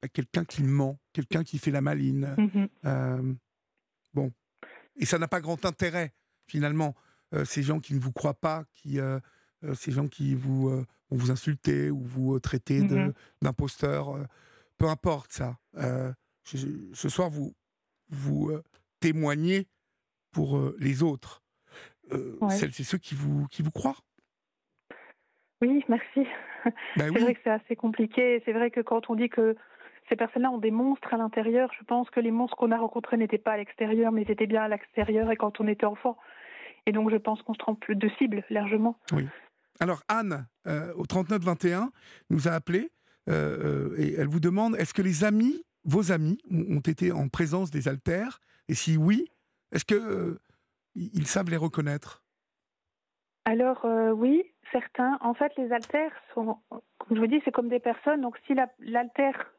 [0.00, 2.34] bah, quelqu'un qui ment, quelqu'un qui fait la maline.
[2.38, 2.68] Mhm.
[2.84, 3.34] Euh,
[4.14, 4.32] bon,
[4.96, 6.14] et ça n'a pas grand intérêt
[6.46, 6.94] finalement.
[7.34, 8.98] Euh, ces gens qui ne vous croient pas, qui,
[9.74, 13.12] ces gens qui vous vont vous insulter ou vous traiter mhm.
[13.40, 14.16] d'imposteur,
[14.76, 15.58] peu importe ça.
[16.44, 17.54] ce soir, vous
[18.10, 18.52] vous
[19.00, 19.68] témoignez
[20.30, 21.42] pour les autres.
[22.50, 23.96] Celles et ceux qui vous, qui vous croient.
[25.62, 26.26] Oui, merci.
[26.96, 28.42] Bah c'est vrai que c'est assez compliqué.
[28.44, 29.56] C'est vrai que quand on dit que
[30.08, 33.16] ces personnes-là ont des monstres à l'intérieur, je pense que les monstres qu'on a rencontrés
[33.16, 36.16] n'étaient pas à l'extérieur, mais ils étaient bien à l'extérieur et quand on était enfant.
[36.86, 38.98] Et donc je pense qu'on se trompe de cible largement.
[39.12, 39.26] Oui.
[39.80, 41.90] Alors Anne, euh, au 3921,
[42.30, 42.90] nous a appelé
[43.28, 47.28] euh, euh, et elle vous demande est-ce que les amis, vos amis, ont, été en
[47.28, 49.26] présence des altères Et si oui,
[49.72, 50.38] est-ce que
[50.94, 52.22] ils savent les reconnaître?
[53.44, 53.84] Alors
[54.14, 58.20] oui, certains, en fait, les altères sont, comme je vous dis, c'est comme des personnes.
[58.20, 59.52] Donc, si l'altère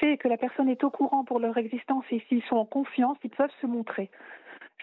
[0.00, 3.16] fait que la personne est au courant pour leur existence et s'ils sont en confiance,
[3.24, 4.10] ils peuvent se montrer.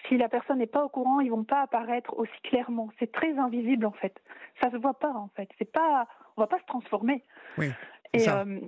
[0.08, 2.88] Si la personne n'est pas au courant, ils vont pas apparaître aussi clairement.
[2.98, 4.18] C'est très invisible en fait.
[4.60, 5.48] Ça se voit pas en fait.
[5.58, 6.06] C'est pas,
[6.36, 7.22] on va pas se transformer.
[7.58, 7.70] Oui.
[8.14, 8.60] Et euh,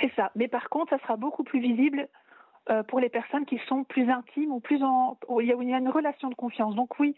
[0.00, 0.30] c'est ça.
[0.34, 2.08] Mais par contre, ça sera beaucoup plus visible
[2.68, 5.88] euh, pour les personnes qui sont plus intimes ou plus en, il y a une
[5.88, 6.74] relation de confiance.
[6.74, 7.16] Donc oui,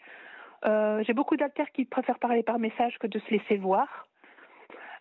[0.65, 4.07] euh, j'ai beaucoup d'alters qui préfèrent parler par message que de se laisser voir.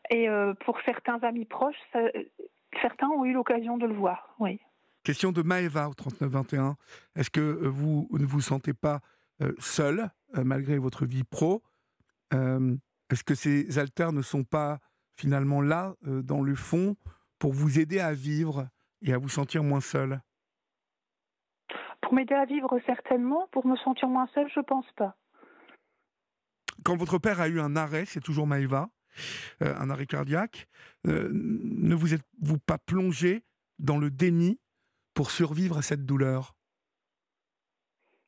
[0.09, 1.75] Et euh, pour certains amis proches,
[2.81, 4.59] certains ont eu l'occasion de le voir, oui.
[5.03, 6.75] Question de Maëva au 3921.
[7.15, 8.99] Est-ce que euh, vous ne vous sentez pas
[9.57, 11.63] seul, malgré votre vie pro?
[12.31, 14.77] Est-ce que ces alters ne sont pas
[15.15, 16.95] finalement là, dans le fond,
[17.39, 18.67] pour vous aider à vivre
[19.01, 20.21] et à vous sentir moins seul?
[22.01, 23.47] Pour m'aider à vivre, certainement.
[23.51, 25.15] Pour me sentir moins seul, je pense pas
[26.83, 28.89] quand votre père a eu un arrêt, c'est toujours Maëva,
[29.61, 30.67] euh, un arrêt cardiaque,
[31.07, 33.43] euh, ne vous êtes-vous pas plongé
[33.79, 34.59] dans le déni
[35.13, 36.55] pour survivre à cette douleur?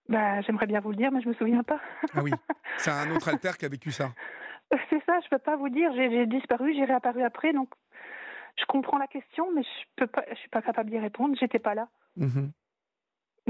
[0.10, 1.80] Bah, J'aimerais bien vous le dire, mais je ne me souviens pas.
[2.14, 2.32] ah oui,
[2.78, 4.14] c'est un autre alter qui a vécu ça.
[4.90, 5.92] C'est ça, je ne peux pas vous dire.
[5.96, 7.70] J'ai disparu, j'ai réapparu après, donc
[8.60, 9.64] je comprends la question, mais
[9.98, 11.36] je ne suis pas capable d'y répondre.
[11.40, 11.88] J'étais pas là.
[12.18, 12.50] Mmh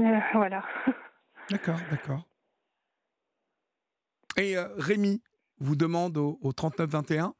[0.00, 0.64] euh, voilà.
[1.50, 2.26] D'accord, d'accord.
[4.36, 5.22] Et euh, Rémi
[5.58, 7.34] vous demande au, 3921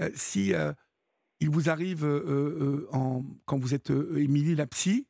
[0.00, 0.72] euh, si euh,
[1.40, 2.04] il vous arrive
[2.92, 5.08] en, quand vous êtes Émilie la psy,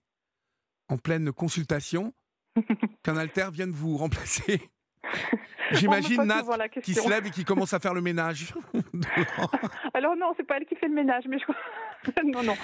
[0.88, 2.14] en pleine consultation,
[3.02, 4.70] qu'un alter vienne vous remplacer
[5.72, 6.42] J'imagine Nat
[6.82, 8.54] qui se lève et qui commence à faire le ménage.
[9.94, 11.44] Alors non, c'est pas elle qui fait le ménage, mais je...
[12.24, 12.54] non, non,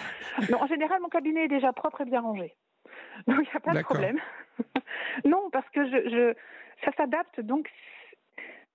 [0.51, 0.59] non.
[0.61, 2.55] En général, mon cabinet est déjà propre et bien rangé,
[3.27, 4.19] donc il n'y a pas de problème.
[5.25, 6.35] non, parce que je, je...
[6.85, 7.69] ça s'adapte, donc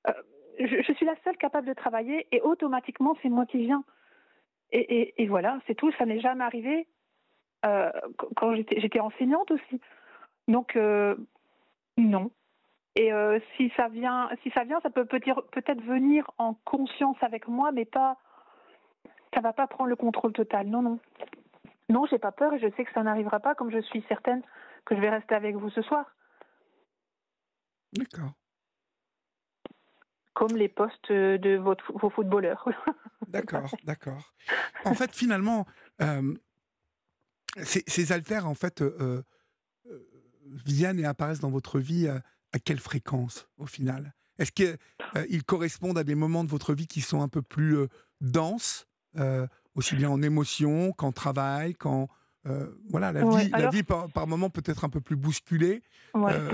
[0.08, 0.14] euh,
[0.60, 3.84] je, suis la seule capable de travailler et automatiquement c'est moi qui viens.
[4.72, 5.92] Et, voilà, c'est tout.
[6.00, 6.88] Ça n'est jamais arrivé
[7.64, 7.92] euh,
[8.36, 9.80] quand j'étais enseignante aussi.
[10.48, 11.16] Donc euh,
[11.98, 12.32] non,
[12.96, 13.12] et
[13.56, 17.86] si ça vient, si ça vient, ça peut peut-être venir en conscience avec moi, mais
[17.86, 18.18] pas,
[19.34, 20.68] ça va pas prendre le contrôle total.
[20.68, 21.00] Non, non,
[21.90, 24.42] non, j'ai pas peur et je sais que ça n'arrivera pas, comme je suis certaine
[24.86, 26.06] que je vais rester avec vous ce soir.
[27.94, 28.34] D'accord.
[30.34, 32.68] Comme les postes de votre, vos footballeurs.
[33.28, 34.34] d'accord, d'accord.
[34.86, 35.68] En fait, finalement,
[36.02, 36.34] euh,
[37.62, 39.22] ces, ces, altères, en fait, euh,
[40.66, 44.14] viennent et apparaissent dans votre vie à quelle fréquence au final?
[44.40, 44.78] Est-ce qu'ils
[45.16, 47.88] euh, correspondent à des moments de votre vie qui sont un peu plus euh,
[48.22, 48.88] denses,
[49.18, 52.08] euh, aussi bien en émotion qu'en travail, quand
[52.90, 55.82] voilà la vie, la vie par, par moments peut être un peu plus bousculée.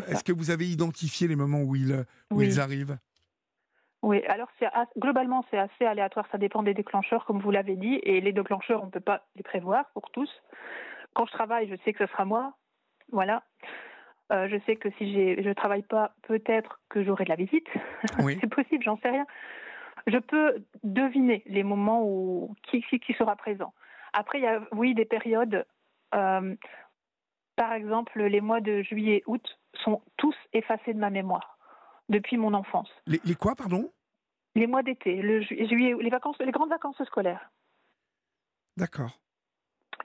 [0.08, 3.00] Est-ce que vous avez identifié les moments où ils où ils arrivent?
[4.02, 4.48] Oui, alors
[4.98, 8.82] globalement c'est assez aléatoire, ça dépend des déclencheurs comme vous l'avez dit, et les déclencheurs
[8.82, 10.30] on ne peut pas les prévoir pour tous.
[11.14, 12.54] Quand je travaille, je sais que ce sera moi,
[13.12, 13.44] voilà.
[14.32, 17.68] Euh, je sais que si je ne travaille pas, peut-être que j'aurai de la visite.
[18.42, 19.26] c'est possible, j'en sais rien.
[20.08, 23.74] Je peux deviner les moments où qui, qui sera présent.
[24.14, 25.66] Après, il y a, oui, des périodes.
[26.16, 26.56] Euh,
[27.56, 31.59] par exemple, les mois de juillet août sont tous effacés de ma mémoire
[32.10, 32.90] depuis mon enfance.
[33.06, 33.92] Les, les quoi, pardon?
[34.56, 37.50] Les mois d'été, le juillet, les vacances, les grandes vacances scolaires.
[38.78, 39.20] D'accord.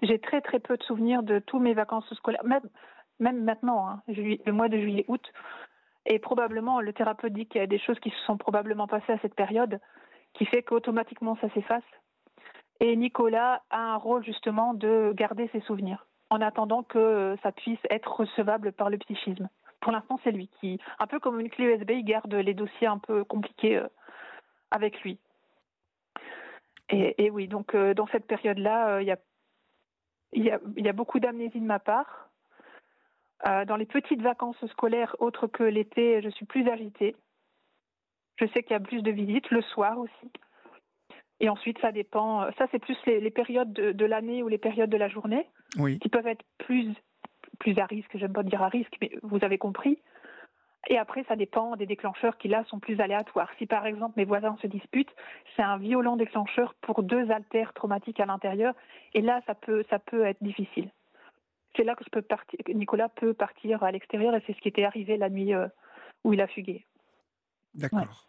[0.03, 2.69] J'ai très très peu de souvenirs de tous mes vacances scolaires, même
[3.21, 5.33] même maintenant, hein, le mois de juillet-août.
[6.07, 9.13] Et probablement, le thérapeute dit qu'il y a des choses qui se sont probablement passées
[9.13, 9.81] à cette période,
[10.35, 11.85] qui fait qu'automatiquement ça s'efface.
[12.81, 17.79] Et Nicolas a un rôle justement de garder ses souvenirs, en attendant que ça puisse
[17.89, 19.49] être recevable par le psychisme.
[19.85, 22.87] Pour l'instant, c'est lui qui, un peu comme une clé USB, il garde les dossiers
[22.87, 23.87] un peu compliqués euh,
[24.71, 25.19] avec lui.
[26.89, 29.13] Et, oui, donc euh, dans cette période-là, euh, il y,
[30.51, 32.31] a, y, a, beaucoup d'amnésie de ma part.
[33.47, 37.15] Euh, dans les petites vacances scolaires autres que l'été, je suis plus agitée.
[38.37, 40.33] Je sais qu'il y a plus de visites, le soir aussi.
[41.41, 42.51] Et ensuite, ça dépend.
[42.57, 45.47] Ça, c'est plus les, périodes de, l'année ou les périodes de la journée
[46.01, 46.95] qui peuvent être plus,
[47.59, 48.11] plus à risque.
[48.15, 49.99] J'aime pas dire à risque, mais vous avez compris.
[50.89, 53.49] Et après, ça dépend des déclencheurs qui, là, sont plus aléatoires.
[53.59, 55.15] Si, par exemple, mes voisins se disputent,
[55.57, 58.75] c'est un violent déclencheur pour deux altères traumatiques à l'intérieur.
[59.15, 60.91] Et là, ça peut, ça peut être difficile
[61.77, 64.69] c'est là que je peux partir, Nicolas peut partir à l'extérieur et c'est ce qui
[64.69, 65.67] était arrivé la nuit euh,
[66.23, 66.87] où il a fugué.
[67.75, 68.29] D'accord.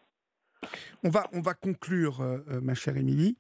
[1.04, 3.38] On, va, on va conclure, euh, euh, ma chère Émilie.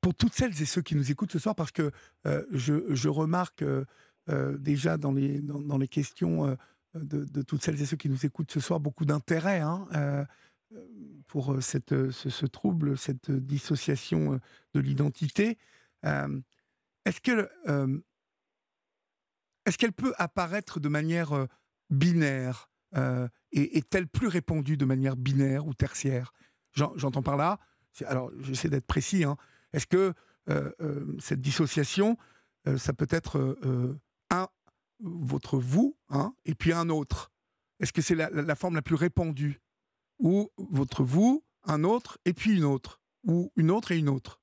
[0.00, 1.90] Pour toutes celles et ceux qui nous écoutent ce soir, parce que
[2.24, 3.62] je, je, remarque
[4.28, 6.56] déjà dans les, dans, les questions
[6.94, 9.88] de, toutes celles et ceux qui nous écoutent ce soir beaucoup d'intérêt hein,
[11.26, 14.40] pour cette, ce, trouble, cette dissociation
[14.74, 15.58] de l'identité.
[16.04, 17.48] Est-ce que
[19.66, 21.46] est-ce qu'elle peut apparaître de manière euh,
[21.90, 26.32] binaire euh, et est-elle plus répandue de manière binaire ou tertiaire?
[26.72, 27.58] J'entends par là,
[28.06, 29.36] alors j'essaie d'être précis, hein,
[29.72, 30.14] est-ce que
[30.48, 32.16] euh, cette dissociation,
[32.76, 33.56] ça peut être
[34.30, 34.48] un,
[35.00, 37.32] votre vous, hein, et puis un autre
[37.80, 39.60] Est-ce que c'est la, forme la plus répandue?
[40.18, 44.40] Ou votre vous, un autre, et puis une autre Ou une autre et une autre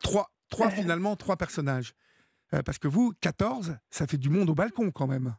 [0.00, 1.94] Trois, trois finalement, trois personnages.
[2.54, 5.36] Euh, parce que vous, 14, ça fait du monde au balcon quand même.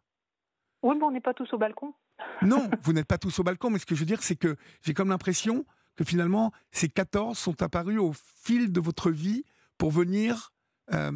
[0.83, 1.93] Oui, mais on n'est pas tous au balcon.
[2.41, 4.55] non, vous n'êtes pas tous au balcon, mais ce que je veux dire, c'est que
[4.81, 5.65] j'ai comme l'impression
[5.95, 9.43] que finalement, ces 14 sont apparus au fil de votre vie
[9.77, 10.53] pour venir.
[10.93, 11.11] Euh,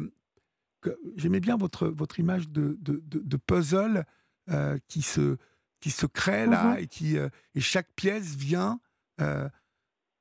[1.16, 4.04] j'aimais bien votre, votre image de, de, puzzle
[4.50, 5.36] euh, qui, se,
[5.80, 6.78] qui se crée là mhm.
[6.78, 8.80] et, qui, et chaque pièce vient,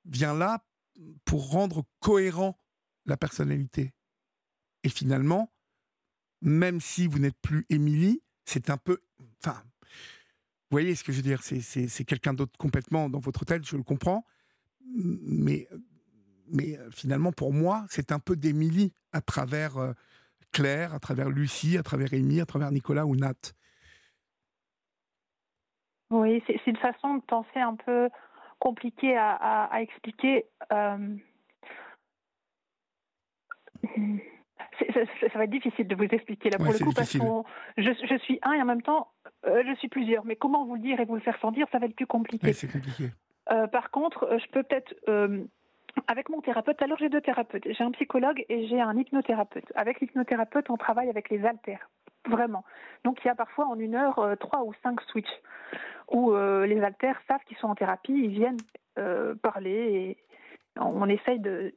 [0.05, 0.63] vient là
[1.25, 2.57] pour rendre cohérent
[3.05, 3.93] la personnalité.
[4.83, 5.51] Et finalement,
[6.41, 8.99] même si vous n'êtes plus Émilie, c'est un peu.
[9.43, 9.63] Enfin,
[10.69, 13.77] vous voyez ce que je veux dire C'est quelqu'un d'autre complètement dans votre tête, je
[13.77, 14.25] le comprends.
[14.93, 15.67] Mais,
[16.47, 19.93] mais euh, finalement, pour moi, c'est un peu d'Émilie à travers euh,
[20.55, 23.33] Claire, à travers Lucie, à travers Émilie, à travers Nicolas ou Nat.
[26.09, 28.09] Oui, c'est une façon de penser un peu
[28.59, 30.45] compliquée à, expliquer.
[30.71, 31.17] Euh,
[34.93, 34.99] Ça,
[35.31, 37.19] ça va être difficile de vous expliquer là pour Ouais, le coup parce que
[37.77, 39.09] je, je suis un et en même temps
[39.45, 40.25] euh, je suis plusieurs.
[40.25, 42.47] Mais comment vous le dire et vous le faire sentir, ça va être plus compliqué.
[42.47, 43.11] Ouais, c'est compliqué.
[43.51, 45.43] Euh, par contre, je peux peut-être, euh,
[46.07, 47.63] avec mon thérapeute, alors j'ai deux thérapeutes.
[47.69, 49.71] J'ai un psychologue et j'ai un hypnothérapeute.
[49.75, 51.89] Avec l'hypnothérapeute, on travaille avec les haltères,
[52.27, 52.63] vraiment.
[53.03, 55.41] Donc il y a parfois en une heure euh, trois ou cinq switches
[56.11, 58.57] où euh, les haltères savent qu'ils sont en thérapie, ils viennent
[58.99, 60.17] euh, parler et
[60.79, 61.73] on, essaye de,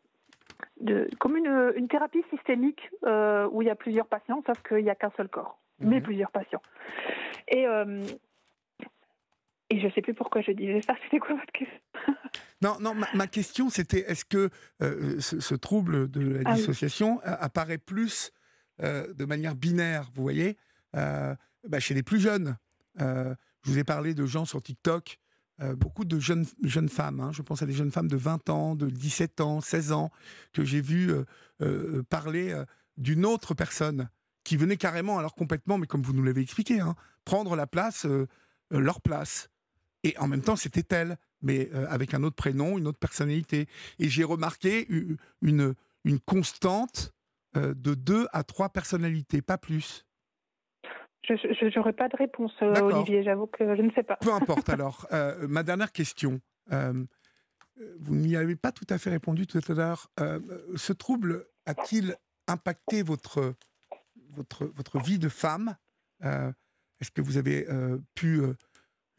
[0.80, 4.90] de comme une, une thérapie systémique où il y a plusieurs patients, sauf qu'il n'y
[4.90, 6.02] a qu'un seul corps, mais Mhm.
[6.02, 6.62] plusieurs patients.
[7.48, 7.66] Et
[9.70, 10.94] et je sais plus pourquoi je disais ça.
[11.04, 11.78] C'était quoi votre question?
[12.62, 14.50] Non, non, ma, ma question c'était est-ce que
[14.82, 16.56] euh, ce, ce trouble de la Ah oui.
[16.56, 18.32] dissociation a- apparaît plus
[18.82, 20.56] euh, de manière binaire, vous voyez,
[20.96, 21.34] euh,
[21.68, 22.56] bah, chez les plus jeunes
[23.00, 23.34] Euh,
[23.64, 25.18] Je vous ai parlé de gens sur TikTok,
[25.60, 28.48] euh, beaucoup de jeunes, jeunes femmes, hein, je pense à des jeunes femmes de 20
[28.50, 30.10] ans, de 17 ans, 16 ans,
[30.52, 31.24] que j'ai vu euh,
[31.62, 32.64] euh, parler euh,
[32.96, 34.08] d'une autre personne
[34.44, 38.04] qui venait carrément, alors complètement, mais comme vous nous l'avez expliqué, hein, prendre la place,
[38.06, 38.26] euh,
[38.72, 39.48] euh, leur place.
[40.04, 43.66] Et en même temps, c'était elle, mais euh, avec un autre prénom, une autre personnalité.
[43.98, 47.12] Et j'ai remarqué une, une constante
[47.56, 50.04] euh, de deux à trois personnalités, pas plus.
[51.22, 52.74] Je n'aurais pas de réponse, euh.
[52.80, 53.22] Olivier.
[53.22, 54.16] J'avoue que je ne sais pas.
[54.16, 55.06] Peu importe alors.
[55.12, 56.40] Euh, ma dernière question.
[56.70, 60.10] vous n'y avez pas tout à fait répondu tout à l'heure.
[60.76, 62.16] Ce trouble a-t-il
[62.46, 63.54] impacté votre,
[64.30, 65.76] votre, votre vie de femme?
[66.22, 67.66] Est-ce que vous avez
[68.14, 68.42] pu,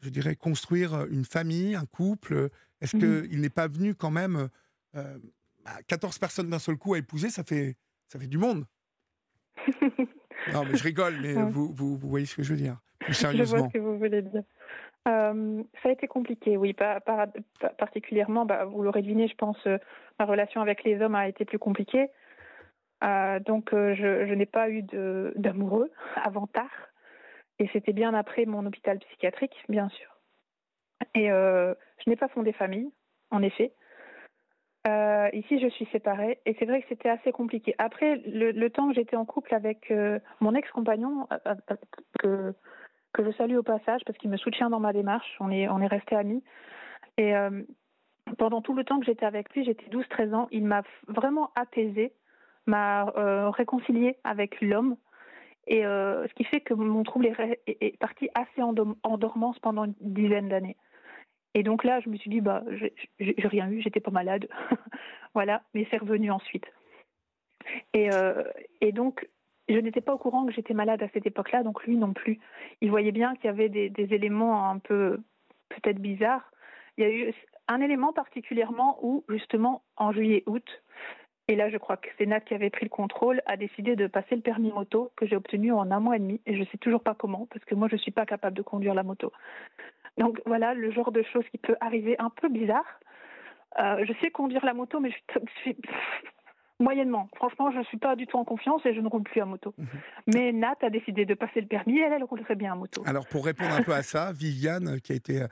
[0.00, 2.48] je dirais, construire une famille, un couple
[2.80, 3.28] Est-ce Mhm.
[3.28, 4.48] qu'il n'est pas venu quand même
[4.96, 5.18] euh,
[5.64, 7.76] bah, 14 personnes d'un seul coup à épouser Ça fait,
[8.08, 8.64] ça fait du monde.
[10.54, 11.50] Non, mais je rigole, mais Ouais.
[11.50, 12.78] vous, vous, vous voyez ce que je veux dire.
[13.00, 13.68] Plus je vois sérieusement.
[13.68, 14.42] ce que vous voulez dire.
[15.06, 16.72] Euh, ça a été compliqué, oui.
[16.72, 17.26] Pas, pas-
[17.60, 19.76] pas- particulièrement, bah, vous l'aurez deviné, je pense, euh,
[20.18, 22.08] ma relation avec les hommes a été plus compliquée.
[23.04, 24.82] Euh, donc, je, je n'ai pas eu
[25.36, 26.70] d'amoureux avant tard.
[27.60, 30.08] Et c'était bien après mon hôpital psychiatrique, bien sûr.
[31.14, 32.90] Et euh, je n'ai pas fondé famille,
[33.30, 33.72] en effet.
[34.88, 37.74] Euh, ici, je suis séparée et c'est vrai que c'était assez compliqué.
[37.76, 41.28] Après, le, temps que j'étais en couple avec euh, mon ex-compagnon,
[42.18, 42.54] que,
[43.18, 45.86] je salue au passage parce qu'il me soutient dans ma démarche, on est, on est
[45.86, 46.42] restés amis.
[47.18, 47.34] Et
[48.38, 52.14] pendant tout le temps que j'étais avec lui, j'étais 12-13 ans, il m'a vraiment apaisée,
[52.64, 53.04] m'a
[53.50, 54.96] réconciliée avec l'homme.
[55.66, 59.94] Et euh, ce qui fait que mon trouble est, parti assez en, dormance pendant une
[60.00, 60.76] dizaine d'années.
[61.54, 62.62] Et donc là, je me suis dit, bah,
[63.18, 64.48] j'ai rien eu, j'étais pas malade.
[65.34, 66.66] voilà, mais c'est revenu ensuite.
[67.92, 68.44] Et, euh,
[68.80, 69.28] et donc,
[69.68, 72.40] je n'étais pas au courant que j'étais malade à cette époque-là, donc lui non plus.
[72.80, 75.18] Il voyait bien qu'il y avait des éléments un peu
[75.68, 76.50] peut-être bizarres.
[76.96, 77.32] Il y a eu
[77.68, 80.82] un élément particulièrement où, justement, en juillet-août,
[81.50, 84.06] et là je crois que c'est Nat qui avait pris le contrôle, a décidé de
[84.06, 86.78] passer le permis moto que j'ai obtenu en un mois et demi, et je sais
[86.78, 89.32] toujours pas comment, parce que moi je suis pas capable de conduire la moto.
[90.16, 93.00] Donc voilà le genre de choses qui peut arriver un peu bizarre.
[93.80, 95.76] Euh, je sais conduire la moto, mais je suis,
[96.78, 97.28] moyennement.
[97.36, 99.44] Franchement, je ne suis pas du tout en confiance et je ne roule plus à
[99.44, 99.74] moto.
[99.76, 99.86] Mhm.
[100.34, 103.02] Mais Nat a décidé de passer le permis et elle, elle roulerait bien à moto.
[103.06, 105.42] Alors, pour répondre un peu à ça, Viviane, euh, qui a été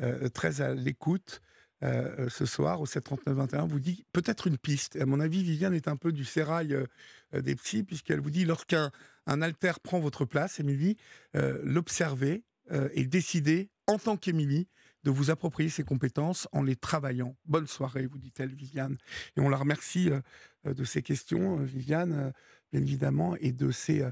[0.00, 1.40] euh, très à l'écoute
[1.82, 4.96] euh, ce soir au 739-21, vous dit peut-être une piste.
[4.96, 6.86] À mon avis, Viviane est un peu du sérail euh,
[7.34, 8.90] euh, des psys, puisqu'elle vous dit lorsqu'un
[9.26, 10.96] un alter prend votre place, Émilie,
[11.36, 14.68] euh, l'observer euh, et décider, en tant qu'Émilie,
[15.04, 17.36] de vous approprier ses compétences en les travaillant.
[17.44, 18.96] Bonne soirée, vous dit-elle, Viviane.
[19.36, 20.20] Et on la remercie euh,
[20.66, 22.30] euh, de ces questions, euh, Viviane, euh,
[22.72, 24.10] bien évidemment, et de ses, euh,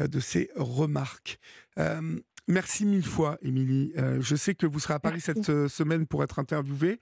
[0.00, 1.38] euh, de ses remarques.
[1.78, 3.92] Euh, merci mille fois, Émilie.
[3.98, 5.42] Euh, je sais que vous serez à Paris Merci.
[5.42, 7.00] cette euh, semaine pour être interviewée.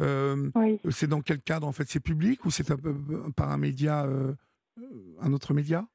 [0.00, 0.78] Euh, Oui.
[0.90, 1.88] c'est dans quel cadre, en fait?
[1.88, 2.64] C'est public ou c'est
[3.36, 4.06] par un média,
[5.20, 5.86] un autre média?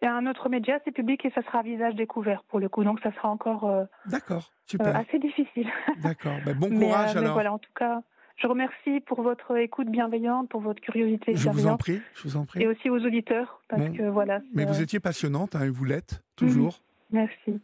[0.00, 2.84] C'est un autre média, c'est public et ça sera à visage découvert pour le coup.
[2.84, 4.94] Donc ça sera encore D'accord, super.
[4.96, 5.68] assez difficile.
[6.02, 6.36] D'accord.
[6.44, 7.32] Ben, bon courage mais alors.
[7.34, 8.02] voilà, en tout cas,
[8.36, 12.36] je remercie pour votre écoute bienveillante, pour votre curiosité je vous en prie, je vous
[12.36, 12.62] en prie.
[12.62, 13.92] et aussi aux auditeurs parce Bon.
[13.96, 14.40] que voilà.
[14.52, 16.80] Mais vous étiez passionnante, hein, et vous l'êtes, toujours.
[17.14, 17.60] Merci.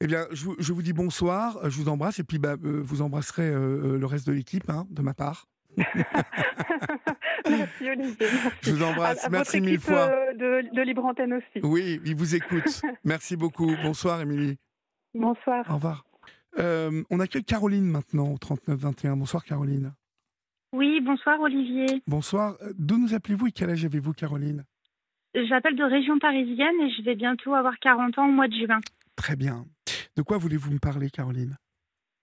[0.00, 2.80] Eh bien, je vous, je vous dis bonsoir, je vous embrasse, et puis bah, euh,
[2.82, 5.46] vous embrasserez euh, euh, le reste de l'équipe, hein, de ma part.
[7.48, 8.16] merci Olivier.
[8.20, 8.56] Merci.
[8.62, 10.08] Je vous embrasse, à merci votre mille fois.
[10.10, 11.60] euh, de, de Libre Antenne aussi.
[11.64, 12.82] Oui, il vous écoute.
[13.04, 13.70] merci beaucoup.
[13.84, 14.58] Bonsoir, Émilie.
[15.14, 15.64] Bonsoir.
[15.70, 16.04] Au revoir.
[16.58, 19.14] Euh, on accueille Caroline maintenant au 39-21.
[19.16, 19.92] Bonsoir, Caroline.
[20.72, 22.02] Oui, bonsoir Olivier.
[22.08, 22.56] Bonsoir.
[22.76, 24.64] D'où nous appelez-vous et quel âge avez-vous, Caroline?
[25.34, 28.80] J'appelle de région parisienne et je vais bientôt avoir 40 ans au mois de juin.
[29.16, 29.64] Très bien.
[30.16, 31.56] De quoi voulez-vous me parler, Caroline?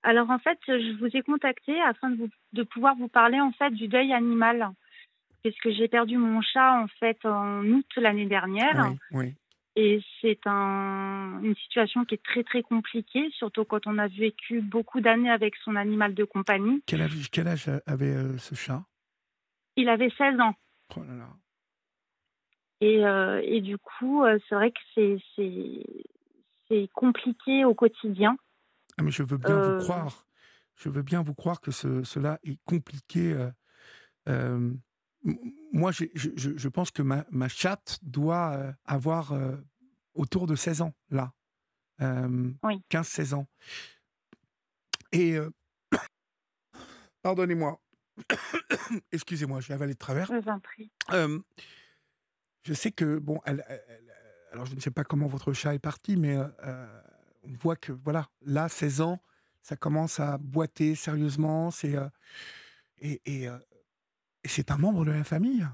[0.03, 3.51] Alors en fait, je vous ai contacté afin de, vous- de pouvoir vous parler en
[3.51, 4.69] fait du deuil animal.
[5.43, 8.89] puisque j'ai perdu mon chat en fait en août l'année dernière.
[8.89, 9.33] Oui, oui.
[9.75, 14.61] Et c'est un, une situation qui est très très compliquée, surtout quand on a vécu
[14.61, 16.81] beaucoup d'années avec son animal de compagnie.
[16.87, 18.83] Quel âge, quel âge avait euh, ce chat?
[19.75, 20.55] Il avait 16 ans.
[20.95, 21.29] Oh là là.
[22.81, 28.37] Et, euh, et du coup, euh, c'est vrai que c'est, compliqué au quotidien.
[28.97, 29.77] Ah, mais je veux bien Euh.
[29.77, 30.25] vous croire.
[30.75, 33.31] Je veux bien vous croire que ce- cela est compliqué.
[33.33, 33.49] euh,
[34.27, 34.73] euh,
[35.71, 39.55] moi, je, je- je pense que ma, ma chatte doit euh, avoir euh,
[40.13, 41.31] autour de 16 ans, là.
[42.01, 42.81] Euh, Oui.
[42.89, 43.47] 15-16 ans.
[45.11, 45.37] Et.
[45.37, 45.49] euh,
[47.21, 47.79] Pardonnez-moi.
[49.11, 50.27] Excusez-moi, j'ai avalé de travers.
[50.27, 50.91] Je vous en prie.
[51.11, 51.39] Euh,
[52.65, 54.11] je sais que, bon, elle, elle- elle-
[54.51, 57.01] alors je ne sais pas comment votre chat est parti, mais euh, euh,
[57.43, 59.19] on voit que, voilà, là, 16 ans,
[59.61, 62.07] ça commence à boiter sérieusement, c'est, euh,
[62.99, 63.57] et, et, euh,
[64.43, 65.65] et c'est un membre de la famille.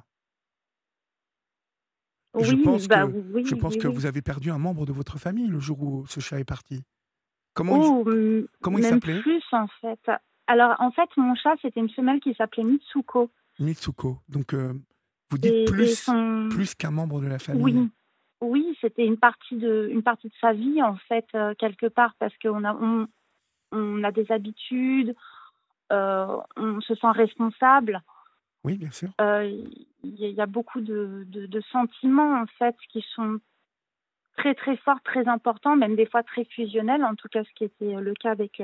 [2.33, 4.85] Oui, Je pense bah que- oui, je pense oui, que vous avez perdu un membre
[4.85, 6.81] de votre famille le jour où ce chat est parti.
[7.53, 9.99] Comment il, Oh, m- comment il même s'appelait plus en fait.
[10.47, 13.29] Alors en fait, mon chat, c'était une femelle qui s'appelait Mitsuko.
[13.59, 14.17] Mitsuko.
[14.29, 14.73] Donc, euh,
[15.31, 16.49] vous dites Et, et plus, son...
[16.51, 17.63] plus qu'un membre de la famille.
[17.63, 17.89] Oui,
[18.41, 22.13] oui, c'était une partie de une partie de sa vie en fait euh, quelque part
[22.19, 23.07] parce qu'on a on,
[23.71, 25.15] on a des habitudes,
[25.91, 28.01] euh, on se sent responsable.
[28.63, 29.09] Oui, bien sûr.
[29.19, 29.43] Euh,
[30.03, 33.39] Il y, a- il y a beaucoup de, de, de sentiments en fait qui sont
[34.37, 37.03] très très forts, très importants, même des fois très fusionnels.
[37.03, 38.61] En tout cas, ce qui était le cas avec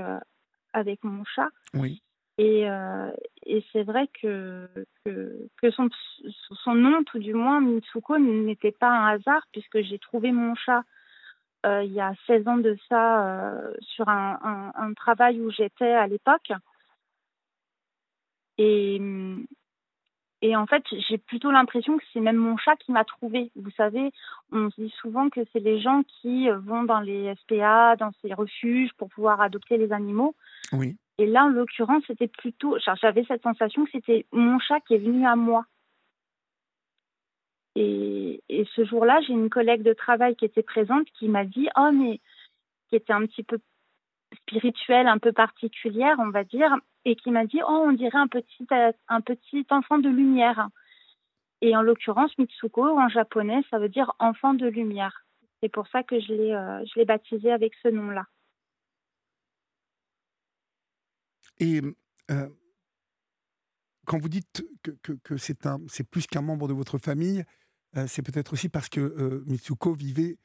[0.73, 1.49] avec mon chat.
[1.73, 2.01] Oui.
[2.37, 3.11] Et, euh,
[3.45, 4.69] et c'est vrai que,
[5.05, 10.53] que, son, nom, tout du moins, Mitsuko, n'était pas un hasard, puisque j'ai trouvé mon
[10.53, 10.83] chat
[11.65, 16.05] euh, il y a 16 ans de ça euh, sur un, travail où j'étais à
[16.05, 16.51] l'époque.
[18.59, 19.01] Et,
[20.43, 23.51] et en fait, j'ai plutôt l'impression que c'est même mon chat qui m'a trouvé.
[23.55, 24.11] Vous savez,
[24.51, 28.33] on se dit souvent que c'est les gens qui vont dans les SPA, dans ces
[28.35, 30.35] refuges pour pouvoir adopter les animaux.
[30.71, 30.97] Oui.
[31.19, 32.77] Et là, en l'occurrence, c'était plutôt.
[33.01, 35.65] J'avais cette sensation que c'était mon chat qui est venu à moi.
[37.75, 38.41] Et,
[38.75, 42.19] ce jour-là, j'ai une collègue de travail qui était présente qui m'a dit Oh, mais.
[42.89, 43.59] qui était un petit peu
[44.41, 46.75] spirituelle, un peu particulière, on va dire,
[47.05, 48.67] et qui m'a dit Oh, on dirait un petit,
[49.07, 50.69] un petit enfant de lumière.
[51.61, 55.25] Et en l'occurrence, Mitsuko, en japonais, ça veut dire enfant de lumière.
[55.61, 58.25] C'est pour ça que je l'ai euh, je l'ai baptisé avec ce nom-là.
[61.59, 61.81] Et
[62.31, 62.49] euh,
[64.05, 67.43] quand vous dites que, que, que c'est un, c'est plus qu'un membre de votre famille,
[67.95, 70.37] euh, c'est peut-être aussi parce que euh, Mitsuko vivait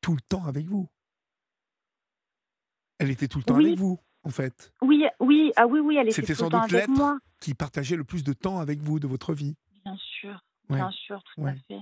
[0.00, 0.88] tout le temps avec vous.
[2.98, 3.66] Elle était tout le temps Oui.
[3.66, 6.72] avec vous, en fait, Oui, oui, ah oui, oui, elle était tout le temps doute
[6.72, 6.88] avec l'être.
[6.90, 7.18] moi.
[7.40, 9.56] qui partageait le plus de temps avec vous de votre vie.
[9.84, 10.76] Bien sûr, Ouais.
[10.76, 11.50] bien sûr, tout Ouais.
[11.50, 11.80] à fait.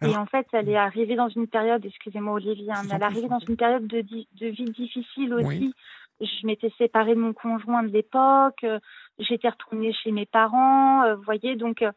[0.00, 3.00] Alors- et en fait, elle est arrivée dans une période, excusez-moi Olivier, hein, mais elle
[3.00, 5.46] est arrivée dans une période de, vie difficile aussi.
[5.46, 5.72] Oui.
[6.20, 8.80] Je m'étais séparée de mon conjoint de l'époque, euh,
[9.18, 11.92] j'étais retournée chez mes parents, euh, vous voyez, donc euh,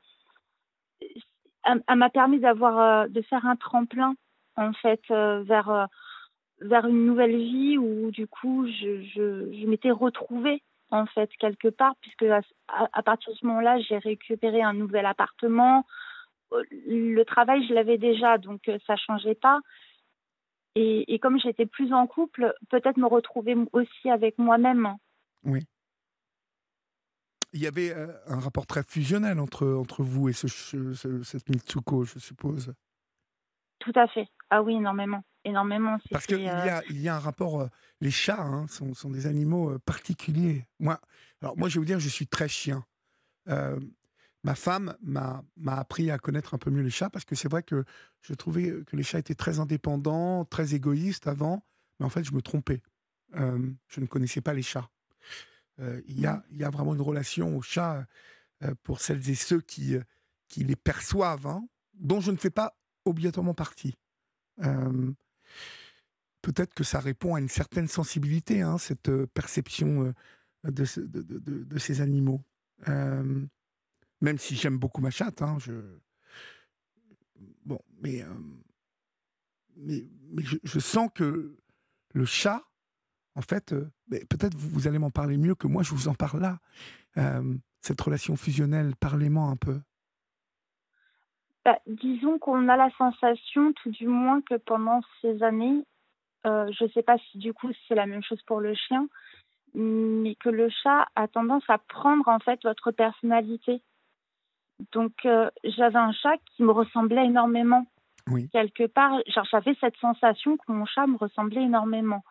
[1.64, 4.16] elle, m'a permis d'avoir, de faire un tremplin
[4.58, 5.88] en fait vers
[6.60, 11.94] vers une nouvelle vie où du coup je, je, m'étais retrouvée en fait quelque part
[12.02, 12.26] puisque
[12.68, 15.86] à, partir de ce moment-là j'ai récupéré un nouvel appartement.
[16.52, 19.60] Le travail je l'avais déjà donc ça changeait pas
[20.76, 24.96] et, et comme j'étais plus en couple peut-être me retrouver aussi avec moi-même
[27.52, 31.24] Il y avait euh, un rapport très fusionnel entre, entre vous et ce, ch- ce-
[31.24, 32.74] cette Mitsuko, je suppose.
[33.80, 37.62] tout à fait ah oui énormément énormément Parce qu'il y, euh, y a un rapport.
[37.62, 37.68] euh,
[38.02, 40.66] les chats hein, sont, sont des animaux euh, particuliers.
[40.80, 41.00] Moi,
[41.41, 42.84] alors moi, je vais vous dire, je suis très chien.
[44.44, 47.61] Ma femme m'a appris à connaître un peu mieux les chats parce que c'est vrai
[47.64, 47.84] que
[48.22, 51.66] je trouvais que les chats étaient très indépendants, très égoïstes avant,
[51.99, 52.82] mais en fait, je me trompais.
[53.34, 54.90] Je ne connaissais pas les chats.
[55.80, 58.06] Il, y a, y a vraiment une relation aux chats
[58.64, 60.03] euh, pour celles et ceux qui, euh,
[60.49, 63.95] qui les perçoivent, hein, dont je ne fais pas obligatoirement partie.
[66.41, 70.14] Peut-être que ça répond à une certaine sensibilité, hein, cette perception
[70.64, 72.41] de, ce- de, de- de- de ces animaux.
[74.22, 75.74] Même si j'aime beaucoup ma chatte, hein, je...
[77.66, 78.28] bon, mais, euh,
[79.78, 81.56] mais, mais je, sens que
[82.14, 82.64] le chat,
[83.36, 86.41] en fait, euh, peut-être vous, allez m'en parler mieux que moi, je vous en parle
[86.41, 86.60] là.
[87.18, 89.80] Euh, cette relation fusionnelle, parlez-moi un peu.
[91.64, 95.86] Bah, disons qu'on a la sensation, tout du moins, que pendant ces années,
[96.44, 99.08] je ne sais pas si du coup c'est la même chose pour le chien,
[99.74, 103.82] mais que le chat a tendance à prendre en fait votre personnalité.
[104.92, 107.86] Donc, euh, j'avais un chat qui me ressemblait énormément.
[108.28, 108.50] Oui.
[108.50, 109.20] Quelque part,
[109.52, 112.24] j'avais cette sensation que mon chat me ressemblait énormément.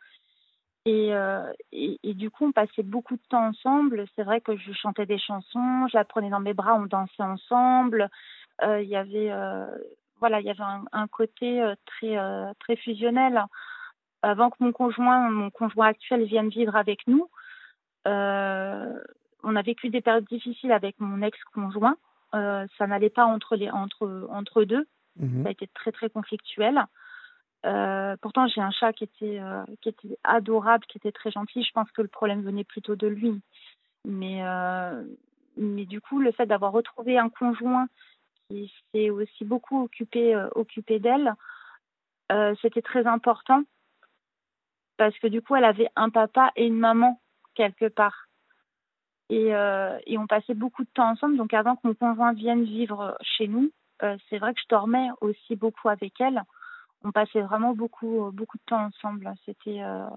[0.85, 4.07] Et, euh, et, et du coup, on passait beaucoup de temps ensemble.
[4.15, 7.23] C'est vrai que je chantais des chansons, je la prenais dans mes bras, on dansait
[7.23, 8.09] ensemble.
[8.63, 9.31] Euh, Il y avait,
[10.19, 12.17] voilà, il y avait un, un côté très,
[12.61, 13.45] très fusionnel.
[14.23, 17.29] Avant que mon conjoint, mon conjoint actuel, vienne vivre avec nous,
[18.07, 21.97] on a vécu des périodes difficiles avec mon ex-conjoint.
[22.35, 24.87] Euh, ça n'allait pas entre les entre entre deux.
[25.17, 25.43] Mhm.
[25.43, 26.85] Ça a été très très conflictuel.
[27.67, 31.65] Euh, pourtant, j'ai un chat qui était euh, qui était adorable, qui était très gentil.
[31.65, 33.41] Je pense que le problème venait plutôt de lui.
[34.05, 35.05] Mais euh,
[35.57, 37.89] mais du coup, le fait d'avoir retrouvé un conjoint
[38.49, 41.35] qui s'est aussi beaucoup occupé occupé d'elle,
[42.63, 43.65] c'était très important
[44.97, 47.21] parce que du coup, elle avait un papa et une maman
[47.55, 48.28] quelque part.
[49.31, 51.37] Et, euh, et on passait beaucoup de temps ensemble.
[51.37, 53.71] Donc avant que mon conjoint vienne vivre chez nous,
[54.03, 56.43] euh, c'est vrai que je dormais aussi beaucoup avec elle.
[57.05, 59.33] On passait vraiment beaucoup, beaucoup de temps ensemble.
[59.45, 60.09] C'était, euh,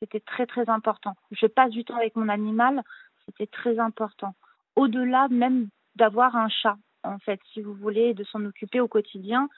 [0.00, 1.16] c'était très très important.
[1.32, 2.82] Je passe du temps avec mon animal,
[3.26, 4.34] c'était très important.
[4.76, 9.48] Au-delà même d'avoir un chat, en fait, si vous voulez, de s'en occuper au quotidien,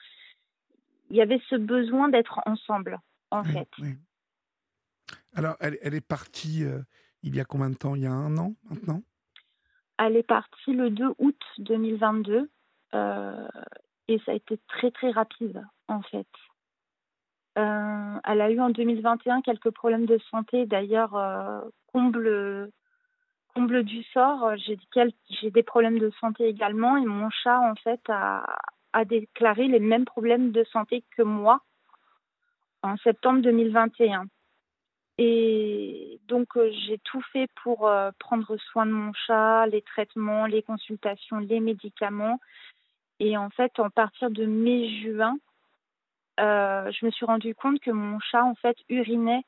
[1.09, 2.99] il y avait ce besoin d'être ensemble,
[3.31, 3.69] en Oui, fait.
[3.79, 3.95] oui.
[5.35, 6.81] Alors, elle, elle est partie euh,
[7.27, 7.95] il y a combien de temps?
[7.95, 9.01] Il y a un an maintenant?
[9.97, 12.49] Elle est partie le 2 août 2022
[12.93, 13.47] euh,
[14.07, 16.27] et ça a été très très rapide en fait.
[17.57, 20.67] Euh, elle a eu en 2021 quelques problèmes de santé.
[20.67, 22.71] D'ailleurs, euh, comble,
[23.55, 28.45] comble du sort, j'ai des problèmes de santé également et mon chat en fait a
[29.05, 31.61] déclaré les mêmes problèmes de santé que moi
[32.83, 34.27] en septembre 2021.
[35.17, 40.45] Et donc, euh, j'ai tout fait pour euh, prendre soin de mon chat, les traitements,
[40.45, 42.39] les consultations, les médicaments.
[43.19, 45.37] Et en fait, en partir de mai-juin,
[46.39, 49.41] euh, je me suis rendu compte que mon chat, en fait, urinait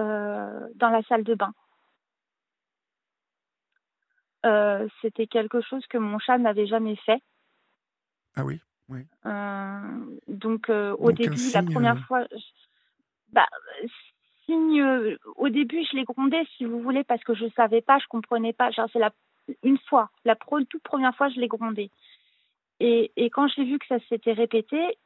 [0.00, 1.52] euh, dans la salle de bain.
[4.46, 7.20] Euh, C'était quelque chose que mon chat n'avait jamais fait.
[8.34, 8.60] Ah oui
[9.26, 12.36] Euh, donc, au Donc, début, la première fois, je-
[13.32, 13.46] bah,
[14.54, 18.06] euh, au début, je l'ai grondé, si vous voulez, parce que je savais pas, je
[18.08, 18.70] comprenais pas.
[18.70, 19.12] Genre, c'est la,
[19.62, 21.90] une fois, la pro- toute première fois, je l'ai grondé.
[22.80, 24.98] Et, et quand j'ai vu que ça s'était répété,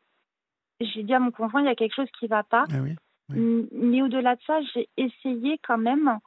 [0.80, 2.64] j'ai dit à mon conjoint, il y a quelque chose qui va pas.
[2.72, 2.94] Ah oui
[3.30, 3.36] Oui.
[3.38, 6.18] M- Mais au-delà de ça, j'ai essayé quand même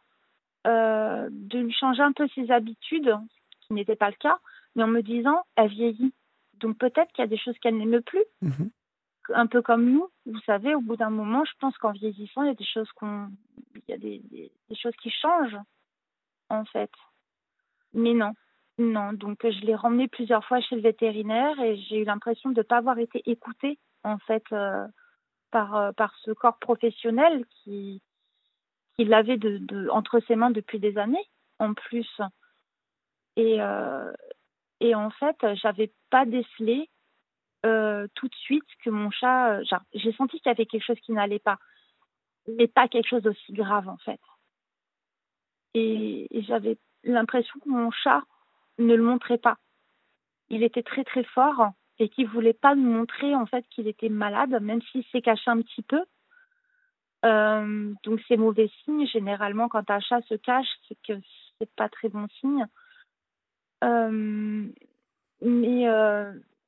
[0.68, 3.16] euh, de lui changer un peu ses habitudes,
[3.62, 4.40] ce qui n'était pas le cas,
[4.76, 6.14] mais en me disant, elle vieillit.
[6.56, 8.70] Donc peut-être qu'il y a des choses qu'elle n'aime plus, Mhm.
[9.34, 10.10] Un peu comme nous.
[10.26, 12.92] Vous savez, au bout d'un moment, je pense qu'en vieillissant, il y a des choses
[12.94, 13.30] qu'on,
[13.76, 15.58] il y a des, choses qui changent,
[16.50, 16.92] en fait.
[17.94, 18.34] Mais non,
[18.78, 19.14] non.
[19.14, 22.64] Donc je l'ai remmené plusieurs fois chez le vétérinaire et j'ai eu l'impression de ne
[22.64, 24.86] pas avoir été écoutée, en fait, euh,
[25.52, 28.02] par, euh, par ce corps professionnel qui,
[28.96, 31.28] qui l'avait de, entre ses mains depuis des années,
[31.60, 32.10] en plus.
[33.38, 34.12] Et, euh,
[34.80, 36.90] et en fait, j'avais pas décelé
[37.66, 39.60] euh, tout de suite que mon chat.
[39.60, 39.64] euh,
[39.94, 41.58] j'ai senti qu'il y avait quelque chose qui n'allait pas,
[42.48, 44.20] mais pas quelque chose d'aussi grave en fait.
[45.74, 48.24] Et, j'avais l'impression que mon chat
[48.78, 49.58] ne le montrait pas.
[50.50, 54.10] Il était très très fort et qu'il voulait pas me montrer en fait qu'il était
[54.10, 56.04] malade, même s'il s'est caché un petit peu.
[57.26, 59.08] Euh, donc c'est mauvais signe.
[59.08, 61.14] Généralement, quand un chat se cache, c'est que
[61.76, 62.68] pas très bon signe.
[65.42, 65.88] Mais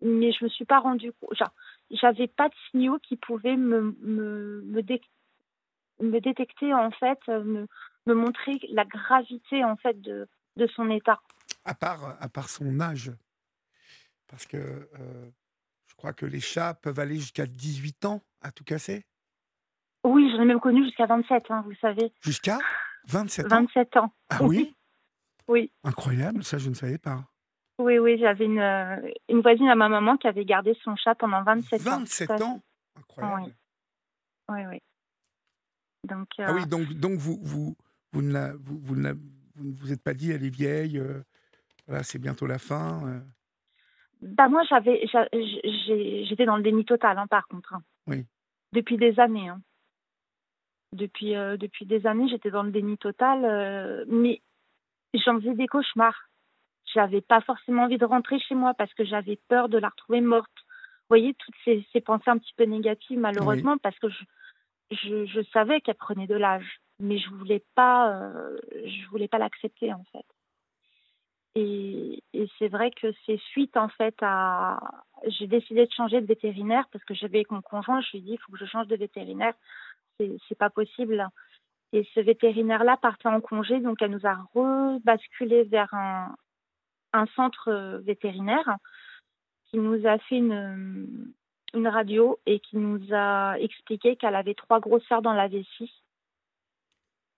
[0.02, 1.38] mais je me suis pas rendu compte.
[1.92, 5.02] J'avais pas de signaux qui pouvaient me me me, dé-
[6.02, 7.68] me détecter en fait, euh, me
[8.06, 11.20] me montrer la gravité en fait de de son état.
[11.66, 13.12] à, part, à part son âge.
[14.28, 15.30] Parce que euh,
[15.88, 19.06] je crois que les chats peuvent aller jusqu'à 18 ans à tout casser.
[20.04, 22.12] Oui, j'en ai même connu jusqu'à 27, hein, vous savez.
[22.22, 22.60] Jusqu'à
[23.08, 23.50] 27 ans?
[23.50, 24.14] 27 ans.
[24.30, 24.74] Ah oui?
[25.50, 25.72] Oui.
[25.86, 27.24] Incroyable, ça je ne savais pas.
[27.80, 31.14] Oui, oui, j'avais une, euh, une voisine à ma maman qui avait gardé son chat
[31.16, 32.00] pendant 27 ans.
[32.00, 32.44] 27 Tout à fait.
[32.44, 32.62] ans?
[32.96, 33.54] Incroyable.
[34.50, 34.80] Oui, oui.
[36.04, 37.76] Donc, Ah euh, oui, donc, donc vous, vous,
[38.14, 40.50] vous, ne la- vous, vous ne la- vous ne vous êtes pas dit, elle est
[40.56, 41.22] vieille, euh,
[41.88, 43.06] voilà, c'est bientôt la fin.
[43.08, 43.20] euh.
[44.22, 45.06] bah moi, j'avais,
[46.28, 47.74] j'étais dans le déni total, hein, par contre.
[47.74, 47.84] hein.
[48.08, 48.26] Oui.
[48.74, 49.50] Depuis des années.
[49.50, 49.62] hein.
[50.94, 54.42] Depuis, euh, depuis des années, j'étais dans le déni total, euh, mais
[55.14, 56.30] j'en faisais des cauchemars.
[56.94, 60.22] J'avais pas forcément envie de rentrer chez moi parce que j'avais peur de la retrouver
[60.22, 60.52] morte.
[60.56, 64.24] Vous voyez, toutes ces, ces pensées un petit peu négatives, malheureusement, parce que je,
[64.92, 69.38] je, je savais qu'elle prenait de l'âge, mais je voulais pas, euh, je voulais pas
[69.38, 70.26] l'accepter en fait.
[71.56, 74.80] Et, et c'est vrai que c'est suite en fait à.
[75.26, 78.22] J'ai décidé de changer de vétérinaire parce que j'avais avec mon conjoint, je lui ai
[78.22, 79.54] dit il faut que je change de vétérinaire.
[80.20, 81.28] C'est pas possible.
[81.94, 86.36] Et ce vétérinaire-là partait en congé, donc elle nous a rebasculé vers un,
[87.18, 88.78] un centre euh, vétérinaire
[89.66, 91.34] qui nous a fait une,
[91.74, 96.04] une radio et qui nous a expliqué qu'elle avait trois grosseurs dans la vessie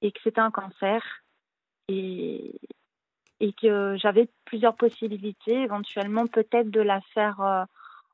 [0.01, 1.03] et que c'était un cancer
[1.87, 2.59] et,
[3.39, 7.63] et que j'avais plusieurs possibilités, éventuellement peut-être de la faire euh,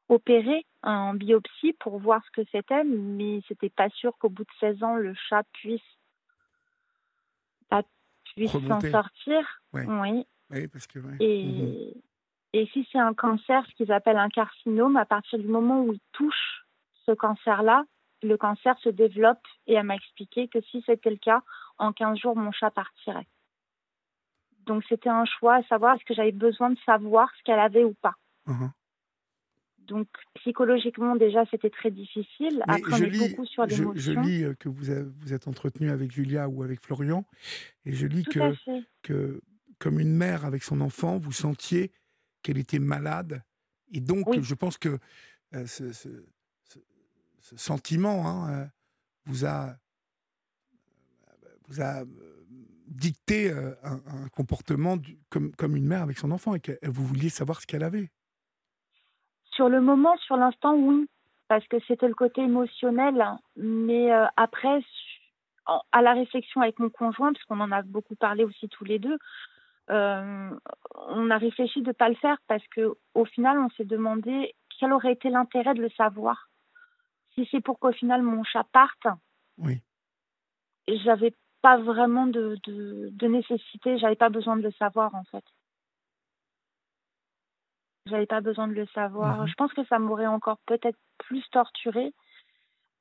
[0.10, 4.50] opérer en biopsie pour voir ce que c'était, mais c'était pas sûr qu'au bout de
[4.60, 5.82] 16 ans, le chat puisse,
[7.70, 7.84] pas,
[8.36, 9.62] puisse s'en sortir.
[9.74, 9.86] Ouais.
[9.88, 10.26] Oui.
[10.52, 11.00] Oui, parce que.
[11.00, 11.18] ouais.
[11.20, 11.94] Et,
[12.54, 15.94] et si c'est un cancer, ce qu'ils appellent un carcinome, à partir du moment où
[15.94, 16.66] il touche
[17.06, 17.86] ce cancer-là,
[18.24, 21.42] le cancer se développe et elle m'a expliqué que si c'était le cas,
[21.78, 23.28] en 15 jours, mon chat partirait.
[24.66, 27.84] Donc c'était un choix à savoir est-ce que j'avais besoin de savoir ce qu'elle avait
[27.84, 28.16] ou pas.
[28.48, 28.72] Mhm.
[29.80, 32.64] Donc psychologiquement déjà c'était très difficile.
[32.68, 35.48] Mais Après on je est lis, beaucoup sur je, je lis euh, que vous, êtes
[35.48, 37.26] entretenu avec Julia ou avec Florian,
[37.86, 38.54] et je lis Tout que,
[39.04, 39.42] que,
[39.80, 41.92] comme une mère avec son enfant, vous sentiez
[42.42, 43.44] qu'elle était malade.
[43.92, 44.44] Et donc, Oui.
[44.44, 45.00] je pense que
[45.54, 46.26] euh, ce, ce-
[46.70, 46.80] ce-
[47.40, 48.66] ce sentiment hein, euh,
[49.26, 49.76] vous a,
[51.68, 52.46] vous a euh,
[52.88, 57.06] dicté un, un comportement du- comme, comme une mère avec son enfant, et que vous
[57.06, 58.12] vouliez savoir ce qu'elle avait.
[59.52, 61.08] Sur le moment, sur l'instant, oui,
[61.48, 63.22] parce que c'était le côté émotionnel.
[63.22, 63.40] hein.
[63.56, 64.84] Mais euh, après,
[65.92, 69.00] à la réflexion avec mon conjoint, parce qu'on en a beaucoup parlé aussi tous les
[69.00, 69.18] deux,
[69.90, 70.50] euh,
[71.08, 74.56] on a réfléchi de ne pas le faire parce que au final, on s'est demandé
[74.80, 76.50] quel aurait été l'intérêt de le savoir.
[77.34, 79.08] Si c'est pour qu'au final mon chat parte,
[79.58, 79.82] Oui.
[80.88, 85.44] j'avais pas vraiment de, de, de nécessité, j'avais pas besoin de le savoir en fait.
[88.08, 89.42] J'avais pas besoin de le savoir.
[89.42, 89.48] Mhm.
[89.48, 92.14] Je pense que ça m'aurait encore peut-être plus torturée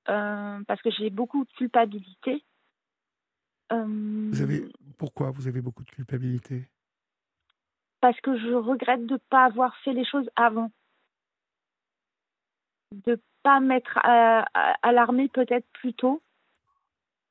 [0.08, 2.42] euh, parce que j'ai beaucoup de culpabilité.
[3.72, 3.84] Euh,
[4.30, 4.64] Vous avez,
[4.98, 6.68] pourquoi vous avez beaucoup de culpabilité?
[8.00, 10.70] Parce que je regrette de ne pas avoir fait les choses avant.
[12.92, 16.22] De pas m'être à, à- alarmée peut-être plus tôt.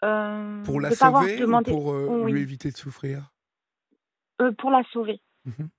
[0.04, 2.34] Euh, Pour la de sauver demandé- ou pour euh, Oui.
[2.34, 3.32] lui éviter de souffrir?
[4.42, 5.22] Euh, pour la sauver.
[5.46, 5.70] Mhm.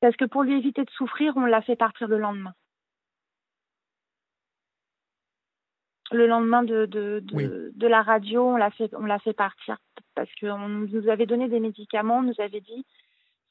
[0.00, 2.54] Parce que pour lui éviter de souffrir, on l'a fait partir le lendemain.
[6.14, 7.48] Le lendemain de, de, de, Oui.
[7.74, 9.78] de la radio, on l'a fait, on l'a fait partir.
[10.14, 12.86] Parce qu'on nous avait donné des médicaments, on nous avait dit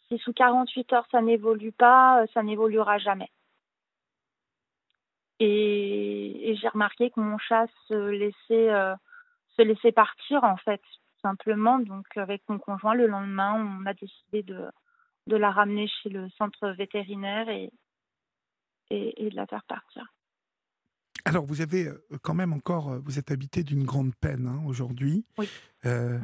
[0.07, 3.29] si sous 48 heures ça n'évolue pas, euh, ça n'évoluera jamais.
[5.39, 8.95] Et, et j'ai remarqué que mon chat se laissait, euh,
[9.57, 11.79] se laissait partir, en fait, tout simplement.
[11.79, 14.69] Donc, avec mon conjoint, le lendemain, on a décidé de,
[15.27, 17.71] de la ramener chez le centre vétérinaire et,
[18.89, 20.05] et, et de la faire partir.
[21.25, 24.61] Alors, vous avez euh, quand même encore, euh, vous êtes habité d'une grande peine hein,
[24.65, 25.47] aujourd'hui, Oui.
[25.85, 26.19] euh,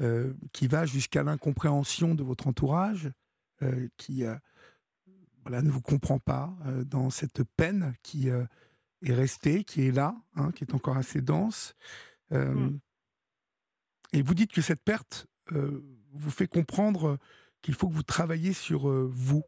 [0.00, 3.10] euh, qui va jusqu'à l'incompréhension de votre entourage,
[3.62, 4.34] euh, qui euh,
[5.42, 8.44] voilà, ne vous comprend pas euh, dans cette peine qui euh,
[9.02, 11.74] est restée, qui est là, hein, qui est encore assez dense.
[12.32, 12.78] Euh, Mm.
[14.12, 17.18] Et vous dites que cette perte euh, vous fait comprendre
[17.62, 19.42] qu'il faut que vous travailliez sur euh, vous.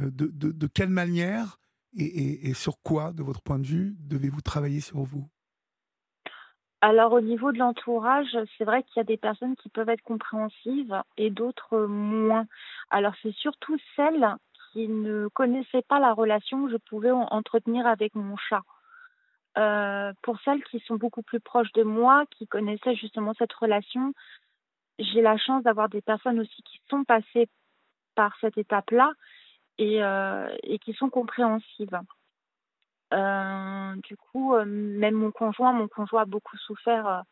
[0.00, 1.58] Euh, de, de- de quelle manière
[1.94, 5.28] et, sur quoi, de votre point de vue, devez-vous travailler sur vous?
[6.80, 10.02] Alors, au niveau de l'entourage, c'est vrai qu'il y a des personnes qui peuvent être
[10.02, 12.46] compréhensives et d'autres moins.
[12.90, 14.34] Alors, c'est surtout celles
[14.72, 18.62] qui ne connaissaient pas la relation que je pouvais en- entretenir avec mon chat.
[19.58, 24.12] Euh, pour celles qui sont beaucoup plus proches de moi, qui connaissaient justement cette relation,
[24.98, 27.48] j'ai la chance d'avoir des personnes aussi qui sont passées
[28.14, 29.12] par cette étape-là
[29.82, 31.98] et, euh, et qui sont compréhensives.
[33.12, 37.24] Euh, du coup, euh, même mon conjoint, mon conjoint a beaucoup souffert.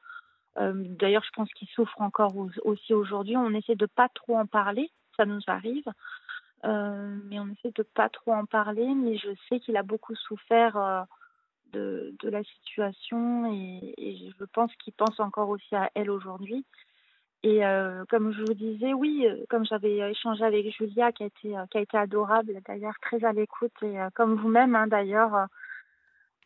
[0.56, 3.36] D'ailleurs, je pense qu'il souffre encore au- aussi aujourd'hui.
[3.36, 5.86] On essaie de pas trop en parler, ça nous arrive,
[6.64, 8.94] mais on essaie de pas trop en parler.
[8.94, 11.06] Mais je sais qu'il a beaucoup souffert
[11.72, 16.66] de, la situation et je pense qu'il pense encore aussi à elle aujourd'hui.
[17.42, 21.26] Et euh, comme je vous disais, oui, euh, comme j'avais échangé avec Julia, qui a
[21.26, 24.86] été, euh, qui a été adorable, d'ailleurs très à l'écoute, et euh, comme vous-même, hein,
[24.86, 25.46] d'ailleurs, euh,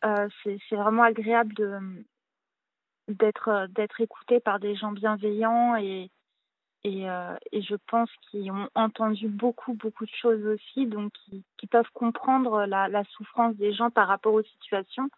[0.04, 1.78] euh, c'est vraiment agréable de
[3.08, 6.10] d'être euh, d'être écouté par des gens bienveillants et
[6.84, 11.44] et, euh, et je pense qu'ils ont entendu beaucoup beaucoup de choses aussi, donc qui,
[11.56, 15.08] qui peuvent comprendre la, la souffrance des gens par rapport aux situations.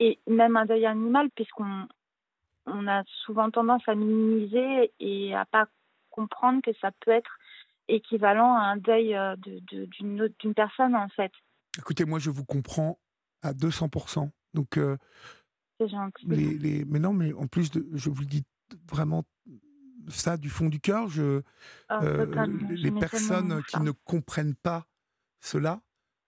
[0.00, 1.88] Et même un deuil animal, puisqu'on
[2.68, 5.66] on a souvent tendance à minimiser et à pas
[6.10, 7.30] comprendre que ça peut être
[7.88, 11.32] équivalent à un deuil euh, de- de- d'une personne, en fait.
[11.78, 12.98] Écoutez, moi, je vous comprends
[13.42, 14.30] à 200%.
[14.54, 14.96] Donc, euh,
[16.26, 18.44] les, les- mais non, mais en plus, de, je vous le dis
[18.90, 19.24] vraiment
[20.08, 21.08] ça du fond du cœur.
[21.08, 21.42] Je,
[21.88, 24.86] Ah, euh, les Je personnes qui ne comprennent pas
[25.40, 25.80] cela,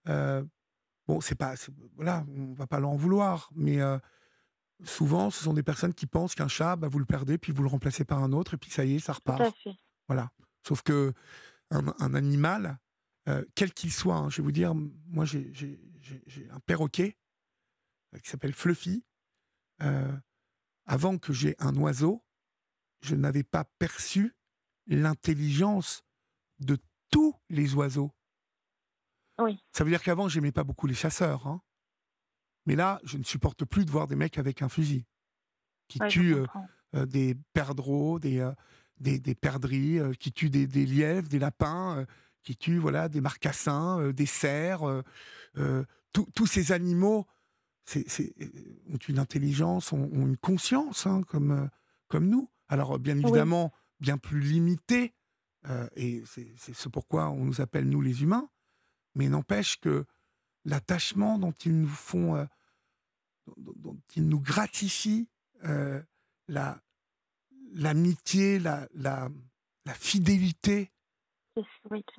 [0.07, 0.43] euh,
[1.07, 1.53] bon, c'est pas,
[1.95, 3.81] voilà, on va pas leur en vouloir, mais
[4.83, 7.63] souvent, ce sont des personnes qui pensent qu'un chat, bah, vous le perdez, puis vous
[7.63, 9.57] le remplacez par un autre, et puis ça y est, ça Tout à repart.
[9.57, 9.75] fait.
[10.07, 10.31] Voilà.
[10.67, 11.13] Sauf que
[11.71, 12.79] un, un animal,
[13.27, 15.79] euh, quel qu'il soit, hein, je vais vous dire, moi j'ai
[16.51, 17.17] un perroquet
[18.13, 19.03] euh, qui s'appelle Fluffy.
[19.81, 20.11] Euh,
[20.85, 22.23] avant que j'ai un oiseau,
[23.01, 24.35] je n'avais pas perçu
[24.87, 26.03] l'intelligence
[26.59, 26.77] de
[27.09, 28.11] tous les oiseaux.
[29.39, 29.63] Oui.
[29.71, 31.47] Ça veut dire qu'avant, j'aimais pas beaucoup les chasseurs.
[31.47, 31.61] hein.
[32.65, 35.05] Mais là, je ne supporte plus de voir des mecs avec un fusil
[35.87, 36.45] qui Ouais, tuent euh,
[36.95, 38.51] euh, des perdreaux, des, euh,
[38.99, 42.05] des, des perdrix, qui tuent des, des lièvres, des lapins,
[42.43, 44.83] qui tuent voilà, des marcassins, des cerfs.
[46.13, 47.25] tous- ces animaux
[48.89, 51.69] ont une intelligence, ont, ont une conscience, hein, comme,
[52.07, 52.49] comme nous.
[52.69, 55.13] Alors, bien évidemment, bien plus limitée,
[55.67, 58.49] euh, et c'est ce pourquoi on nous appelle, nous, les humains,
[59.15, 60.05] mais n'empêche que
[60.65, 62.45] l'attachement dont ils nous font, euh,
[63.57, 65.27] dont, dont ils nous gratifient,
[65.63, 66.01] euh,
[66.47, 66.81] la,
[67.73, 69.29] l'amitié, la, la,
[69.85, 70.91] la fidélité,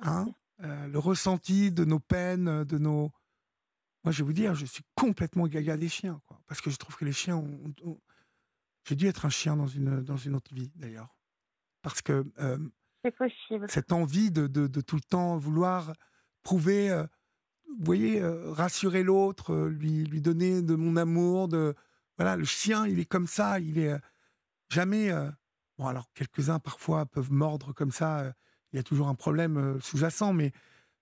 [0.01, 0.27] hein,
[0.61, 3.11] euh, le ressenti de nos peines, de nos.
[4.03, 6.77] Moi, je vais vous dire, je suis complètement gaga des chiens, quoi, parce que je
[6.77, 7.73] trouve que les chiens ont.
[7.83, 8.01] ont-
[8.85, 11.15] J'ai dû être un chien dans une, dans une autre vie, d'ailleurs.
[11.81, 12.57] Parce que euh,
[13.05, 13.69] C'est possible.
[13.69, 15.93] cette envie de, de, de tout le temps vouloir
[16.43, 16.89] prouver,
[17.79, 21.75] vous voyez, euh, rassurer l'autre, euh, lui, lui donner de mon amour, de
[22.17, 23.99] voilà, le chien, il est comme ça, il est euh,
[24.69, 25.11] jamais.
[25.77, 28.33] bon, alors quelques-uns parfois peuvent mordre comme ça.
[28.71, 30.51] il y a toujours un problème sous-jacent, mais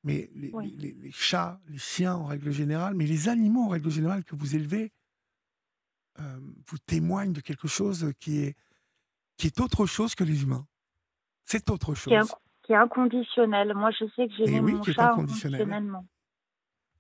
[0.04, 0.76] mais les, Oui.
[0.78, 4.24] les- les- les chats, les chiens en règle générale, mais les animaux en règle générale
[4.26, 4.92] que vous élevez,
[6.68, 8.56] vous témoignent de quelque chose qui est
[9.38, 10.68] qui est autre chose que les humains.
[11.46, 12.12] C'est autre chose.
[12.12, 13.74] Qui est, inc- qui est inconditionnel.
[13.74, 15.62] Moi, je sais que j'ai oui, mon chat inconditionnel.
[15.62, 16.06] inconditionnellement.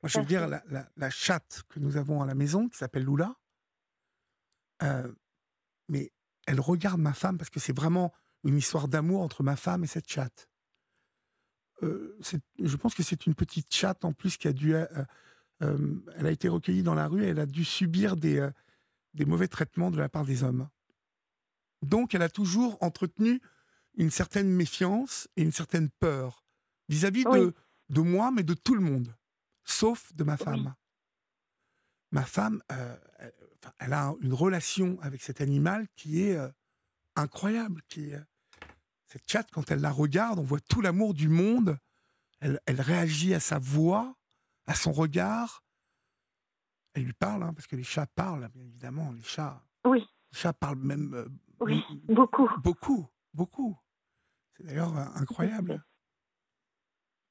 [0.03, 2.77] Moi, je veux dire, la, la- la chatte que nous avons à la maison, qui
[2.77, 3.35] s'appelle Lula,
[4.83, 5.11] euh,
[5.89, 6.11] mais
[6.47, 8.11] elle regarde ma femme parce que c'est vraiment
[8.43, 10.49] une histoire d'amour entre ma femme et cette chatte.
[11.83, 12.17] Euh,
[12.59, 14.73] je pense que c'est une petite chatte en plus qui a dû.
[14.75, 14.85] euh,
[16.15, 18.49] elle a été recueillie dans la rue et elle a dû subir des,
[19.13, 20.67] des mauvais traitements de la part des hommes.
[21.83, 23.39] Donc, elle a toujours entretenu
[23.95, 26.43] une certaine méfiance et une certaine peur
[26.89, 27.39] vis-à-vis Oui.
[27.39, 27.53] de,
[27.89, 29.15] de moi, mais de tout le monde,
[29.63, 30.75] sauf de ma femme.
[32.11, 32.97] Ma femme, euh,
[33.79, 36.49] elle, a une relation avec cet animal qui est euh,
[37.15, 37.81] incroyable.
[37.87, 38.23] Qui est, euh,
[39.07, 41.77] cette chatte, quand elle la regarde, on voit tout l'amour du monde.
[42.39, 44.15] Elle, elle réagit à sa voix,
[44.65, 45.63] à son regard.
[46.93, 49.11] Elle lui parle, hein, parce que les chats parlent, bien évidemment.
[49.13, 51.29] Les chats, Oui, les chats parlent même euh,
[51.61, 52.49] oui, beaucoup.
[52.61, 53.77] beaucoup, beaucoup.
[54.57, 55.81] C'est d'ailleurs incroyable.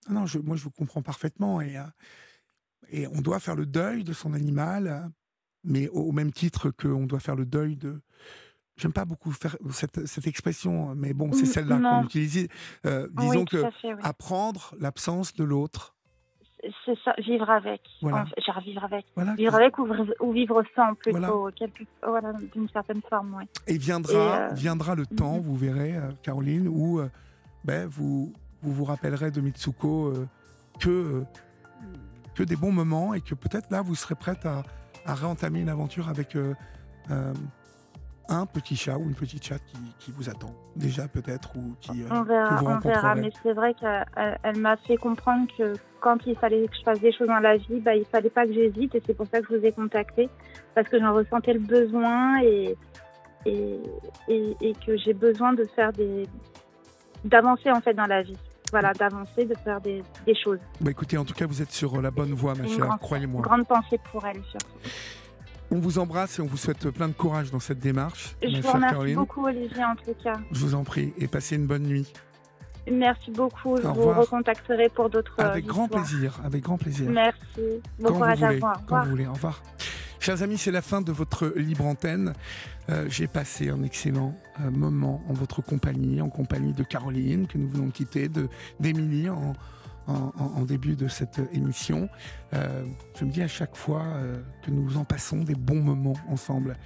[0.08, 1.82] Ah non, je, moi je vous comprends parfaitement et, euh,
[2.90, 5.00] et on doit faire le deuil de son animal, euh,
[5.64, 8.00] mais au, au même titre qu'on doit faire le deuil de.
[8.76, 12.48] J'aime pas beaucoup faire cette, cette expression, mais bon, c'est Mm, celle-là qu'on utilise.
[12.86, 14.00] Euh, disons oui, que fait, oui.
[14.02, 15.94] apprendre l'absence de l'autre.
[16.86, 17.82] C'est- ça, vivre avec.
[18.00, 18.24] Voilà.
[18.46, 19.04] Genre vivre avec.
[19.14, 19.34] Voilà.
[19.34, 21.18] Vivre avec ou, vivre- ou vivre sans, plutôt.
[21.18, 21.52] Voilà.
[21.56, 23.44] quelque- voilà, d'une certaine forme, oui.
[23.66, 24.16] Et viendra, Et,
[24.52, 25.42] euh, viendra le temps, mhm.
[25.42, 27.00] vous verrez, Caroline, où
[27.64, 28.32] ben, vous,
[28.62, 30.26] vous vous rappellerez de Mitsuko euh,
[30.80, 31.24] que, euh,
[32.34, 34.62] que des bons moments et que peut-être là, vous serez prête à,
[35.06, 36.54] à réentamer une aventure avec euh,
[38.28, 42.02] un petit chat ou une petite chatte qui, qui vous attend déjà peut-être ou qui,
[42.02, 43.14] euh, On que verra, vous on verra.
[43.16, 46.82] Mais c'est vrai qu'elle elle- elle m'a fait comprendre que quand il fallait que je
[46.82, 48.94] fasse des choses dans la vie, bah, il fallait pas que j'hésite.
[48.94, 50.28] Et c'est pour ça que je vous ai contacté.
[50.74, 52.76] Parce que j'en ressentais le besoin et,
[53.46, 53.80] et,
[54.28, 56.26] et, et que j'ai besoin de faire des.
[57.24, 58.38] d'avancer en fait dans la vie.
[58.70, 60.58] Voilà, d'avancer, de faire des, des choses.
[60.80, 63.42] Bah, écoutez, en tout cas, vous êtes sur la bonne voie, ma chère, croyez-moi.
[63.42, 64.66] Grande pensée pour elle, surtout.
[65.72, 68.60] On vous embrasse et on vous souhaite plein de courage dans cette démarche, Je ma
[68.60, 69.14] vous remercie Caroline.
[69.16, 70.34] beaucoup, Olivier, en tout cas.
[70.50, 72.12] Je vous en prie et passez une bonne nuit.
[72.90, 73.76] Merci beaucoup.
[73.76, 75.34] Je vous recontacterai pour d'autres.
[75.38, 77.08] euh, Avec grand plaisir, avec grand plaisir.
[77.10, 77.38] Merci.
[78.00, 78.60] Bon quand courage à vous.
[78.88, 79.26] Quand vous voulez.
[79.26, 79.62] Au revoir.
[80.20, 82.34] Chers amis, c'est la fin de votre libre antenne.
[82.90, 87.56] Euh, J'ai passé un excellent euh, moment en votre compagnie, en compagnie de Caroline, que
[87.56, 88.48] nous venons de quitter, de-
[88.80, 89.54] d'Émilie, en,
[90.06, 92.08] en, début de cette émission.
[92.52, 92.84] Euh,
[93.18, 94.04] je me dis à chaque fois
[94.62, 96.76] que nous en passons des bons moments ensemble.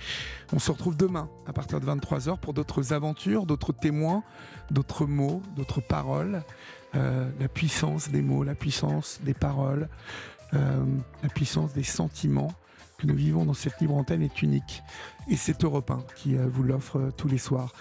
[0.52, 4.23] On se retrouve demain à partir de 23h pour d'autres aventures, d'autres témoins,
[4.70, 6.43] d'autres mots, d'autres paroles.
[6.93, 9.89] La puissance des mots, la puissance des paroles,
[10.52, 12.52] la puissance des sentiments
[12.98, 14.82] que nous vivons dans cette libre antenne est unique.
[15.28, 17.72] Et c'est Europe 1 qui vous l'offre tous les soirs.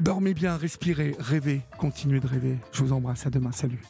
[0.00, 2.58] Dormez bien, respirez, rêvez, continuez de rêver.
[2.72, 3.82] Je vous embrasse, à demain, salut.